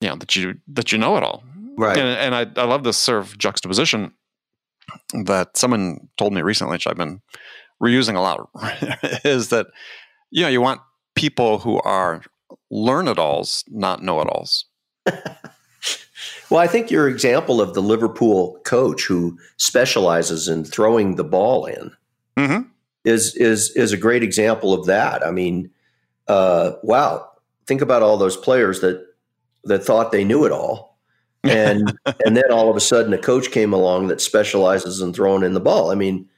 you 0.00 0.08
know 0.08 0.16
that 0.16 0.36
you 0.36 0.54
that 0.68 0.92
you 0.92 0.98
know 0.98 1.16
it 1.16 1.22
all. 1.22 1.42
Right. 1.78 1.96
And, 1.98 2.34
and 2.34 2.34
I, 2.34 2.60
I 2.60 2.64
love 2.64 2.84
this 2.84 2.96
sort 2.96 3.18
of 3.18 3.36
juxtaposition 3.36 4.12
that 5.24 5.56
someone 5.56 6.08
told 6.16 6.32
me 6.32 6.42
recently 6.42 6.74
which 6.74 6.86
i've 6.86 6.96
been 6.96 7.20
reusing 7.82 8.16
a 8.16 8.20
lot 8.20 8.48
is 9.24 9.48
that 9.48 9.66
you 10.30 10.42
know 10.42 10.48
you 10.48 10.60
want 10.60 10.80
people 11.14 11.58
who 11.58 11.80
are 11.80 12.22
learn-it-alls 12.70 13.64
not 13.68 14.02
know-it-alls. 14.02 14.66
Well 16.48 16.60
i 16.60 16.68
think 16.68 16.92
your 16.92 17.08
example 17.08 17.60
of 17.60 17.74
the 17.74 17.82
liverpool 17.82 18.60
coach 18.64 19.04
who 19.04 19.36
specializes 19.56 20.46
in 20.46 20.64
throwing 20.64 21.16
the 21.16 21.24
ball 21.24 21.66
in 21.66 21.90
mm-hmm. 22.36 22.68
is 23.04 23.34
is 23.34 23.70
is 23.74 23.92
a 23.92 23.96
great 23.96 24.22
example 24.22 24.72
of 24.72 24.86
that. 24.86 25.26
I 25.26 25.32
mean 25.32 25.70
uh, 26.28 26.72
wow, 26.82 27.30
think 27.66 27.80
about 27.80 28.02
all 28.02 28.16
those 28.16 28.36
players 28.36 28.80
that 28.80 29.04
that 29.64 29.84
thought 29.84 30.12
they 30.12 30.24
knew 30.24 30.44
it 30.44 30.52
all, 30.52 30.98
and 31.44 31.98
and 32.24 32.36
then 32.36 32.50
all 32.50 32.70
of 32.70 32.76
a 32.76 32.80
sudden 32.80 33.12
a 33.12 33.18
coach 33.18 33.50
came 33.50 33.72
along 33.72 34.08
that 34.08 34.20
specializes 34.20 35.00
in 35.00 35.12
throwing 35.12 35.42
in 35.42 35.54
the 35.54 35.60
ball. 35.60 35.90
I 35.90 35.94
mean, 35.94 36.28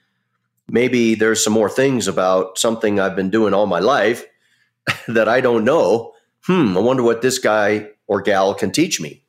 maybe 0.69 1.15
there's 1.15 1.43
some 1.43 1.53
more 1.53 1.71
things 1.71 2.09
about 2.09 2.59
something 2.59 3.01
I've 3.01 3.17
been 3.17 3.31
doing 3.31 3.55
all 3.55 3.67
my 3.67 3.81
life 3.81 4.25
that 5.09 5.29
I 5.29 5.41
don't 5.41 5.65
know. 5.65 6.13
Hmm, 6.45 6.77
I 6.77 6.81
wonder 6.81 7.03
what 7.03 7.23
this 7.23 7.39
guy 7.39 7.89
or 8.07 8.23
gal 8.23 8.55
can 8.55 8.71
teach 8.71 9.01
me. 9.01 9.23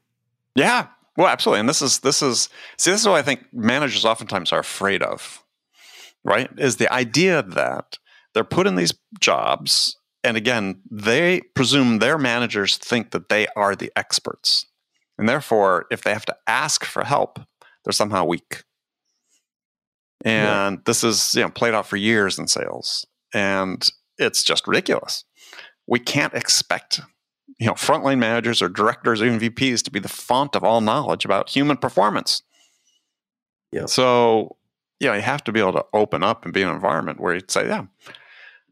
Yeah, 0.56 0.88
well, 1.18 1.28
absolutely. 1.28 1.62
And 1.62 1.70
this 1.70 1.82
is 1.82 2.00
this 2.00 2.22
is 2.22 2.50
see, 2.78 2.92
this 2.92 3.02
is 3.02 3.08
what 3.08 3.18
I 3.18 3.22
think 3.22 3.46
managers 3.52 4.06
oftentimes 4.06 4.52
are 4.52 4.60
afraid 4.60 5.04
of, 5.04 5.44
right? 6.24 6.50
Is 6.58 6.78
the 6.78 6.92
idea 6.94 7.44
that 7.44 7.98
they're 8.34 8.44
put 8.44 8.68
in 8.68 8.76
these 8.76 8.94
jobs 9.20 9.98
and 10.24 10.36
again, 10.36 10.82
they 10.90 11.42
presume 11.56 12.00
their 12.00 12.18
managers 12.18 12.78
think 12.78 13.12
that 13.12 13.30
they 13.30 13.48
are 13.56 13.76
the 13.76 13.92
experts. 13.96 14.66
And 15.18 15.28
therefore, 15.28 15.86
if 15.92 16.04
they 16.04 16.14
have 16.14 16.26
to 16.26 16.38
ask 16.48 16.84
for 16.84 17.04
help, 17.04 17.40
they're 17.84 17.94
somehow 17.94 18.26
weak. 18.26 18.64
And 20.26 20.78
yeah. 20.78 20.82
this 20.86 21.04
is 21.04 21.36
you 21.36 21.42
know 21.42 21.50
played 21.50 21.74
out 21.74 21.88
for 21.88 21.98
years 21.98 22.38
in 22.38 22.48
sales. 22.48 23.06
And 23.34 23.88
it's 24.18 24.44
just 24.44 24.68
ridiculous. 24.68 25.24
We 25.88 26.00
can't 26.00 26.34
expect 26.34 27.02
you 27.58 27.68
know 27.68 27.74
frontline 27.74 28.20
managers 28.20 28.62
or 28.62 28.70
directors 28.70 29.22
or 29.22 29.26
even 29.26 29.40
VPs 29.40 29.84
to 29.84 29.92
be 29.92 30.00
the 30.00 30.10
font 30.10 30.56
of 30.56 30.64
all 30.64 30.82
knowledge 30.82 31.26
about 31.26 31.50
human 31.50 31.78
performance. 31.78 32.42
Yeah. 33.72 33.86
So, 33.86 34.58
yeah, 35.00 35.16
you 35.16 35.22
have 35.22 35.44
to 35.46 35.52
be 35.52 35.60
able 35.60 35.74
to 35.74 35.86
open 35.94 36.24
up 36.24 36.44
and 36.44 36.54
be 36.54 36.62
in 36.62 36.68
an 36.70 36.76
environment 36.76 37.20
where 37.20 37.36
you 37.36 37.42
say, 37.48 37.68
yeah, 37.68 37.86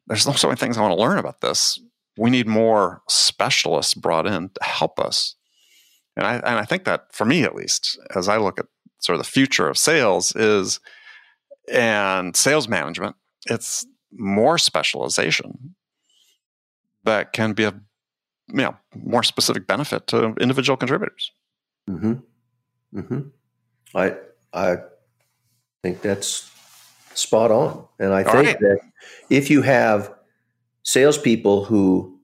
there's 0.08 0.24
so 0.24 0.48
many 0.48 0.58
things 0.58 0.78
I 0.78 0.82
want 0.82 0.98
to 0.98 1.02
learn 1.02 1.18
about 1.18 1.42
this. 1.42 1.80
We 2.18 2.30
need 2.30 2.48
more 2.48 3.02
specialists 3.08 3.94
brought 3.94 4.26
in 4.26 4.50
to 4.50 4.64
help 4.64 5.00
us. 5.00 5.36
And 6.16 6.26
I, 6.26 6.36
and 6.36 6.58
I 6.58 6.66
think 6.66 6.86
that 6.86 7.14
for 7.14 7.26
me, 7.26 7.44
at 7.44 7.56
least, 7.56 8.00
as 8.16 8.28
I 8.28 8.38
look 8.38 8.60
at 8.60 8.66
sort 9.00 9.20
of 9.20 9.24
the 9.24 9.30
future 9.30 9.68
of 9.68 9.78
sales 9.78 10.36
is 10.36 10.80
and 11.72 12.36
sales 12.36 12.68
management, 12.68 13.16
it's 13.50 13.86
more 14.12 14.58
specialization 14.58 15.76
that 17.04 17.34
can 17.34 17.54
be 17.54 17.66
a 17.66 17.74
you 18.50 18.62
know 18.62 18.76
more 18.96 19.24
specific 19.24 19.68
benefit 19.68 20.08
to 20.08 20.34
individual 20.40 20.78
contributors. 20.78 21.32
Mm-hmm. 21.90 23.00
Mm-hmm. 23.00 23.20
I 23.96 24.16
I 24.54 24.78
think 25.84 26.02
that's 26.02 26.52
spot 27.18 27.52
on. 27.52 27.86
And 28.00 28.14
I 28.14 28.24
think 28.24 28.36
right. 28.36 28.60
that 28.60 28.80
if 29.30 29.50
you 29.50 29.62
have 29.62 30.14
salespeople 30.84 31.66
who 31.66 32.18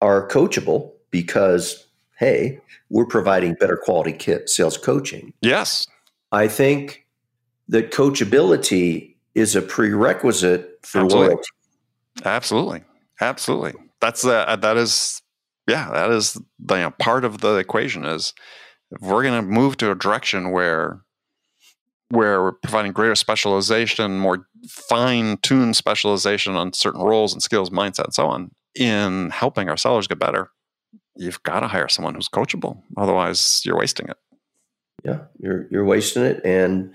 are 0.00 0.28
coachable 0.28 0.92
because, 1.10 1.86
hey, 2.18 2.60
we're 2.90 3.06
providing 3.06 3.54
better 3.54 3.76
quality 3.76 4.12
kit 4.12 4.48
sales 4.48 4.76
coaching. 4.76 5.32
Yes. 5.42 5.86
I 6.32 6.48
think 6.48 7.06
that 7.68 7.90
coachability 7.90 9.14
is 9.34 9.56
a 9.56 9.62
prerequisite 9.62 10.78
for 10.82 11.02
Absolutely. 11.02 11.26
loyalty. 11.28 11.48
Absolutely. 12.24 12.84
Absolutely. 13.20 13.74
That's 14.00 14.24
uh, 14.24 14.56
that 14.56 14.76
is 14.76 15.22
yeah, 15.66 15.90
that 15.90 16.10
is 16.10 16.40
the 16.58 16.74
you 16.74 16.80
know, 16.82 16.90
part 16.98 17.24
of 17.24 17.40
the 17.40 17.56
equation 17.56 18.04
is 18.04 18.32
if 18.90 19.00
we're 19.00 19.22
going 19.22 19.42
to 19.42 19.46
move 19.46 19.76
to 19.78 19.90
a 19.90 19.94
direction 19.94 20.52
where 20.52 21.00
where 22.10 22.42
we're 22.42 22.52
providing 22.52 22.92
greater 22.92 23.14
specialization, 23.14 24.18
more 24.18 24.46
fine 24.68 25.38
tuned 25.38 25.76
specialization 25.76 26.54
on 26.54 26.72
certain 26.72 27.00
roles 27.00 27.32
and 27.32 27.42
skills, 27.42 27.70
mindset, 27.70 28.04
and 28.04 28.14
so 28.14 28.26
on, 28.26 28.50
in 28.74 29.30
helping 29.30 29.68
our 29.68 29.76
sellers 29.76 30.06
get 30.06 30.18
better, 30.18 30.50
you've 31.16 31.42
got 31.42 31.60
to 31.60 31.68
hire 31.68 31.88
someone 31.88 32.14
who's 32.14 32.28
coachable. 32.28 32.82
Otherwise, 32.96 33.62
you're 33.64 33.78
wasting 33.78 34.08
it. 34.08 34.16
Yeah, 35.04 35.20
you're 35.38 35.66
you're 35.70 35.84
wasting 35.84 36.24
it. 36.24 36.40
And 36.44 36.92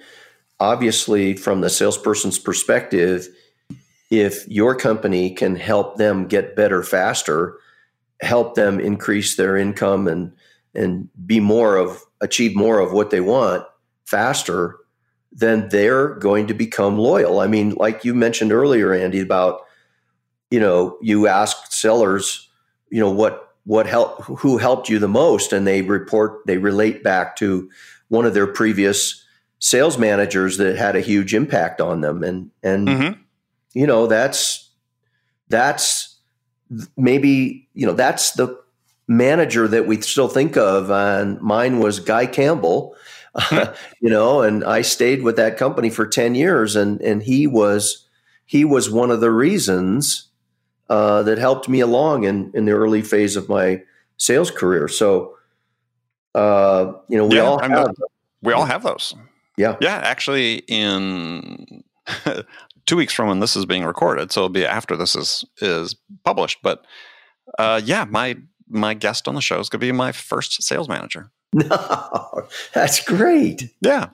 obviously, 0.59 1.35
from 1.35 1.61
the 1.61 1.69
salesperson's 1.69 2.39
perspective, 2.39 3.27
if 4.09 4.47
your 4.47 4.75
company 4.75 5.31
can 5.31 5.55
help 5.55 5.97
them 5.97 6.27
get 6.27 6.55
better 6.55 6.83
faster, 6.83 7.57
help 8.21 8.55
them 8.55 8.79
increase 8.79 9.35
their 9.35 9.57
income 9.57 10.07
and 10.07 10.33
and 10.75 11.09
be 11.25 11.39
more 11.39 11.77
of 11.77 12.03
achieve 12.21 12.55
more 12.55 12.79
of 12.79 12.93
what 12.93 13.09
they 13.09 13.21
want 13.21 13.65
faster, 14.05 14.77
then 15.31 15.69
they're 15.69 16.15
going 16.15 16.47
to 16.47 16.53
become 16.53 16.97
loyal. 16.97 17.39
I 17.39 17.47
mean, 17.47 17.71
like 17.71 18.03
you 18.03 18.13
mentioned 18.13 18.51
earlier, 18.51 18.93
Andy, 18.93 19.21
about 19.21 19.61
you 20.49 20.59
know, 20.59 20.97
you 21.01 21.27
ask 21.27 21.71
sellers, 21.71 22.49
you 22.89 22.99
know, 22.99 23.09
what 23.09 23.55
what 23.63 23.87
help 23.87 24.21
who 24.23 24.57
helped 24.57 24.89
you 24.89 24.99
the 24.99 25.07
most, 25.07 25.53
and 25.53 25.65
they 25.65 25.81
report 25.81 26.45
they 26.45 26.57
relate 26.57 27.03
back 27.03 27.35
to 27.37 27.69
one 28.09 28.25
of 28.25 28.33
their 28.33 28.47
previous 28.47 29.25
sales 29.59 29.97
managers 29.97 30.57
that 30.57 30.75
had 30.75 30.95
a 30.95 31.01
huge 31.01 31.33
impact 31.33 31.79
on 31.79 32.01
them, 32.01 32.23
and 32.23 32.51
and 32.61 32.87
mm-hmm. 32.87 33.21
you 33.73 33.87
know 33.87 34.07
that's 34.07 34.69
that's 35.47 36.17
maybe 36.97 37.69
you 37.73 37.85
know 37.85 37.93
that's 37.93 38.31
the 38.31 38.59
manager 39.07 39.67
that 39.67 39.87
we 39.87 39.99
still 40.01 40.29
think 40.29 40.55
of 40.55 40.89
and 40.89 41.41
mine 41.41 41.79
was 41.79 41.99
guy 41.99 42.25
campbell 42.25 42.95
you 43.51 44.09
know, 44.09 44.41
and 44.41 44.63
I 44.63 44.81
stayed 44.81 45.23
with 45.23 45.37
that 45.37 45.57
company 45.57 45.89
for 45.89 46.05
10 46.05 46.35
years 46.35 46.75
and, 46.75 47.01
and 47.01 47.23
he 47.23 47.47
was, 47.47 48.07
he 48.45 48.65
was 48.65 48.89
one 48.89 49.11
of 49.11 49.21
the 49.21 49.31
reasons 49.31 50.27
uh, 50.89 51.23
that 51.23 51.37
helped 51.37 51.69
me 51.69 51.79
along 51.79 52.25
in, 52.25 52.51
in 52.53 52.65
the 52.65 52.73
early 52.73 53.01
phase 53.01 53.35
of 53.35 53.47
my 53.47 53.81
sales 54.17 54.51
career. 54.51 54.87
So, 54.87 55.37
uh, 56.35 56.91
you 57.07 57.17
know, 57.17 57.25
we 57.25 57.37
yeah, 57.37 57.43
all 57.43 57.59
have, 57.59 57.95
we 58.41 58.53
all 58.53 58.65
have 58.65 58.83
those. 58.83 59.13
Yeah. 59.57 59.77
Yeah. 59.79 59.95
Actually 59.95 60.63
in 60.67 61.83
two 62.85 62.97
weeks 62.97 63.13
from 63.13 63.29
when 63.29 63.39
this 63.39 63.55
is 63.55 63.65
being 63.65 63.85
recorded, 63.85 64.31
so 64.31 64.41
it'll 64.41 64.49
be 64.49 64.65
after 64.65 64.97
this 64.97 65.15
is, 65.15 65.45
is 65.61 65.95
published, 66.25 66.59
but, 66.61 66.85
uh, 67.57 67.79
yeah, 67.83 68.05
my, 68.05 68.37
my 68.67 68.93
guest 68.93 69.27
on 69.27 69.35
the 69.35 69.41
show 69.41 69.59
is 69.59 69.69
going 69.69 69.79
to 69.79 69.85
be 69.85 69.91
my 69.91 70.11
first 70.11 70.61
sales 70.63 70.89
manager. 70.89 71.31
No, 71.69 72.47
that's 72.73 73.03
great. 73.03 73.73
Yeah. 73.81 74.09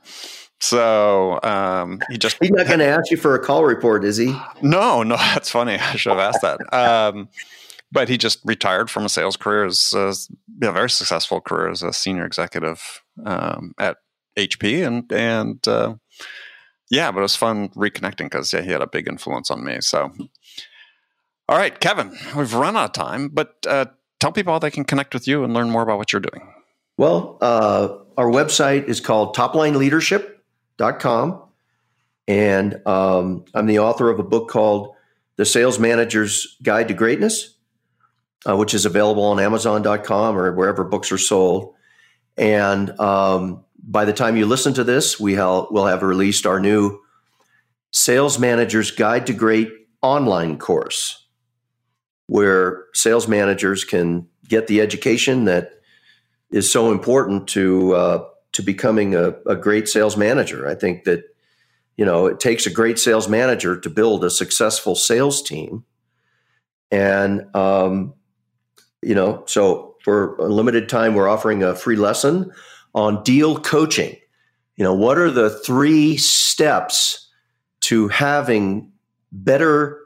So 0.60 1.40
um, 1.44 2.02
he 2.10 2.18
just 2.18 2.38
he's 2.42 2.50
not 2.50 2.66
going 2.66 2.80
to 2.80 2.88
ask 2.88 3.12
you 3.12 3.18
for 3.18 3.36
a 3.36 3.40
call 3.40 3.64
report, 3.64 4.04
is 4.04 4.18
he? 4.18 4.36
No, 4.62 5.04
no, 5.04 5.16
that's 5.34 5.50
funny. 5.50 5.76
I 5.76 5.96
should 5.96 6.14
have 6.14 6.20
asked 6.20 6.42
that. 6.42 6.74
Um, 6.74 7.30
but 7.92 8.10
he 8.10 8.18
just 8.18 8.40
retired 8.44 8.90
from 8.90 9.06
a 9.06 9.10
sales 9.10 9.38
career 9.38 9.66
as 9.66 9.94
a, 9.94 10.14
a 10.66 10.72
very 10.72 10.90
successful 10.90 11.40
career 11.40 11.70
as 11.70 11.84
a 11.84 11.94
senior 11.94 12.26
executive 12.26 13.02
um, 13.26 13.74
at 13.80 13.98
HP, 14.38 14.86
and 14.86 15.12
and 15.12 15.66
uh, 15.68 15.96
yeah, 16.90 17.12
but 17.12 17.20
it 17.20 17.24
was 17.24 17.36
fun 17.36 17.70
reconnecting 17.70 18.26
because 18.26 18.52
yeah, 18.52 18.62
he 18.62 18.72
had 18.72 18.82
a 18.82 18.88
big 18.88 19.08
influence 19.08 19.52
on 19.52 19.64
me. 19.64 19.78
So, 19.82 20.12
all 21.48 21.58
right, 21.58 21.80
Kevin, 21.80 22.18
we've 22.36 22.54
run 22.54 22.76
out 22.76 22.86
of 22.86 22.94
time, 22.94 23.30
but 23.30 23.56
uh, 23.68 23.86
tell 24.20 24.32
people 24.32 24.54
how 24.54 24.60
they 24.60 24.72
can 24.72 24.86
connect 24.86 25.14
with 25.14 25.28
you 25.28 25.44
and 25.44 25.54
learn 25.54 25.70
more 25.70 25.84
about 25.84 25.98
what 25.98 26.12
you're 26.12 26.20
doing. 26.20 26.54
Well, 26.98 27.38
uh, 27.42 27.98
our 28.18 28.28
website 28.28 28.86
is 28.86 29.00
called 29.00 29.36
toplineleadership.com. 29.36 31.44
And 32.28 32.88
um, 32.88 33.46
I'm 33.54 33.68
the 33.68 33.80
author 33.80 34.10
of 34.10 34.20
a 34.20 34.24
book 34.24 34.50
called 34.50 34.96
The 35.38 35.46
Sales 35.46 35.80
Manager's 35.80 36.58
Guide 36.62 36.90
to 36.90 36.94
Greatness, 36.94 37.56
uh, 38.48 38.58
which 38.58 38.74
is 38.74 38.86
available 38.86 39.24
on 39.24 39.40
Amazon.com 39.40 40.38
or 40.38 40.54
wherever 40.54 40.84
books 40.84 41.12
are 41.12 41.18
sold. 41.18 41.74
And 42.36 43.00
um, 43.00 43.64
by 43.78 44.06
the 44.06 44.14
time 44.14 44.36
you 44.36 44.46
listen 44.46 44.74
to 44.74 44.84
this, 44.84 45.20
we 45.20 45.36
ha- 45.36 45.68
will 45.72 45.86
have 45.86 46.04
released 46.04 46.46
our 46.46 46.60
new 46.60 47.00
Sales 47.92 48.38
Manager's 48.38 48.92
Guide 48.92 49.26
to 49.28 49.34
Great 49.34 49.72
online 50.02 50.58
course, 50.58 51.26
where 52.26 52.86
sales 52.94 53.28
managers 53.28 53.86
can 53.86 54.28
get 54.48 54.68
the 54.68 54.82
education 54.82 55.46
that 55.46 55.77
is 56.52 56.72
so 56.72 56.92
important 56.92 57.48
to 57.50 57.94
uh, 57.94 58.26
to 58.54 58.62
becoming 58.62 59.16
a, 59.16 59.36
a 59.46 59.56
great 59.56 59.88
sales 59.88 60.18
manager. 60.18 60.68
I 60.68 60.76
think 60.76 61.04
that 61.04 61.24
you 61.98 62.06
know 62.06 62.26
it 62.26 62.40
takes 62.40 62.66
a 62.66 62.72
great 62.72 63.00
sales 63.00 63.28
manager 63.28 63.80
to 63.80 63.90
build 63.90 64.24
a 64.24 64.30
successful 64.30 64.96
sales 64.96 65.42
team, 65.42 65.84
and 66.92 67.54
um, 67.56 68.14
you 69.02 69.16
know 69.16 69.44
so 69.46 69.96
for 70.04 70.36
a 70.38 70.48
limited 70.48 70.88
time 70.90 71.16
we're 71.16 71.28
offering 71.28 71.64
a 71.64 71.76
free 71.76 71.98
lesson 71.98 72.52
on 72.94 73.24
deal 73.24 73.60
coaching. 73.60 74.16
You 74.76 74.84
know 74.84 74.94
what 74.94 75.18
are 75.18 75.32
the 75.32 75.50
three 75.50 76.18
steps 76.18 77.30
to 77.82 78.08
having 78.08 78.92
better 79.32 80.00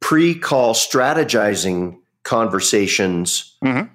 pre-call 0.00 0.74
strategizing 0.74 1.98
conversations 2.22 3.56
mm-hmm. 3.62 3.92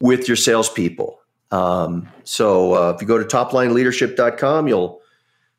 with 0.00 0.26
your 0.26 0.36
salespeople 0.36 1.15
um, 1.50 2.08
so 2.24 2.74
uh, 2.74 2.92
if 2.94 3.00
you 3.00 3.08
go 3.08 3.18
to 3.18 3.24
toplineleadership.com, 3.24 4.68
you'll 4.68 5.00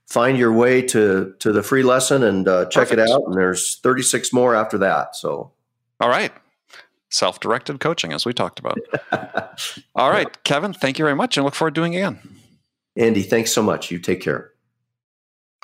find 0.07 0.37
your 0.37 0.53
way 0.53 0.81
to 0.81 1.33
to 1.39 1.51
the 1.51 1.63
free 1.63 1.83
lesson 1.83 2.23
and 2.23 2.47
uh, 2.47 2.65
check 2.65 2.89
Perfect. 2.89 3.01
it 3.01 3.11
out. 3.11 3.23
And 3.25 3.35
there's 3.35 3.79
36 3.79 4.33
more 4.33 4.55
after 4.55 4.77
that. 4.79 5.15
So, 5.15 5.51
all 5.99 6.09
right, 6.09 6.31
self 7.09 7.39
directed 7.39 7.79
coaching 7.79 8.13
as 8.13 8.25
we 8.25 8.33
talked 8.33 8.59
about. 8.59 8.79
all 9.95 10.09
right, 10.09 10.27
yep. 10.27 10.43
Kevin, 10.43 10.73
thank 10.73 10.99
you 10.99 11.05
very 11.05 11.15
much, 11.15 11.37
and 11.37 11.45
look 11.45 11.55
forward 11.55 11.75
to 11.75 11.81
doing 11.81 11.93
it 11.93 11.97
again. 11.97 12.19
Andy, 12.95 13.21
thanks 13.21 13.51
so 13.51 13.61
much. 13.61 13.91
You 13.91 13.99
take 13.99 14.21
care. 14.21 14.51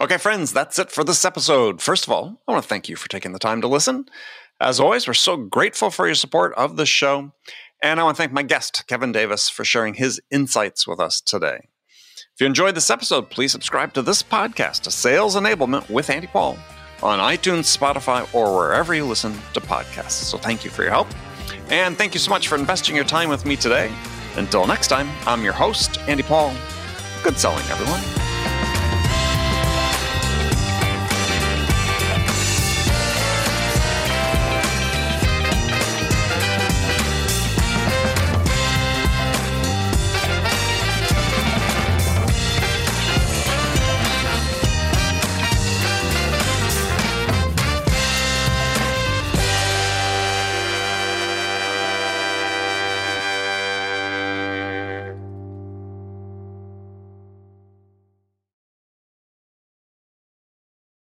Okay, 0.02 0.18
friends, 0.18 0.52
that's 0.52 0.80
it 0.80 0.92
for 0.92 1.04
this 1.04 1.24
episode. 1.24 1.82
First 1.82 2.06
of 2.06 2.12
all, 2.12 2.42
I 2.48 2.52
want 2.52 2.64
to 2.64 2.70
thank 2.70 2.90
you 2.90 2.96
for 2.96 3.08
taking 3.10 3.32
the 3.32 3.40
time 3.40 3.62
to 3.62 3.68
listen. 3.68 4.06
As 4.60 4.80
always, 4.80 5.08
we're 5.08 5.14
so 5.14 5.38
grateful 5.38 5.90
for 5.90 6.08
your 6.08 6.16
support 6.16 6.54
of 6.56 6.78
the 6.78 6.86
show. 6.86 7.32
And 7.82 8.00
I 8.00 8.04
want 8.04 8.16
to 8.16 8.22
thank 8.22 8.32
my 8.32 8.44
guest, 8.44 8.86
Kevin 8.88 9.12
Davis, 9.12 9.50
for 9.50 9.66
sharing 9.66 9.96
his 9.96 10.22
insights 10.32 10.88
with 10.88 11.00
us 11.00 11.20
today. 11.20 11.68
If 12.34 12.42
you 12.42 12.48
enjoyed 12.48 12.76
this 12.76 12.90
episode, 12.90 13.30
please 13.30 13.52
subscribe 13.52 13.94
to 13.94 14.02
this 14.02 14.24
podcast, 14.24 14.90
Sales 14.92 15.36
Enablement 15.36 15.90
with 15.90 16.10
Andy 16.10 16.28
Paul, 16.28 16.58
on 17.04 17.20
iTunes, 17.20 17.78
Spotify, 17.78 18.34
or 18.34 18.56
wherever 18.56 18.96
you 18.96 19.06
listen 19.06 19.34
to 19.54 19.62
podcasts. 19.62 20.12
So 20.12 20.38
thank 20.38 20.64
you 20.64 20.72
for 20.72 20.82
your 20.82 20.92
help. 20.92 21.08
And 21.70 21.98
thank 21.98 22.14
you 22.14 22.20
so 22.20 22.30
much 22.30 22.48
for 22.48 22.56
investing 22.56 22.96
your 22.96 23.06
time 23.06 23.30
with 23.30 23.46
me 23.46 23.56
today. 23.56 23.94
Until 24.36 24.66
next 24.66 24.88
time, 24.88 25.10
I'm 25.28 25.44
your 25.44 25.54
host, 25.54 26.00
Andy 26.08 26.24
Paul. 26.24 26.54
Good 27.24 27.38
selling, 27.38 27.66
everyone. 27.70 28.33